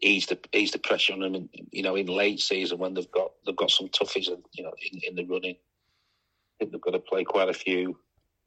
ease 0.00 0.26
the 0.26 0.38
ease 0.52 0.70
the 0.70 0.78
pressure 0.78 1.12
on 1.12 1.20
them. 1.20 1.34
In, 1.34 1.48
you 1.70 1.82
know, 1.82 1.96
in 1.96 2.06
late 2.06 2.40
season 2.40 2.78
when 2.78 2.94
they've 2.94 3.10
got 3.10 3.32
they've 3.44 3.56
got 3.56 3.70
some 3.70 3.88
toughies, 3.88 4.28
you 4.52 4.64
know, 4.64 4.72
in, 4.92 5.00
in 5.08 5.14
the 5.16 5.24
running. 5.24 5.56
I 5.56 6.54
think 6.58 6.72
they've 6.72 6.80
got 6.80 6.92
to 6.92 6.98
play 7.00 7.22
quite 7.22 7.50
a 7.50 7.54
few, 7.54 7.98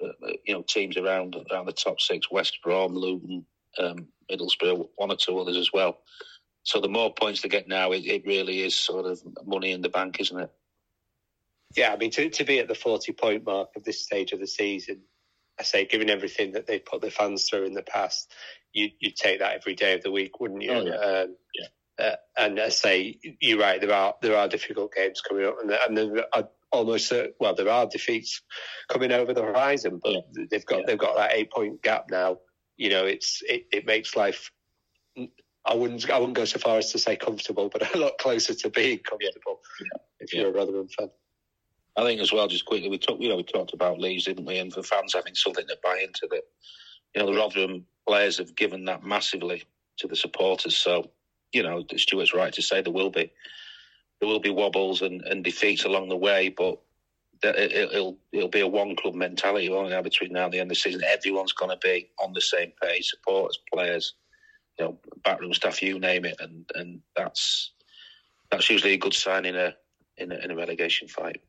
uh, 0.04 0.08
you 0.46 0.54
know, 0.56 0.64
teams 0.64 0.98
around 0.98 1.36
around 1.52 1.68
the 1.68 1.74
top 1.74 2.02
six: 2.02 2.32
West 2.32 2.58
Brom, 2.64 2.96
Luton, 2.96 3.46
um, 3.78 4.08
Middlesbrough, 4.32 4.90
one 4.96 5.12
or 5.12 5.16
two 5.16 5.38
others 5.38 5.58
as 5.58 5.72
well. 5.72 6.00
So 6.64 6.82
the 6.82 6.90
more 6.90 7.14
points 7.14 7.42
they 7.42 7.50
get 7.50 7.68
now, 7.68 7.92
it, 7.92 8.06
it 8.06 8.26
really 8.26 8.62
is 8.62 8.76
sort 8.76 9.06
of 9.06 9.22
money 9.46 9.72
in 9.72 9.82
the 9.82 9.90
bank, 9.90 10.20
isn't 10.20 10.40
it? 10.40 10.52
Yeah, 11.76 11.94
I 11.94 11.98
mean, 11.98 12.12
to, 12.12 12.30
to 12.30 12.44
be 12.44 12.60
at 12.60 12.68
the 12.68 12.76
40 12.76 13.14
point 13.14 13.46
mark 13.46 13.70
of 13.76 13.84
this 13.84 14.02
stage 14.02 14.32
of 14.32 14.40
the 14.40 14.48
season, 14.48 15.02
I 15.60 15.64
say, 15.64 15.86
given 15.86 16.10
everything 16.10 16.54
that 16.54 16.66
they've 16.66 16.84
put 16.84 17.02
their 17.02 17.12
fans 17.12 17.48
through 17.48 17.66
in 17.66 17.74
the 17.74 17.84
past, 17.84 18.32
you, 18.74 18.90
you'd 19.00 19.16
take 19.16 19.40
that 19.40 19.56
every 19.56 19.76
day 19.76 19.94
of 19.94 20.02
the 20.02 20.12
week, 20.12 20.40
wouldn't 20.40 20.62
you? 20.62 20.72
Oh, 20.72 20.86
yeah. 20.86 20.96
Um, 20.96 21.36
yeah. 21.56 22.06
Uh, 22.06 22.16
and 22.38 22.60
I 22.60 22.70
say, 22.70 23.20
you're 23.42 23.60
right, 23.60 23.82
there 23.82 23.94
are 23.94 24.16
there 24.22 24.38
are 24.38 24.48
difficult 24.48 24.94
games 24.94 25.20
coming 25.20 25.46
up, 25.46 25.58
and, 25.62 25.70
and 25.70 25.98
there 25.98 26.26
are 26.34 26.48
almost, 26.72 27.12
uh, 27.12 27.28
well, 27.42 27.56
there 27.56 27.68
are 27.68 27.88
defeats 27.88 28.42
coming 28.88 29.12
over 29.12 29.34
the 29.34 29.44
horizon, 29.44 30.00
but 30.02 30.14
yeah. 30.14 30.46
they've 30.50 30.66
got 30.66 30.88
they've 30.88 30.98
got 30.98 31.18
that 31.18 31.34
eight 31.34 31.52
point 31.52 31.82
gap 31.82 32.06
now. 32.10 32.38
You 32.78 32.90
know, 32.90 33.06
it's 33.06 33.42
it, 33.46 33.66
it 33.74 33.86
makes 33.86 34.16
life 34.16 34.50
I 35.66 35.76
wouldn't 35.76 36.10
I 36.10 36.18
wouldn't 36.18 36.38
go 36.38 36.46
so 36.46 36.60
far 36.60 36.78
as 36.78 36.92
to 36.94 37.00
say 37.00 37.16
comfortable, 37.16 37.70
but 37.70 37.96
a 37.96 37.98
lot 37.98 38.18
closer 38.18 38.54
to 38.54 38.70
being 38.70 39.00
comfortable 39.00 39.60
if 40.20 40.34
you're 40.34 40.50
a 40.50 40.52
Rotherham 40.52 40.88
fan. 40.88 41.10
I 42.00 42.04
think 42.06 42.22
as 42.22 42.32
well, 42.32 42.48
just 42.48 42.64
quickly, 42.64 42.88
we 42.88 42.98
talked, 42.98 43.22
you 43.22 43.28
know, 43.28 43.36
we 43.36 43.44
talked 43.44 43.74
about 43.74 44.00
Leeds, 44.00 44.24
didn't 44.24 44.46
we? 44.46 44.58
And 44.58 44.72
for 44.72 44.82
fans 44.84 45.14
having 45.14 45.36
something 45.36 45.68
to 45.68 45.78
buy 45.84 46.00
into 46.02 46.30
that, 46.32 46.44
you 47.14 47.22
know, 47.22 47.26
the 47.26 47.38
Rotherham 47.38 47.86
players 48.08 48.38
have 48.38 48.56
given 48.56 48.86
that 48.86 49.04
massively 49.04 49.64
to 49.98 50.08
the 50.08 50.16
supporters. 50.16 50.78
So, 50.78 51.10
you 51.52 51.62
know, 51.62 51.84
Stuart's 51.98 52.34
right 52.34 52.54
to 52.54 52.62
say 52.62 52.82
there 52.82 52.94
will 52.94 53.10
be 53.10 53.30
there 54.22 54.30
will 54.30 54.40
be 54.40 54.50
wobbles 54.50 55.02
and, 55.02 55.22
and 55.24 55.44
defeats 55.44 55.84
along 55.84 56.08
the 56.08 56.16
way, 56.16 56.48
but 56.48 56.80
it, 57.44 57.90
will 57.94 58.18
it'll 58.32 58.48
be 58.48 58.62
a 58.62 58.68
one 58.68 58.96
club 58.96 59.16
mentality, 59.16 59.68
won't 59.70 59.92
it? 59.92 60.04
Between 60.04 60.32
now 60.32 60.46
and 60.46 60.54
the 60.54 60.60
end 60.60 60.72
of 60.72 60.76
the 60.78 60.82
season, 60.82 61.02
everyone's 61.04 61.54
going 61.54 61.72
to 61.72 61.78
be 61.84 62.10
on 62.18 62.32
the 62.32 62.42
same 62.42 62.72
page, 62.82 63.10
supporters, 63.10 63.60
players, 63.74 64.14
you 64.78 64.86
know, 64.86 64.98
backroom 65.26 65.54
staff, 65.54 65.82
you 65.82 66.00
name 66.00 66.24
it, 66.24 66.36
and 66.40 66.70
and 66.76 67.02
that's 67.18 67.72
that's 68.52 68.70
usually 68.70 68.94
a 68.94 68.98
good 68.98 69.14
sign 69.14 69.46
in 69.46 69.58
a 69.58 69.76
in 70.18 70.32
a, 70.32 70.36
in 70.36 70.52
a 70.52 70.56
relegation 70.56 71.10
fight. 71.10 71.42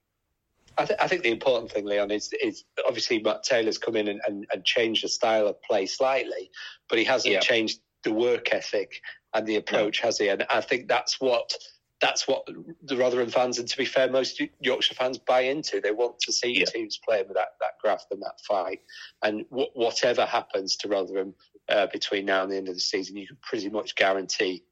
I, 0.81 0.85
th- 0.87 0.99
I, 1.01 1.09
think 1.09 1.23
the 1.23 1.31
important 1.31 1.71
thing, 1.71 1.85
Leon, 1.85 2.11
is 2.11 2.33
is 2.43 2.65
obviously 2.87 3.21
Matt 3.21 3.43
Taylor's 3.43 3.79
come 3.79 3.97
in 3.97 4.09
and, 4.09 4.21
and, 4.27 4.47
and 4.53 4.65
changed 4.65 5.05
the 5.05 5.09
style 5.09 5.47
of 5.47 5.61
play 5.63 5.87
slightly, 5.87 6.51
but 6.89 6.99
he 6.99 7.05
hasn't 7.05 7.35
yeah. 7.35 7.41
changed 7.41 7.81
the 8.03 8.13
work 8.13 8.53
ethic 8.55 9.03
and 9.35 9.47
the 9.47 9.57
approach, 9.57 10.01
has 10.01 10.19
he? 10.19 10.29
And 10.29 10.45
I 10.49 10.61
think 10.61 10.89
that's 10.89 11.21
what 11.21 11.53
that's 12.01 12.27
what 12.27 12.49
the 12.83 12.97
Rotherham 12.97 13.29
fans, 13.29 13.59
and 13.59 13.69
to 13.69 13.77
be 13.77 13.85
fair, 13.85 14.11
most 14.11 14.41
Yorkshire 14.61 14.95
fans 14.95 15.19
buy 15.19 15.41
into. 15.43 15.81
They 15.81 15.91
want 15.91 16.19
to 16.21 16.33
see 16.33 16.59
yeah. 16.59 16.65
teams 16.65 16.99
playing 17.07 17.29
with 17.29 17.37
that, 17.37 17.51
that 17.61 17.79
graft 17.83 18.07
and 18.11 18.23
that 18.23 18.41
fight. 18.49 18.81
And 19.23 19.45
w- 19.51 19.69
whatever 19.75 20.25
happens 20.25 20.77
to 20.77 20.89
Rotherham 20.89 21.35
uh, 21.69 21.89
between 21.89 22.25
now 22.25 22.43
and 22.43 22.51
the 22.51 22.57
end 22.57 22.69
of 22.69 22.75
the 22.75 22.81
season, 22.81 23.19
you 23.19 23.27
can 23.27 23.37
pretty 23.43 23.69
much 23.69 23.97
guarantee 23.97 24.65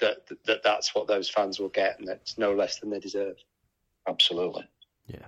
that, 0.00 0.28
that 0.44 0.62
that's 0.62 0.94
what 0.94 1.08
those 1.08 1.28
fans 1.28 1.58
will 1.58 1.70
get, 1.70 1.98
and 1.98 2.06
that's 2.06 2.38
no 2.38 2.54
less 2.54 2.78
than 2.78 2.90
they 2.90 3.00
deserve. 3.00 3.36
Absolutely. 4.08 4.68
Yeah. 5.06 5.26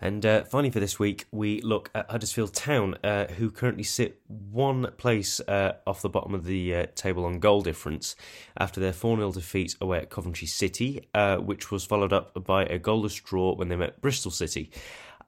And 0.00 0.26
uh, 0.26 0.44
finally, 0.44 0.70
for 0.70 0.80
this 0.80 0.98
week, 0.98 1.24
we 1.30 1.62
look 1.62 1.90
at 1.94 2.10
Huddersfield 2.10 2.52
Town, 2.52 2.96
uh, 3.02 3.26
who 3.26 3.50
currently 3.50 3.84
sit 3.84 4.20
one 4.28 4.90
place 4.98 5.40
uh, 5.40 5.76
off 5.86 6.02
the 6.02 6.08
bottom 6.08 6.34
of 6.34 6.44
the 6.44 6.74
uh, 6.74 6.86
table 6.94 7.24
on 7.24 7.38
goal 7.38 7.62
difference 7.62 8.14
after 8.58 8.80
their 8.80 8.92
4 8.92 9.16
0 9.16 9.32
defeat 9.32 9.76
away 9.80 9.98
at 9.98 10.10
Coventry 10.10 10.46
City, 10.46 11.08
uh, 11.14 11.36
which 11.36 11.70
was 11.70 11.84
followed 11.84 12.12
up 12.12 12.44
by 12.44 12.64
a 12.64 12.78
goalless 12.78 13.22
draw 13.22 13.54
when 13.54 13.68
they 13.68 13.76
met 13.76 14.00
Bristol 14.00 14.30
City. 14.30 14.70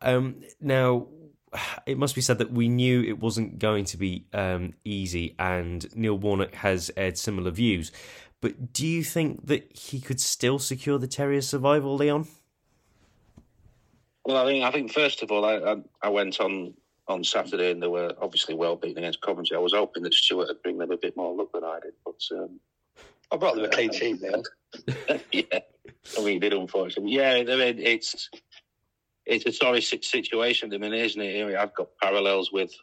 Um, 0.02 0.42
now, 0.60 1.06
it 1.86 1.96
must 1.96 2.14
be 2.14 2.20
said 2.20 2.38
that 2.38 2.52
we 2.52 2.68
knew 2.68 3.02
it 3.02 3.18
wasn't 3.18 3.58
going 3.58 3.84
to 3.86 3.96
be 3.96 4.26
um, 4.32 4.74
easy, 4.84 5.34
and 5.38 5.86
Neil 5.96 6.18
Warnock 6.18 6.54
has 6.56 6.90
aired 6.96 7.16
similar 7.16 7.50
views. 7.50 7.92
But 8.40 8.72
do 8.72 8.86
you 8.86 9.02
think 9.02 9.46
that 9.46 9.74
he 9.74 10.00
could 10.00 10.20
still 10.20 10.58
secure 10.58 10.98
the 10.98 11.06
Terriers' 11.06 11.48
survival, 11.48 11.96
Leon? 11.96 12.28
Well, 14.26 14.44
I 14.44 14.44
think 14.44 14.64
I 14.64 14.70
think 14.72 14.92
first 14.92 15.22
of 15.22 15.30
all, 15.30 15.44
I, 15.44 15.54
I, 15.54 15.76
I 16.02 16.08
went 16.08 16.40
on 16.40 16.74
on 17.06 17.22
Saturday 17.22 17.70
and 17.70 17.80
they 17.80 17.86
were 17.86 18.12
obviously 18.20 18.56
well 18.56 18.74
beaten 18.74 18.98
against 18.98 19.20
Coventry. 19.20 19.56
I 19.56 19.60
was 19.60 19.72
hoping 19.72 20.02
that 20.02 20.12
Stuart 20.12 20.48
would 20.48 20.62
bring 20.64 20.78
them 20.78 20.90
a 20.90 20.96
bit 20.96 21.16
more 21.16 21.32
luck 21.32 21.52
than 21.54 21.62
I 21.62 21.78
did, 21.80 21.92
but 22.04 22.20
um, 22.36 22.58
I 23.30 23.36
brought 23.36 23.54
them 23.54 23.64
a 23.64 23.68
clean 23.68 23.92
sheet 23.92 24.20
there. 24.20 25.20
yeah, 25.32 25.60
I 26.18 26.24
mean, 26.24 26.40
did 26.40 26.52
unfortunately. 26.52 27.14
Yeah, 27.14 27.34
I 27.34 27.44
mean, 27.44 27.78
it's 27.78 28.28
it's 29.26 29.46
a 29.46 29.52
sorry 29.52 29.80
situation 29.80 30.74
I 30.74 30.78
mean, 30.78 30.92
isn't 30.92 31.20
it? 31.20 31.56
I've 31.56 31.74
got 31.74 31.96
parallels 32.02 32.50
with 32.50 32.74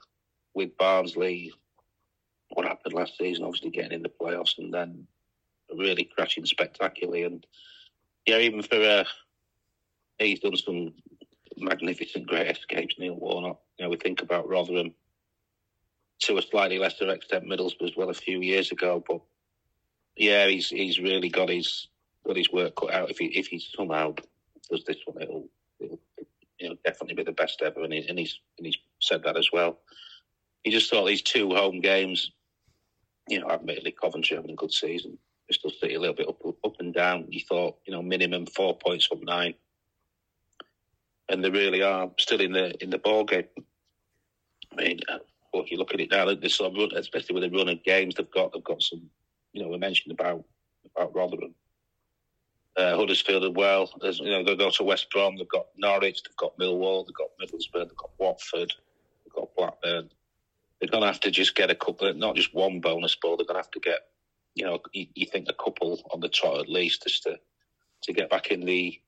with 0.53 0.77
Barnsley. 0.77 1.51
What 2.51 2.65
happened 2.65 2.93
last 2.93 3.17
season? 3.17 3.43
Obviously, 3.43 3.71
getting 3.71 3.91
in 3.91 4.03
the 4.03 4.09
playoffs 4.09 4.59
and 4.59 4.73
then 4.73 5.07
really 5.75 6.09
crashing 6.15 6.45
spectacularly. 6.45 7.23
And 7.23 7.45
yeah, 8.25 8.37
even 8.37 8.61
for 8.61 8.75
uh, 8.75 9.03
he's 10.19 10.39
done 10.39 10.55
some 10.55 10.93
magnificent, 11.58 12.28
great 12.28 12.47
escapes, 12.47 12.95
Neil 12.97 13.16
Warnock. 13.16 13.60
You 13.78 13.86
know, 13.86 13.89
we 13.89 13.97
think 13.97 14.22
about 14.22 14.47
Rotherham 14.47 14.93
to 16.20 16.38
a 16.38 16.41
slightly 16.41 16.80
lesser 16.80 17.10
extent, 17.10 17.45
Middlesbrough 17.45 17.89
as 17.89 17.97
well 17.97 18.10
a 18.10 18.14
few 18.14 18.41
years 18.41 18.72
ago. 18.72 19.04
But 19.06 19.22
yeah, 20.16 20.47
he's 20.47 20.70
he's 20.70 20.99
really 20.99 21.30
got 21.30 21.49
his 21.49 21.88
got 22.26 22.38
his 22.38 22.51
work 22.51 22.76
cut 22.76 22.93
out. 22.93 23.12
If 23.12 23.18
he 23.18 23.26
if 23.26 23.47
he 23.47 23.60
somehow 23.60 24.16
does 24.70 24.84
this 24.86 24.97
one, 25.06 25.22
it'll, 25.22 25.49
it'll 25.80 25.99
you 26.60 26.70
know 26.70 26.76
definitely 26.86 27.16
be 27.16 27.24
the 27.24 27.32
best 27.32 27.62
ever. 27.62 27.84
And, 27.84 27.93
he, 27.93 28.08
and 28.08 28.18
he's 28.18 28.39
and 28.58 28.66
he's 28.66 28.78
said 29.01 29.24
that 29.24 29.38
as 29.38 29.51
well. 29.51 29.80
He 30.64 30.72
just 30.72 30.89
thought 30.89 31.06
these 31.06 31.22
two 31.22 31.49
home 31.49 31.82
games, 31.82 32.32
you 33.28 33.41
know, 33.41 33.49
admittedly 33.49 33.91
Coventry 33.91 34.38
having 34.38 34.51
a 34.51 34.56
good 34.56 34.72
season, 34.72 35.18
Bristol 35.47 35.72
City 35.72 35.95
a 35.95 35.99
little 35.99 36.16
bit 36.16 36.30
up 36.30 36.41
up 36.64 36.76
and 36.80 36.93
down. 36.93 37.28
He 37.30 37.39
thought, 37.39 37.78
you 37.86 37.93
know, 37.93 38.01
minimum 38.01 38.45
four 38.45 38.78
points 38.78 39.06
from 39.06 39.22
nine 39.22 39.56
and 41.30 41.43
they 41.43 41.49
really 41.49 41.82
are 41.82 42.09
still 42.19 42.41
in 42.41 42.53
the 42.53 42.82
in 42.84 42.89
the 42.89 42.97
ball 42.97 43.24
game. 43.24 43.45
I 44.71 44.76
mean, 44.82 44.99
uh, 45.09 45.19
well, 45.53 45.65
you 45.67 45.78
look 45.78 45.93
at 45.93 45.99
it 45.99 46.11
now, 46.11 46.34
this 46.34 46.55
sort 46.55 46.71
of 46.71 46.78
run, 46.78 46.97
especially 46.97 47.36
with 47.36 47.43
the 47.43 47.57
run 47.57 47.69
of 47.69 47.84
games 47.84 48.15
they've 48.15 48.32
got, 48.32 48.53
they've 48.53 48.63
got 48.63 48.82
some. 48.82 49.01
You 49.53 49.61
know, 49.61 49.69
we 49.69 49.78
mentioned 49.78 50.11
about 50.11 50.43
about 50.95 51.15
Rotherham, 51.15 51.53
uh, 52.76 52.95
Huddersfield 52.95 53.43
as 53.43 53.51
well. 53.51 53.89
There's, 54.01 54.19
you 54.19 54.32
know, 54.32 54.43
they 54.43 54.55
go 54.55 54.71
to 54.71 54.84
West 54.84 55.09
Brom, 55.11 55.38
they've 55.38 55.47
got 55.47 55.67
Norwich, 55.78 56.24
they've 56.24 56.36
got 56.38 56.57
Millwall, 56.57 57.05
they've 57.05 57.15
got 57.15 57.30
Middlesbrough, 57.41 57.88
they've 57.88 57.97
got 57.97 58.11
Watford, 58.17 58.74
they've 59.24 59.34
got 59.34 59.55
Blackburn. 59.55 60.09
They're 60.80 60.89
going 60.89 61.01
to 61.01 61.07
have 61.07 61.21
to 61.21 61.32
just 61.32 61.55
get 61.55 61.69
a 61.69 61.76
couple, 61.76 62.13
not 62.15 62.36
just 62.36 62.53
one 62.53 62.82
bonus 62.82 63.15
ball. 63.15 63.38
They're 63.38 63.45
going 63.45 63.55
to 63.55 63.63
have 63.63 63.71
to 63.71 63.80
get, 63.80 63.99
you 64.55 64.65
know, 64.65 64.80
you, 64.91 65.07
you 65.15 65.26
think 65.26 65.47
a 65.49 65.63
couple 65.63 66.01
on 66.11 66.19
the 66.19 66.28
trot 66.28 66.59
at 66.59 66.69
least, 66.69 67.03
just 67.03 67.24
to 67.24 67.39
to 68.01 68.13
get 68.13 68.30
back 68.30 68.47
in 68.47 68.65
the 68.65 68.99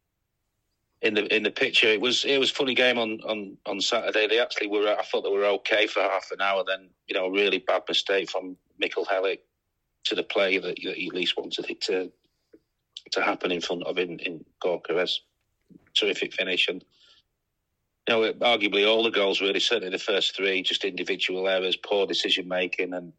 in 1.02 1.14
the 1.16 1.36
in 1.36 1.44
the 1.44 1.52
picture. 1.52 1.88
It 1.88 2.02
was 2.02 2.26
it 2.26 2.40
was 2.40 2.52
funny 2.52 2.76
game 2.76 2.98
on, 3.00 3.22
on, 3.28 3.58
on 3.66 3.82
Saturday. 3.82 4.28
They 4.28 4.40
actually 4.40 4.68
were. 4.68 4.88
I 4.88 5.04
thought 5.04 5.24
they 5.24 5.30
were 5.30 5.46
okay 5.46 5.88
for 5.88 6.02
half 6.02 6.32
an 6.32 6.42
hour. 6.42 6.64
Then 6.68 6.90
you 7.08 7.16
know, 7.16 7.26
a 7.26 7.32
really 7.32 7.60
bad 7.60 7.84
mistake 7.88 8.30
from 8.30 8.58
Michael 8.80 9.06
Helik 9.06 9.40
to 10.06 10.16
the 10.16 10.24
play 10.24 10.58
that, 10.60 10.78
that 10.84 10.96
he 10.96 11.08
at 11.08 11.16
least 11.16 11.38
wanted 11.38 11.70
it 11.70 11.82
to 11.82 12.12
to 13.12 13.22
happen 13.22 13.52
in 13.52 13.62
front 13.62 13.84
of 13.84 13.98
in 14.00 14.20
in 14.20 14.46
Gyökeres. 14.64 15.20
Terrific 15.96 16.34
finish 16.34 16.68
and. 16.68 16.84
You 18.10 18.16
know, 18.16 18.34
arguably 18.34 18.88
all 18.88 19.04
the 19.04 19.12
goals 19.12 19.42
really, 19.42 19.60
certainly 19.60 19.90
the 19.90 19.98
first 19.98 20.36
three, 20.36 20.62
just 20.64 20.86
individual 20.86 21.48
errors, 21.48 21.76
poor 21.76 22.06
decision 22.06 22.48
making, 22.48 22.94
and 22.94 23.14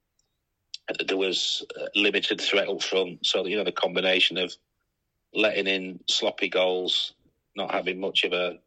there 1.06 1.16
was 1.16 1.66
limited 1.94 2.40
threat 2.40 2.68
up 2.68 2.82
front. 2.82 3.26
So 3.26 3.46
you 3.46 3.56
know 3.56 3.64
the 3.64 3.72
combination 3.72 4.38
of 4.38 4.54
letting 5.34 5.68
in 5.68 6.00
sloppy 6.08 6.48
goals, 6.48 7.14
not 7.56 7.72
having 7.72 8.00
much 8.00 8.24
of 8.24 8.32
a 8.32 8.58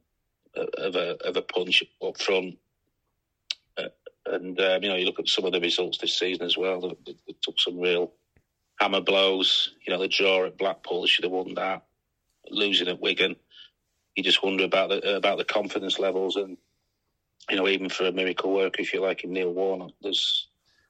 of 0.56 0.96
a 0.96 1.18
of 1.26 1.38
a 1.38 1.42
punch 1.42 1.84
up 2.04 2.20
front. 2.20 2.58
Uh, 3.78 3.90
and 4.26 4.60
um, 4.60 4.84
you 4.84 4.90
know, 4.90 4.96
you 4.96 5.06
look 5.06 5.20
at 5.20 5.28
some 5.28 5.46
of 5.46 5.52
the 5.52 5.62
results 5.62 5.98
this 5.98 6.18
season 6.18 6.46
as 6.46 6.58
well. 6.58 6.82
They, 6.82 7.16
they, 7.28 7.36
took 7.42 7.60
some 7.60 7.80
real 7.80 8.12
hammer 8.80 9.02
blows. 9.02 9.74
You 9.86 9.94
know, 9.94 10.00
the 10.00 10.08
draw 10.08 10.46
at 10.46 10.58
Blackpool 10.58 11.06
should 11.06 11.24
have 11.24 11.32
won 11.32 11.54
that. 11.56 11.84
Losing 12.50 12.88
at 12.88 13.00
Wigan, 13.00 13.36
you 14.16 14.24
just 14.24 14.44
wonder 14.44 14.64
about 14.64 14.90
the 14.90 15.16
about 15.16 15.38
the 15.38 15.46
confidence 15.46 16.00
levels 16.00 16.36
and 16.36 16.58
you 17.50 17.58
know, 17.58 17.68
even 17.68 17.90
for 17.90 18.06
a 18.06 18.12
miracle 18.12 18.54
worker, 18.54 18.82
if 18.82 18.94
you 18.94 19.02
like, 19.02 19.24
in 19.24 19.34
Neil 19.34 19.52
Warnock, 19.52 19.92
there's 20.02 20.48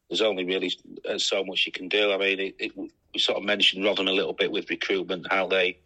there's 0.10 0.22
only 0.22 0.44
really 0.44 0.74
uh, 1.08 1.18
so 1.18 1.44
much 1.44 1.66
you 1.66 1.72
can 1.72 1.88
do. 1.88 2.12
I 2.12 2.18
mean, 2.18 2.40
it, 2.40 2.56
it, 2.60 2.72
we 2.76 3.20
sort 3.20 3.38
of 3.38 3.44
mentioned 3.44 3.86
Rotherham 3.86 4.08
a 4.08 4.14
little 4.14 4.34
bit 4.34 4.52
with 4.52 4.70
recruitment, 4.70 5.28
how 5.30 5.48
they 5.48 5.80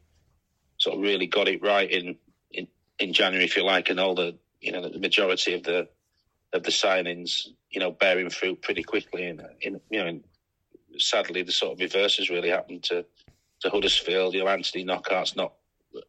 sort 0.83 0.97
of 0.97 1.01
really 1.01 1.27
got 1.27 1.47
it 1.47 1.63
right 1.63 1.89
in, 1.89 2.17
in, 2.51 2.67
in 2.99 3.13
January, 3.13 3.45
if 3.45 3.55
you 3.55 3.63
like, 3.63 3.89
and 3.89 3.99
all 3.99 4.15
the 4.15 4.37
you 4.61 4.71
know 4.71 4.87
the 4.87 4.99
majority 4.99 5.53
of 5.55 5.63
the 5.63 5.87
of 6.53 6.63
the 6.63 6.71
signings, 6.71 7.47
you 7.71 7.79
know, 7.79 7.91
bearing 7.91 8.29
fruit 8.29 8.61
pretty 8.61 8.83
quickly 8.83 9.27
in, 9.27 9.41
in 9.61 9.81
you 9.89 9.99
know 9.99 10.07
in 10.07 10.23
sadly, 10.97 11.43
the 11.43 11.51
sort 11.51 11.73
of 11.73 11.79
reverses 11.79 12.29
really 12.29 12.49
happened 12.49 12.83
to 12.83 13.05
to 13.61 13.69
Huddersfield. 13.69 14.33
You 14.33 14.41
know, 14.43 14.49
Anthony 14.49 14.83
Knockaert's 14.83 15.35
not 15.35 15.53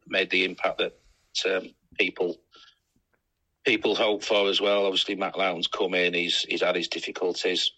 made 0.07 0.29
the 0.29 0.45
impact 0.45 0.79
that 0.79 0.93
um, 1.49 1.69
people 1.97 2.37
people 3.65 3.95
hope 3.95 4.23
for 4.23 4.49
as 4.49 4.61
well. 4.61 4.85
Obviously, 4.85 5.15
Matt 5.15 5.37
Lowton's 5.37 5.67
come 5.67 5.93
in; 5.93 6.13
he's 6.13 6.45
he's 6.47 6.61
had 6.61 6.75
his 6.75 6.87
difficulties. 6.87 7.71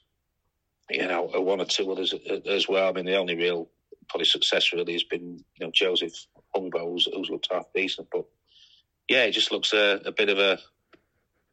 You 0.90 1.08
know, 1.08 1.24
one 1.24 1.60
or 1.62 1.66
two 1.66 1.92
others 1.92 2.14
as 2.50 2.68
well. 2.68 2.90
I 2.90 2.94
mean, 2.94 3.06
the 3.06 3.18
only 3.18 3.36
real 3.36 3.70
probably 4.10 4.26
success 4.26 4.72
really 4.72 4.94
has 4.94 5.04
been 5.04 5.44
you 5.60 5.66
know 5.66 5.72
Joseph 5.72 6.28
Hungbo, 6.56 6.92
who's, 6.92 7.08
who's 7.14 7.30
looked 7.30 7.50
half 7.52 7.66
decent, 7.74 8.08
but 8.12 8.26
yeah, 9.08 9.24
it 9.24 9.32
just 9.32 9.52
looks 9.52 9.74
a, 9.74 10.02
a 10.06 10.12
bit 10.12 10.30
of 10.30 10.38
a 10.40 10.60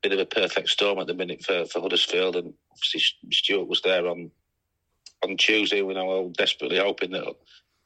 bit 0.02 0.12
of 0.12 0.18
a 0.18 0.26
perfect 0.26 0.68
storm 0.68 0.98
at 0.98 1.06
the 1.06 1.14
minute 1.14 1.42
for, 1.42 1.64
for 1.66 1.80
Huddersfield, 1.80 2.36
and 2.36 2.52
obviously 2.70 3.02
Stuart 3.32 3.68
was 3.68 3.80
there 3.82 4.06
on 4.06 4.30
on 5.22 5.36
Tuesday. 5.36 5.82
We 5.82 5.94
know 5.94 6.06
all 6.06 6.28
desperately 6.30 6.78
hoping 6.78 7.12
that 7.12 7.24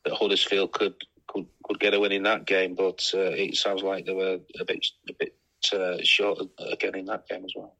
that 0.05 0.15
Huddersfield 0.15 0.73
could 0.73 0.95
could 1.27 1.47
could 1.65 1.81
get 1.81 1.95
a 1.95 2.01
win 2.01 2.13
in 2.13 2.25
that 2.25 2.47
game, 2.47 2.75
but 2.75 3.09
uh, 3.15 3.33
it 3.33 3.57
sounds 3.57 3.83
like 3.83 4.07
they 4.07 4.15
were 4.15 4.41
a 4.61 4.65
bit 4.65 4.87
a 5.09 5.13
bit 5.13 5.37
uh, 5.73 5.99
short 6.03 6.41
again 6.59 6.95
in 6.95 7.07
that 7.07 7.29
game 7.29 7.45
as 7.45 7.53
well. 7.55 7.75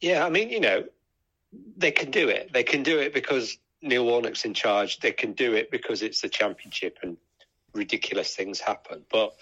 Yeah, 0.00 0.24
I 0.24 0.30
mean, 0.30 0.50
you 0.50 0.60
know, 0.60 0.84
they 1.76 1.90
can 1.90 2.10
do 2.10 2.28
it. 2.28 2.52
They 2.52 2.62
can 2.62 2.82
do 2.82 2.98
it 2.98 3.12
because 3.12 3.58
Neil 3.82 4.04
Warnock's 4.04 4.44
in 4.44 4.54
charge. 4.54 5.00
They 5.00 5.12
can 5.12 5.32
do 5.32 5.54
it 5.54 5.70
because 5.70 6.02
it's 6.02 6.20
the 6.20 6.28
championship 6.28 6.98
and 7.02 7.16
ridiculous 7.74 8.34
things 8.34 8.60
happen. 8.60 9.04
But 9.10 9.34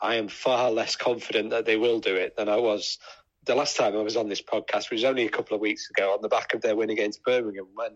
I 0.00 0.16
am 0.16 0.28
far 0.28 0.70
less 0.70 0.96
confident 0.96 1.50
that 1.50 1.66
they 1.66 1.76
will 1.76 2.00
do 2.00 2.14
it 2.14 2.36
than 2.36 2.48
I 2.48 2.56
was 2.56 2.98
the 3.44 3.54
last 3.54 3.76
time 3.76 3.96
I 3.96 4.02
was 4.02 4.16
on 4.16 4.28
this 4.28 4.42
podcast, 4.42 4.90
which 4.90 4.98
was 4.98 5.04
only 5.04 5.24
a 5.24 5.30
couple 5.30 5.54
of 5.54 5.60
weeks 5.60 5.88
ago, 5.90 6.12
on 6.12 6.22
the 6.22 6.28
back 6.28 6.54
of 6.54 6.60
their 6.60 6.76
win 6.76 6.90
against 6.90 7.24
Birmingham, 7.24 7.68
when 7.74 7.92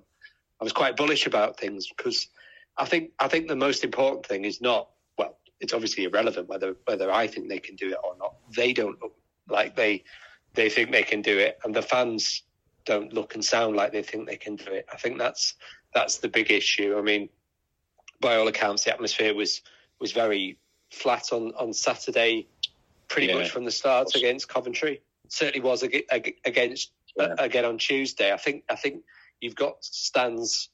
I 0.60 0.64
was 0.64 0.72
quite 0.72 0.96
bullish 0.96 1.26
about 1.26 1.58
things 1.58 1.88
because 1.94 2.28
I 2.76 2.86
think 2.86 3.10
I 3.18 3.28
think 3.28 3.48
the 3.48 3.56
most 3.56 3.84
important 3.84 4.26
thing 4.26 4.44
is 4.44 4.60
not 4.60 4.88
well, 5.18 5.38
it's 5.60 5.74
obviously 5.74 6.04
irrelevant 6.04 6.48
whether 6.48 6.76
whether 6.86 7.12
I 7.12 7.26
think 7.26 7.48
they 7.48 7.58
can 7.58 7.76
do 7.76 7.90
it 7.90 7.98
or 8.02 8.16
not. 8.18 8.34
They 8.54 8.72
don't 8.72 9.00
look 9.02 9.14
like 9.48 9.76
they 9.76 10.04
they 10.54 10.70
think 10.70 10.90
they 10.90 11.02
can 11.02 11.22
do 11.22 11.38
it, 11.38 11.58
and 11.64 11.74
the 11.74 11.82
fans 11.82 12.42
don't 12.84 13.12
look 13.12 13.34
and 13.34 13.44
sound 13.44 13.76
like 13.76 13.92
they 13.92 14.02
think 14.02 14.26
they 14.26 14.36
can 14.36 14.56
do 14.56 14.70
it. 14.72 14.86
I 14.92 14.96
think 14.96 15.18
that's 15.18 15.54
that's 15.94 16.18
the 16.18 16.28
big 16.28 16.50
issue. 16.50 16.96
I 16.98 17.02
mean, 17.02 17.28
by 18.22 18.36
all 18.36 18.48
accounts, 18.48 18.84
the 18.84 18.92
atmosphere 18.92 19.34
was 19.34 19.60
was 20.00 20.12
very 20.12 20.56
flat 20.90 21.32
on 21.32 21.52
on 21.58 21.74
Saturday, 21.74 22.46
pretty 23.08 23.28
yeah. 23.28 23.38
much 23.38 23.50
from 23.50 23.66
the 23.66 23.70
start 23.70 24.14
against 24.14 24.48
Coventry. 24.48 25.02
Certainly 25.28 25.60
was 25.60 25.82
against 25.82 26.92
yeah. 27.16 27.34
again 27.38 27.64
on 27.66 27.76
Tuesday. 27.76 28.32
I 28.32 28.38
think 28.38 28.64
I 28.70 28.76
think 28.76 29.02
you've 29.40 29.56
got 29.56 29.84
stands 29.84 30.70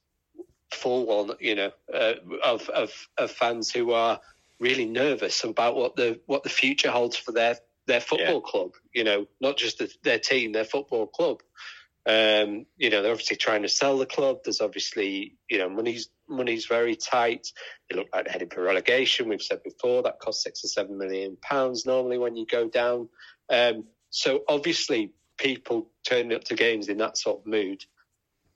full 0.71 1.11
on, 1.11 1.37
you 1.41 1.55
know, 1.55 1.73
uh, 1.93 2.15
of, 2.45 2.69
of 2.69 3.09
of 3.17 3.31
fans 3.31 3.73
who 3.73 3.93
are 3.93 4.21
really 4.61 4.85
nervous 4.85 5.43
about 5.45 5.77
what 5.77 5.97
the 5.97 6.21
what 6.27 6.43
the 6.43 6.49
future 6.49 6.91
holds 6.91 7.17
for 7.17 7.33
their 7.33 7.57
their 7.87 8.01
football 8.01 8.43
yeah. 8.45 8.51
club. 8.51 8.73
You 8.93 9.05
know, 9.05 9.27
not 9.41 9.57
just 9.57 9.79
the, 9.79 9.93
their 10.03 10.19
team, 10.19 10.53
their 10.53 10.65
football 10.65 11.07
club. 11.07 11.43
Um, 12.09 12.65
you 12.79 12.89
know, 12.89 13.03
they're 13.03 13.13
obviously 13.13 13.37
trying 13.37 13.63
to 13.63 13.69
sell 13.69 13.99
the 13.99 14.07
club. 14.07 14.39
There's 14.43 14.63
obviously, 14.63 15.37
you 15.51 15.59
know, 15.59 15.69
money's 15.69 16.09
money's 16.27 16.65
very 16.65 16.97
tight. 16.97 17.53
They 17.89 17.97
look 17.97 18.09
like 18.15 18.25
they're 18.25 18.33
heading 18.33 18.49
for 18.49 18.63
relegation. 18.63 19.29
We've 19.29 19.43
said 19.43 19.63
before 19.63 20.03
that 20.05 20.19
costs 20.19 20.43
six 20.43 20.65
or 20.65 20.69
seven 20.69 20.97
million 20.97 21.37
pounds 21.43 21.85
normally 21.85 22.17
when 22.17 22.35
you 22.35 22.47
go 22.47 22.67
down. 22.67 23.11
Um, 23.51 23.85
so 24.09 24.43
obviously, 24.49 25.13
people 25.37 25.91
turning 26.09 26.33
up 26.33 26.45
to 26.45 26.55
games 26.55 26.89
in 26.89 26.97
that 26.99 27.19
sort 27.19 27.41
of 27.41 27.47
mood 27.47 27.85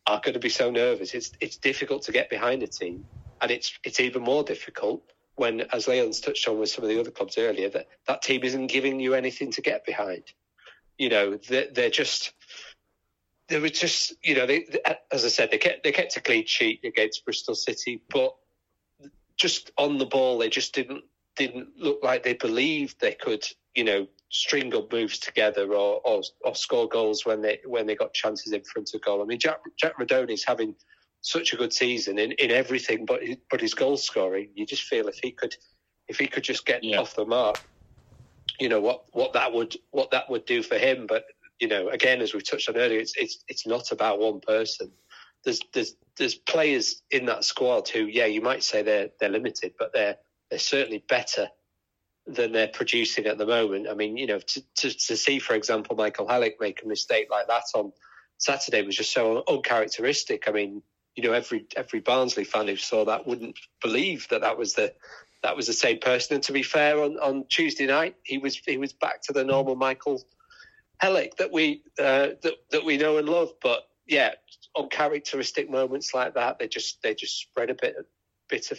are 0.07 0.21
going 0.25 0.35
to 0.35 0.41
be 0.41 0.49
so 0.49 0.71
nervous. 0.71 1.13
It's 1.13 1.33
it's 1.39 1.59
difficult 1.59 2.05
to 2.05 2.13
get 2.13 2.31
behind 2.31 2.63
a 2.63 2.69
team, 2.69 3.05
and 3.43 3.51
it's 3.51 3.79
it's 3.85 4.01
even 4.01 4.23
more 4.23 4.45
difficult 4.45 5.03
when, 5.35 5.63
as 5.73 5.89
Leon's 5.89 6.21
touched 6.21 6.49
on 6.49 6.59
with 6.59 6.71
some 6.71 6.85
of 6.85 6.91
the 6.91 7.01
other 7.01 7.11
clubs 7.11 7.37
earlier, 7.37 7.69
that 7.71 7.89
that 8.07 8.23
team 8.23 8.45
isn't 8.45 8.69
giving 8.69 9.01
you 9.01 9.15
anything 9.15 9.51
to 9.53 9.63
get 9.63 9.85
behind. 9.85 10.25
You 10.99 11.09
know, 11.09 11.37
they're, 11.49 11.69
they're 11.73 11.91
just 11.91 12.33
they 13.49 13.59
were 13.59 13.69
just 13.69 14.15
you 14.23 14.35
know 14.35 14.47
they, 14.47 14.67
as 15.11 15.25
I 15.25 15.29
said 15.29 15.51
they 15.51 15.59
kept 15.59 15.85
they 15.85 15.93
kept 15.93 16.17
a 16.17 16.21
clean 16.21 16.47
sheet 16.47 16.81
against 16.85 17.25
Bristol 17.25 17.55
City, 17.55 18.03
but 18.11 18.35
just 19.37 19.71
on 19.79 19.99
the 19.99 20.07
ball 20.07 20.39
they 20.39 20.49
just 20.49 20.75
didn't 20.75 21.05
didn't 21.37 21.69
look 21.77 22.01
like 22.03 22.23
they 22.23 22.35
believed 22.35 23.01
they 23.01 23.15
could 23.15 23.45
you 23.75 23.85
know 23.85 24.07
string 24.33 24.75
up 24.75 24.91
moves 24.91 25.19
together 25.19 25.75
or, 25.75 26.01
or, 26.05 26.23
or 26.41 26.55
score 26.55 26.89
goals 26.89 27.27
when 27.27 27.43
they 27.43 27.61
when 27.67 27.87
they 27.87 27.95
got 27.95 28.15
chances 28.15 28.53
in 28.53 28.63
front 28.63 28.93
of 28.95 29.01
goal. 29.03 29.23
I 29.23 29.27
mean, 29.27 29.39
Jack 29.39 29.61
Jack 29.79 29.95
is 30.01 30.45
having 30.45 30.75
such 31.21 31.53
a 31.53 31.57
good 31.57 31.73
season 31.73 32.19
in, 32.19 32.33
in 32.33 32.51
everything, 32.51 33.05
but 33.05 33.21
but 33.51 33.61
his 33.61 33.75
goal 33.75 33.97
scoring, 33.97 34.49
you 34.55 34.67
just 34.67 34.85
feel 34.85 35.07
if 35.09 35.19
he 35.23 35.31
could 35.31 35.55
if 36.09 36.19
he 36.19 36.27
could 36.27 36.43
just 36.43 36.67
get 36.67 36.83
yeah. 36.83 36.99
off 36.99 37.15
the 37.15 37.25
mark, 37.25 37.61
you 38.59 38.69
know 38.69 38.81
what 38.81 39.05
what 39.13 39.35
that 39.35 39.53
would 39.53 39.77
what 39.91 40.11
that 40.11 40.29
would 40.31 40.47
do 40.47 40.63
for 40.63 40.79
him. 40.79 41.07
But 41.07 41.25
you 41.63 41.69
know, 41.69 41.91
again, 41.91 42.21
as 42.21 42.35
we've 42.35 42.45
touched 42.45 42.69
on 42.69 42.77
earlier, 42.77 42.99
it's 42.99 43.15
it's 43.17 43.45
it's 43.47 43.69
not 43.69 43.93
about 43.93 44.19
one 44.19 44.41
person. 44.41 44.91
There's 45.45 45.61
there's 45.73 45.95
there's 46.19 46.35
players 46.35 47.03
in 47.13 47.27
that 47.27 47.45
squad 47.45 47.89
who, 47.89 48.07
yeah, 48.07 48.27
you 48.27 48.41
might 48.41 48.65
say 48.65 48.83
they're 48.83 49.11
they're 49.21 49.29
limited, 49.29 49.75
but 49.79 49.93
they're 49.93 50.17
they're 50.51 50.59
certainly 50.59 51.05
better 51.09 51.47
than 52.27 52.51
they're 52.51 52.67
producing 52.67 53.27
at 53.27 53.39
the 53.39 53.47
moment. 53.47 53.87
I 53.89 53.95
mean, 53.95 54.17
you 54.17 54.27
know, 54.27 54.41
to, 54.41 54.63
to, 54.79 54.91
to 54.91 55.17
see, 55.17 55.39
for 55.39 55.55
example, 55.55 55.97
Michael 55.97 56.27
Helik 56.27 56.55
make 56.61 56.83
a 56.85 56.89
mistake 56.89 57.29
like 57.31 57.47
that 57.47 57.65
on 57.75 57.93
Saturday 58.39 58.83
was 58.83 58.97
just 58.97 59.13
so 59.13 59.45
uncharacteristic. 59.49 60.49
I 60.49 60.53
mean, 60.53 60.83
you 61.15 61.23
know, 61.23 61.33
every 61.33 61.67
every 61.77 62.01
Barnsley 62.01 62.43
fan 62.43 62.67
who 62.67 62.75
saw 62.75 63.05
that 63.05 63.25
wouldn't 63.25 63.57
believe 63.81 64.27
that 64.31 64.41
that 64.41 64.59
was 64.59 64.75
the 64.75 64.93
that 65.45 65.55
was 65.55 65.69
the 65.69 65.73
same 65.73 66.01
person. 66.01 66.35
And 66.35 66.43
to 66.43 66.53
be 66.53 66.65
fair, 66.65 67.01
on, 67.01 67.19
on 67.21 67.45
Tuesday 67.49 67.87
night, 67.87 68.17
he 68.25 68.39
was 68.39 68.57
he 68.57 68.79
was 68.79 68.93
back 68.93 69.23
to 69.23 69.33
the 69.33 69.45
normal 69.45 69.77
Michael 69.77 70.21
Helik 71.03 71.37
that 71.37 71.53
we 71.53 71.83
uh, 71.99 72.31
that 72.43 72.55
that 72.71 72.85
we 72.85 72.97
know 72.97 73.19
and 73.19 73.29
love. 73.29 73.53
But 73.61 73.89
yeah, 74.07 74.33
uncharacteristic 74.77 75.71
moments 75.71 76.15
like 76.15 76.35
that, 76.35 76.59
they 76.59 76.69
just 76.69 77.03
they 77.03 77.15
just 77.15 77.39
spread 77.39 77.71
a 77.71 77.75
bit 77.75 77.97
a 77.99 78.05
bit 78.49 78.71
of 78.71 78.79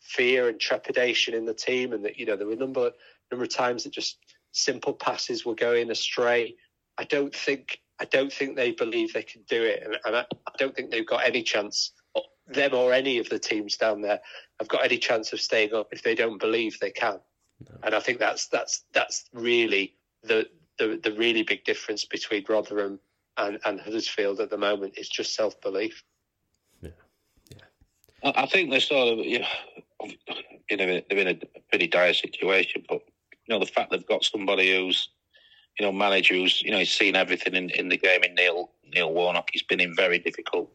fear 0.00 0.48
and 0.48 0.60
trepidation 0.60 1.34
in 1.34 1.44
the 1.44 1.54
team, 1.54 1.92
and 1.92 2.04
that 2.04 2.18
you 2.18 2.26
know 2.26 2.36
there 2.36 2.46
were 2.46 2.52
a 2.52 2.56
number 2.56 2.90
number 3.30 3.44
of 3.44 3.50
times 3.50 3.84
that 3.84 3.92
just 3.92 4.18
simple 4.52 4.92
passes 4.92 5.44
were 5.44 5.54
going 5.54 5.90
astray. 5.90 6.54
I 6.98 7.04
don't 7.04 7.34
think 7.34 7.80
I 7.98 8.04
don't 8.06 8.32
think 8.32 8.56
they 8.56 8.72
believe 8.72 9.12
they 9.12 9.22
can 9.22 9.42
do 9.48 9.62
it, 9.62 9.82
and, 9.84 9.96
and 10.04 10.16
I, 10.16 10.26
I, 10.46 10.52
don't 10.58 10.74
think 10.74 10.90
they've 10.90 11.06
got 11.06 11.26
any 11.26 11.42
chance. 11.42 11.92
Them 12.46 12.74
or 12.74 12.92
any 12.92 13.16
of 13.16 13.30
the 13.30 13.38
teams 13.38 13.78
down 13.78 14.02
there 14.02 14.20
have 14.60 14.68
got 14.68 14.84
any 14.84 14.98
chance 14.98 15.32
of 15.32 15.40
staying 15.40 15.72
up 15.72 15.88
if 15.92 16.02
they 16.02 16.14
don't 16.14 16.38
believe 16.38 16.78
they 16.78 16.90
can. 16.90 17.18
No. 17.60 17.76
And 17.82 17.94
I 17.94 18.00
think 18.00 18.18
that's 18.18 18.48
that's 18.48 18.84
that's 18.92 19.24
really 19.32 19.94
the, 20.22 20.46
the 20.78 21.00
the 21.02 21.12
really 21.12 21.42
big 21.42 21.64
difference 21.64 22.04
between 22.04 22.44
Rotherham 22.48 22.98
and, 23.36 23.58
and 23.64 23.80
Huddersfield 23.80 24.40
at 24.40 24.50
the 24.50 24.58
moment 24.58 24.94
is 24.96 25.08
just 25.08 25.34
self 25.34 25.60
belief. 25.60 26.02
Yeah, 26.80 26.90
yeah. 27.50 28.32
I 28.34 28.46
think 28.46 28.70
they're 28.70 28.80
sort 28.80 29.18
of 29.18 29.24
you 29.24 29.40
know, 29.40 29.46
you 30.70 30.76
know, 30.76 31.00
they're 31.08 31.18
in 31.18 31.28
a 31.28 31.60
pretty 31.70 31.86
dire 31.86 32.14
situation. 32.14 32.84
But 32.88 33.02
you 33.46 33.54
know, 33.54 33.58
the 33.58 33.66
fact 33.66 33.90
they've 33.90 34.06
got 34.06 34.24
somebody 34.24 34.76
who's, 34.76 35.10
you 35.78 35.84
know, 35.84 35.92
manager 35.92 36.34
who's, 36.34 36.62
you 36.62 36.70
know, 36.70 36.78
he's 36.78 36.92
seen 36.92 37.16
everything 37.16 37.54
in, 37.54 37.70
in 37.70 37.88
the 37.88 37.96
game. 37.96 38.22
In 38.22 38.34
Neil 38.34 38.70
Neil 38.92 39.12
Warnock, 39.12 39.48
he's 39.52 39.62
been 39.62 39.80
in 39.80 39.94
very 39.94 40.18
difficult. 40.18 40.70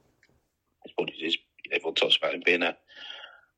He's, 1.14 1.38
everyone 1.72 1.96
talks 1.96 2.18
about 2.18 2.34
him 2.34 2.44
being 2.46 2.64
a, 2.64 2.76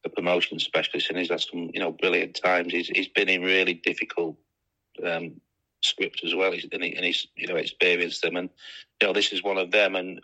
a 0.06 0.10
promotion 0.10 0.60
specialist, 0.60 1.10
and 1.10 1.18
he's 1.18 1.30
had 1.30 1.42
some, 1.42 1.70
you 1.74 1.80
know, 1.80 1.92
brilliant 1.92 2.40
times. 2.42 2.72
He's 2.72 2.88
he's 2.88 3.08
been 3.08 3.30
in 3.30 3.42
really 3.42 3.74
difficult 3.74 4.38
um, 5.06 5.42
scripts 5.82 6.24
as 6.24 6.36
well, 6.36 6.54
and, 6.54 6.84
he, 6.84 6.96
and 6.96 7.06
he's 7.06 7.28
you 7.36 7.48
know 7.48 7.56
experienced 7.56 8.22
them, 8.22 8.36
and 8.36 8.50
you 9.02 9.08
know, 9.08 9.14
this 9.14 9.34
is 9.34 9.44
one 9.44 9.58
of 9.58 9.72
them, 9.72 9.96
and. 9.96 10.22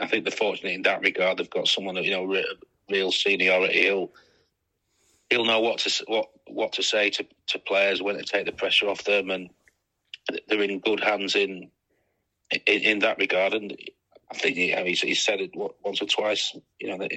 I 0.00 0.06
think 0.06 0.24
they're 0.24 0.30
fortunate 0.30 0.74
in 0.74 0.82
that 0.82 1.00
regard. 1.00 1.38
They've 1.38 1.50
got 1.50 1.66
someone 1.66 1.96
that 1.96 2.04
you 2.04 2.12
know 2.12 2.44
real 2.88 3.10
seniority. 3.10 3.82
He'll 3.82 4.12
he'll 5.30 5.44
know 5.44 5.60
what 5.60 5.78
to 5.78 6.04
what 6.06 6.28
what 6.46 6.72
to 6.74 6.82
say 6.82 7.10
to, 7.10 7.26
to 7.48 7.58
players 7.58 8.02
when 8.02 8.16
to 8.16 8.22
take 8.22 8.46
the 8.46 8.52
pressure 8.52 8.88
off 8.88 9.04
them, 9.04 9.30
and 9.30 9.50
they're 10.48 10.62
in 10.62 10.80
good 10.80 11.00
hands 11.00 11.34
in 11.34 11.70
in, 12.66 12.82
in 12.82 12.98
that 13.00 13.18
regard. 13.18 13.54
And 13.54 13.76
I 14.30 14.34
think 14.36 14.56
know, 14.56 14.84
he's, 14.84 15.00
he's 15.00 15.24
said 15.24 15.40
it 15.40 15.52
once 15.54 16.02
or 16.02 16.06
twice. 16.06 16.56
You 16.80 16.96
know, 16.96 17.08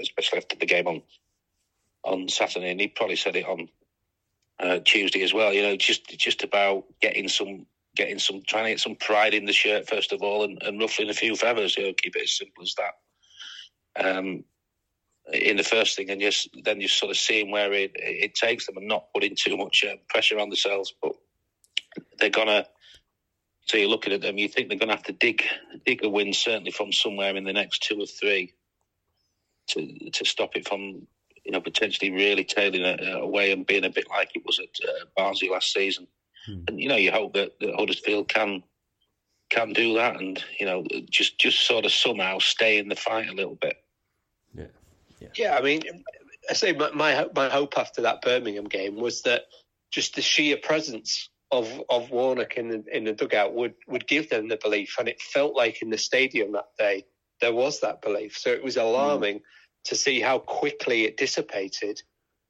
especially 0.00 0.38
after 0.38 0.56
the 0.56 0.66
game 0.66 0.86
on 0.86 1.02
on 2.04 2.28
Saturday, 2.28 2.70
and 2.70 2.80
he 2.80 2.88
probably 2.88 3.16
said 3.16 3.36
it 3.36 3.46
on 3.46 3.68
uh, 4.60 4.78
Tuesday 4.84 5.22
as 5.22 5.34
well. 5.34 5.52
You 5.52 5.62
know, 5.62 5.76
just 5.76 6.08
just 6.18 6.44
about 6.44 6.84
getting 7.00 7.28
some 7.28 7.66
getting 7.96 8.18
some 8.18 8.42
trying 8.46 8.64
to 8.64 8.70
get 8.70 8.80
some 8.80 8.96
pride 8.96 9.34
in 9.34 9.46
the 9.46 9.52
shirt 9.52 9.88
first 9.88 10.12
of 10.12 10.22
all, 10.22 10.44
and, 10.44 10.62
and 10.62 10.80
ruffling 10.80 11.10
a 11.10 11.14
few 11.14 11.36
feathers. 11.36 11.76
You 11.76 11.84
know, 11.84 11.94
keep 11.94 12.16
it 12.16 12.22
as 12.24 12.36
simple 12.36 12.62
as 12.62 12.74
that 12.76 14.04
um, 14.04 14.44
in 15.32 15.56
the 15.56 15.64
first 15.64 15.96
thing, 15.96 16.10
and 16.10 16.20
just 16.20 16.48
then 16.64 16.80
you 16.80 16.88
sort 16.88 17.10
of 17.10 17.16
seeing 17.16 17.50
where 17.50 17.72
it, 17.72 17.92
it 17.94 18.34
takes 18.34 18.66
them 18.66 18.76
and 18.76 18.88
not 18.88 19.12
putting 19.14 19.36
too 19.36 19.56
much 19.56 19.84
uh, 19.84 19.96
pressure 20.08 20.38
on 20.38 20.50
themselves. 20.50 20.94
But 21.02 21.12
they're 22.18 22.30
gonna 22.30 22.66
So 23.66 23.76
you're 23.76 23.88
looking 23.88 24.12
at 24.12 24.22
them, 24.22 24.38
you 24.38 24.48
think 24.48 24.68
they're 24.68 24.78
to 24.78 24.94
have 24.94 25.04
to 25.04 25.12
dig 25.12 25.44
dig 25.86 26.04
a 26.04 26.08
win 26.08 26.32
certainly 26.32 26.72
from 26.72 26.92
somewhere 26.92 27.36
in 27.36 27.44
the 27.44 27.52
next 27.52 27.82
two 27.82 28.00
or 28.00 28.06
three 28.06 28.54
to 29.68 30.10
to 30.10 30.24
stop 30.24 30.56
it 30.56 30.68
from 30.68 31.06
you 31.50 31.56
know 31.56 31.60
potentially 31.60 32.12
really 32.12 32.44
tailing 32.44 32.84
away 33.10 33.50
and 33.50 33.66
being 33.66 33.84
a 33.84 33.90
bit 33.90 34.08
like 34.08 34.30
it 34.36 34.46
was 34.46 34.60
at 34.60 34.88
uh, 34.88 35.06
Barnsley 35.16 35.48
last 35.48 35.72
season. 35.72 36.06
Hmm. 36.46 36.60
And 36.68 36.80
you 36.80 36.88
know 36.88 36.94
you 36.94 37.10
hope 37.10 37.34
that, 37.34 37.58
that 37.58 37.74
Huddersfield 37.74 38.28
can 38.28 38.62
can 39.50 39.72
do 39.72 39.94
that 39.94 40.14
and 40.20 40.40
you 40.60 40.66
know 40.66 40.84
just 41.10 41.40
just 41.40 41.66
sort 41.66 41.86
of 41.86 41.90
somehow 41.90 42.38
stay 42.38 42.78
in 42.78 42.88
the 42.88 42.94
fight 42.94 43.28
a 43.28 43.34
little 43.34 43.56
bit. 43.60 43.78
Yeah, 44.54 44.66
yeah. 45.18 45.28
yeah 45.34 45.56
I 45.56 45.60
mean, 45.60 45.82
I 46.48 46.52
say 46.52 46.72
my, 46.72 46.92
my 46.92 47.26
my 47.34 47.48
hope 47.48 47.76
after 47.76 48.02
that 48.02 48.22
Birmingham 48.22 48.66
game 48.66 48.94
was 48.94 49.22
that 49.22 49.46
just 49.90 50.14
the 50.14 50.22
sheer 50.22 50.56
presence 50.56 51.30
of 51.50 51.82
of 51.90 52.12
Warnock 52.12 52.56
in 52.56 52.68
the, 52.68 52.84
in 52.96 53.02
the 53.02 53.12
dugout 53.12 53.54
would 53.54 53.74
would 53.88 54.06
give 54.06 54.30
them 54.30 54.46
the 54.46 54.56
belief, 54.56 54.94
and 55.00 55.08
it 55.08 55.20
felt 55.20 55.56
like 55.56 55.82
in 55.82 55.90
the 55.90 55.98
stadium 55.98 56.52
that 56.52 56.68
day 56.78 57.06
there 57.40 57.52
was 57.52 57.80
that 57.80 58.02
belief. 58.02 58.38
So 58.38 58.50
it 58.50 58.62
was 58.62 58.76
alarming 58.76 59.38
mm. 59.38 59.42
To 59.84 59.94
see 59.94 60.20
how 60.20 60.38
quickly 60.38 61.04
it 61.04 61.16
dissipated. 61.16 62.02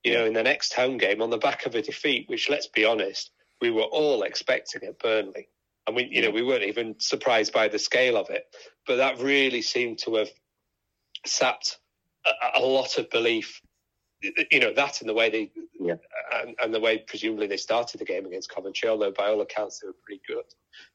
You 0.04 0.14
know, 0.14 0.24
in 0.24 0.32
the 0.32 0.42
next 0.42 0.72
home 0.72 0.96
game 0.96 1.20
on 1.20 1.28
the 1.28 1.36
back 1.36 1.66
of 1.66 1.74
a 1.74 1.82
defeat, 1.82 2.26
which 2.28 2.48
let's 2.48 2.68
be 2.68 2.86
honest, 2.86 3.32
we 3.60 3.70
were 3.70 3.82
all 3.82 4.22
expecting 4.22 4.82
at 4.84 4.98
Burnley, 4.98 5.48
and 5.86 5.94
we 5.94 6.08
you 6.10 6.22
know 6.22 6.30
we 6.30 6.42
weren't 6.42 6.64
even 6.64 6.94
surprised 6.98 7.52
by 7.52 7.68
the 7.68 7.78
scale 7.78 8.16
of 8.16 8.30
it. 8.30 8.44
But 8.86 8.96
that 8.96 9.18
really 9.18 9.60
seemed 9.60 9.98
to 10.00 10.14
have 10.14 10.30
sapped 11.26 11.78
a, 12.24 12.60
a 12.60 12.62
lot 12.62 12.96
of 12.96 13.10
belief 13.10 13.60
you 14.50 14.60
know 14.60 14.72
that 14.74 15.00
and 15.00 15.08
the 15.08 15.14
way 15.14 15.30
they 15.30 15.50
yeah. 15.78 15.94
and, 16.34 16.54
and, 16.62 16.74
the 16.74 16.80
way 16.80 16.98
presumably 16.98 17.46
they 17.46 17.56
started 17.56 17.98
the 17.98 18.04
game 18.04 18.26
against 18.26 18.50
Coventry, 18.50 18.88
although 18.88 19.12
by 19.12 19.28
all 19.28 19.40
accounts 19.40 19.78
they 19.78 19.88
were 19.88 19.94
pretty 20.04 20.20
good. 20.26 20.44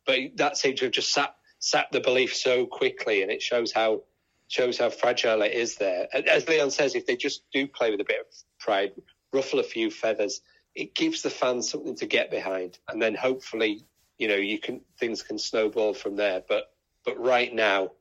But 0.06 0.38
that 0.38 0.58
seemed 0.58 0.78
to 0.78 0.86
have 0.86 0.94
just 0.94 1.12
sat 1.12 1.36
sat 1.60 1.88
the 1.92 2.02
belief 2.02 2.36
so 2.36 2.66
quickly, 2.66 3.24
and 3.24 3.32
it 3.32 3.42
shows 3.42 3.72
how 3.72 4.04
shows 4.48 4.78
how 4.78 4.90
fragile 4.90 5.42
it 5.42 5.54
is 5.54 5.76
there. 5.76 6.08
As 6.14 6.48
Leon 6.48 6.72
says, 6.72 6.96
if 6.96 7.06
they 7.06 7.16
just 7.16 7.44
do 7.52 7.68
play 7.68 7.92
with 7.92 8.02
a 8.02 8.06
bit 8.06 8.20
of 8.20 8.28
pride, 8.60 8.94
ruffle 9.34 9.60
a 9.60 9.64
few 9.64 9.90
feathers, 9.90 10.42
it 10.76 10.94
gives 10.94 11.22
the 11.22 11.30
fans 11.30 11.70
something 11.70 11.96
to 11.96 12.06
get 12.06 12.30
behind, 12.30 12.78
and 12.90 13.02
then 13.02 13.16
hopefully, 13.16 13.86
you 14.18 14.28
know, 14.28 14.36
you 14.36 14.60
can 14.60 14.82
things 15.00 15.24
can 15.24 15.38
snowball 15.38 15.94
from 15.94 16.16
there. 16.16 16.44
But 16.48 16.74
but 17.04 17.20
right 17.20 17.54
now, 17.54 17.92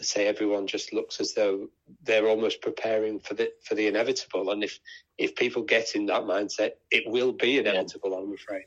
I 0.00 0.04
say 0.04 0.26
everyone 0.26 0.66
just 0.66 0.92
looks 0.92 1.20
as 1.20 1.34
though 1.34 1.68
they're 2.04 2.28
almost 2.28 2.62
preparing 2.62 3.18
for 3.20 3.34
the 3.34 3.52
for 3.64 3.74
the 3.74 3.88
inevitable. 3.88 4.50
And 4.50 4.62
if 4.62 4.78
if 5.18 5.34
people 5.34 5.62
get 5.62 5.94
in 5.94 6.06
that 6.06 6.22
mindset, 6.22 6.72
it 6.90 7.04
will 7.06 7.32
be 7.32 7.58
inevitable. 7.58 8.10
Yeah. 8.10 8.18
I'm 8.18 8.32
afraid. 8.32 8.66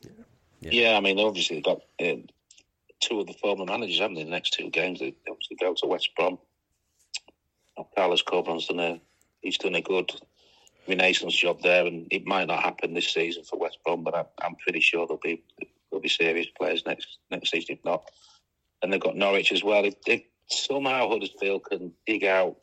Yeah. 0.00 0.10
yeah. 0.60 0.70
yeah, 0.70 0.96
I 0.96 1.00
mean, 1.00 1.18
obviously 1.18 1.56
they've 1.56 1.64
got 1.64 1.80
uh, 2.00 2.26
two 3.00 3.20
of 3.20 3.26
the 3.26 3.32
former 3.34 3.64
managers, 3.64 3.98
haven't 3.98 4.16
they? 4.16 4.24
The 4.24 4.30
next 4.30 4.52
two 4.52 4.70
games, 4.70 5.00
they 5.00 5.14
obviously 5.28 5.56
go 5.58 5.74
to 5.74 5.86
West 5.86 6.10
Brom. 6.16 6.38
Carlos 7.94 8.22
Corberan's 8.22 8.66
done 8.66 8.80
a 8.80 9.00
he's 9.40 9.58
done 9.58 9.74
a 9.74 9.82
good 9.82 10.12
renaissance 10.88 11.34
job 11.34 11.62
there, 11.62 11.86
and 11.86 12.06
it 12.10 12.26
might 12.26 12.48
not 12.48 12.62
happen 12.62 12.94
this 12.94 13.12
season 13.12 13.44
for 13.44 13.58
West 13.58 13.78
Brom, 13.84 14.02
but 14.04 14.14
I'm, 14.14 14.26
I'm 14.42 14.56
pretty 14.56 14.80
sure 14.80 15.06
they'll 15.06 15.16
be 15.16 15.42
they'll 15.90 16.00
be 16.00 16.08
serious 16.08 16.48
players 16.56 16.84
next 16.86 17.18
next 17.30 17.50
season 17.50 17.76
if 17.76 17.84
not. 17.84 18.10
And 18.82 18.92
they've 18.92 19.00
got 19.00 19.16
Norwich 19.16 19.52
as 19.52 19.62
well. 19.62 19.84
If, 19.84 19.94
if 20.06 20.22
somehow 20.48 21.10
Huddersfield 21.10 21.64
can 21.64 21.92
dig 22.06 22.24
out 22.24 22.56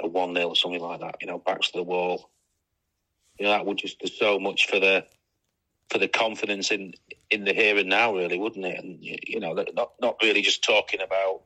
a 0.00 0.06
1 0.06 0.34
0 0.34 0.48
or 0.48 0.56
something 0.56 0.80
like 0.80 1.00
that, 1.00 1.16
you 1.20 1.26
know, 1.26 1.38
backs 1.38 1.70
to 1.70 1.78
the 1.78 1.82
wall. 1.82 2.30
You 3.38 3.46
know, 3.46 3.50
that 3.50 3.66
would 3.66 3.78
just 3.78 3.98
do 3.98 4.06
so 4.06 4.38
much 4.38 4.68
for 4.68 4.78
the 4.78 5.06
for 5.90 5.98
the 5.98 6.08
confidence 6.08 6.70
in 6.70 6.94
in 7.30 7.44
the 7.44 7.52
here 7.52 7.76
and 7.76 7.88
now, 7.88 8.14
really, 8.14 8.38
wouldn't 8.38 8.64
it? 8.64 8.82
And 8.82 8.98
you 9.02 9.40
know, 9.40 9.52
not 9.74 9.92
not 10.00 10.16
really 10.22 10.42
just 10.42 10.62
talking 10.62 11.00
about 11.00 11.42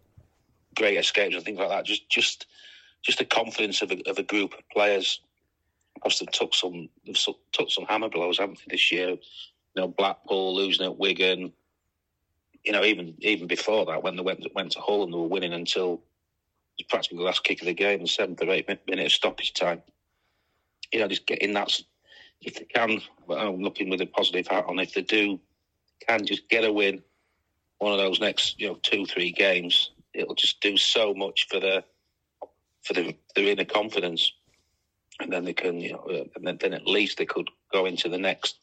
great 0.78 0.96
escapes 0.96 1.34
and 1.34 1.44
things 1.44 1.58
like 1.58 1.68
that. 1.68 1.84
Just 1.84 2.08
just 2.08 2.46
just 3.02 3.18
the 3.18 3.24
confidence 3.24 3.82
of 3.82 3.90
a, 3.90 4.00
of 4.08 4.18
a 4.18 4.22
group 4.22 4.54
of 4.54 4.68
players. 4.70 5.20
Must 6.04 6.20
have 6.20 6.30
took 6.30 6.54
some 6.54 6.88
took 7.52 7.70
some 7.70 7.84
hammer 7.86 8.08
blows, 8.08 8.38
haven't 8.38 8.58
they, 8.58 8.76
this 8.76 8.92
year? 8.92 9.10
You 9.10 9.18
know, 9.76 9.88
Blackpool 9.88 10.54
losing 10.54 10.86
at 10.86 10.96
Wigan, 10.96 11.52
you 12.64 12.72
know, 12.72 12.84
even 12.84 13.14
even 13.18 13.48
before 13.48 13.86
that, 13.86 14.02
when 14.02 14.16
they 14.16 14.22
went 14.22 14.46
went 14.54 14.72
to 14.72 14.80
Hull 14.80 15.02
and 15.02 15.12
they 15.12 15.16
were 15.18 15.26
winning 15.26 15.52
until 15.52 16.02
practically 16.88 17.18
the 17.18 17.24
last 17.24 17.42
kick 17.42 17.60
of 17.60 17.66
the 17.66 17.74
game, 17.74 18.00
the 18.00 18.06
seventh 18.06 18.40
or 18.40 18.50
eighth 18.50 18.68
minute 18.86 19.06
of 19.06 19.12
stoppage 19.12 19.52
time. 19.52 19.82
You 20.92 21.00
know, 21.00 21.08
just 21.08 21.26
getting 21.26 21.54
that. 21.54 21.80
If 22.40 22.54
they 22.54 22.64
can, 22.64 23.00
I'm 23.28 23.60
looking 23.60 23.90
with 23.90 24.00
a 24.00 24.06
positive 24.06 24.46
hat 24.46 24.66
on. 24.68 24.78
If 24.78 24.94
they 24.94 25.02
do, 25.02 25.40
can 26.06 26.24
just 26.24 26.48
get 26.48 26.64
a 26.64 26.72
win, 26.72 27.02
one 27.78 27.92
of 27.92 27.98
those 27.98 28.20
next, 28.20 28.60
you 28.60 28.68
know, 28.68 28.78
two 28.82 29.04
three 29.06 29.32
games, 29.32 29.90
it'll 30.14 30.34
just 30.34 30.60
do 30.60 30.76
so 30.76 31.14
much 31.14 31.46
for 31.50 31.60
the 31.60 31.84
for 32.84 32.94
the, 32.94 33.14
their 33.34 33.48
inner 33.48 33.64
confidence, 33.64 34.32
and 35.20 35.32
then 35.32 35.44
they 35.44 35.52
can, 35.52 35.80
you 35.80 35.92
know, 35.92 36.04
uh, 36.10 36.24
and 36.36 36.46
then, 36.46 36.58
then 36.60 36.72
at 36.72 36.86
least 36.86 37.18
they 37.18 37.26
could 37.26 37.48
go 37.72 37.86
into 37.86 38.08
the 38.08 38.18
next, 38.18 38.58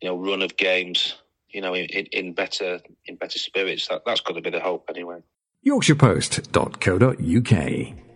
you 0.00 0.08
know, 0.08 0.16
run 0.16 0.42
of 0.42 0.56
games 0.56 1.14
you 1.50 1.60
know, 1.60 1.74
in, 1.74 1.86
in 1.86 2.32
better 2.34 2.80
in 3.06 3.16
better 3.16 3.38
spirits. 3.38 3.88
That, 3.88 4.02
that's 4.06 4.20
got 4.20 4.36
a 4.36 4.42
bit 4.42 4.54
of 4.54 4.62
hope 4.62 4.84
anyway. 4.88 5.18
YorkshirePost.co.uk 5.66 8.07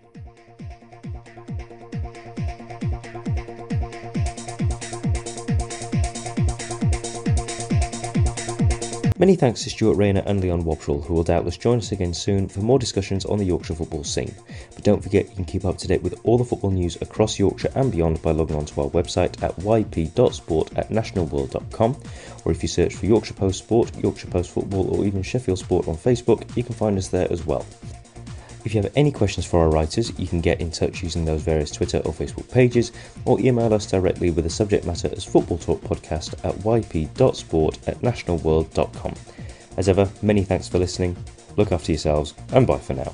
Many 9.22 9.36
thanks 9.36 9.62
to 9.62 9.70
Stuart 9.70 9.94
Rayner 9.94 10.24
and 10.26 10.40
Leon 10.40 10.64
Wobschall, 10.64 11.04
who 11.04 11.14
will 11.14 11.22
doubtless 11.22 11.56
join 11.56 11.78
us 11.78 11.92
again 11.92 12.12
soon 12.12 12.48
for 12.48 12.58
more 12.58 12.80
discussions 12.80 13.24
on 13.24 13.38
the 13.38 13.44
Yorkshire 13.44 13.76
football 13.76 14.02
scene. 14.02 14.34
But 14.74 14.82
don't 14.82 15.00
forget 15.00 15.28
you 15.28 15.36
can 15.36 15.44
keep 15.44 15.64
up 15.64 15.78
to 15.78 15.86
date 15.86 16.02
with 16.02 16.18
all 16.24 16.38
the 16.38 16.44
football 16.44 16.72
news 16.72 17.00
across 17.00 17.38
Yorkshire 17.38 17.70
and 17.76 17.92
beyond 17.92 18.20
by 18.20 18.32
logging 18.32 18.56
on 18.56 18.64
to 18.64 18.80
our 18.80 18.90
website 18.90 19.40
at 19.40 19.54
yp.sport 19.60 20.76
at 20.76 20.88
nationalworld.com, 20.88 22.02
or 22.44 22.50
if 22.50 22.62
you 22.62 22.68
search 22.68 22.96
for 22.96 23.06
Yorkshire 23.06 23.34
Post 23.34 23.60
Sport, 23.60 23.96
Yorkshire 23.96 24.26
Post 24.26 24.50
Football, 24.50 24.92
or 24.92 25.04
even 25.06 25.22
Sheffield 25.22 25.60
Sport 25.60 25.86
on 25.86 25.94
Facebook, 25.94 26.56
you 26.56 26.64
can 26.64 26.74
find 26.74 26.98
us 26.98 27.06
there 27.06 27.32
as 27.32 27.46
well. 27.46 27.64
If 28.64 28.74
you 28.74 28.82
have 28.82 28.92
any 28.94 29.10
questions 29.10 29.44
for 29.44 29.60
our 29.60 29.70
writers, 29.70 30.16
you 30.18 30.26
can 30.26 30.40
get 30.40 30.60
in 30.60 30.70
touch 30.70 31.02
using 31.02 31.24
those 31.24 31.42
various 31.42 31.70
Twitter 31.70 31.98
or 31.98 32.12
Facebook 32.12 32.50
pages, 32.50 32.92
or 33.24 33.40
email 33.40 33.74
us 33.74 33.86
directly 33.86 34.30
with 34.30 34.44
the 34.44 34.50
subject 34.50 34.86
matter 34.86 35.10
as 35.16 35.24
Football 35.24 35.58
Talk 35.58 35.80
Podcast 35.80 36.34
at 36.44 36.54
yp.sport 36.64 37.78
at 37.88 37.98
nationalworld.com. 38.00 39.14
As 39.76 39.88
ever, 39.88 40.08
many 40.22 40.44
thanks 40.44 40.68
for 40.68 40.78
listening, 40.78 41.16
look 41.56 41.72
after 41.72 41.92
yourselves, 41.92 42.34
and 42.52 42.66
bye 42.66 42.78
for 42.78 42.94
now. 42.94 43.12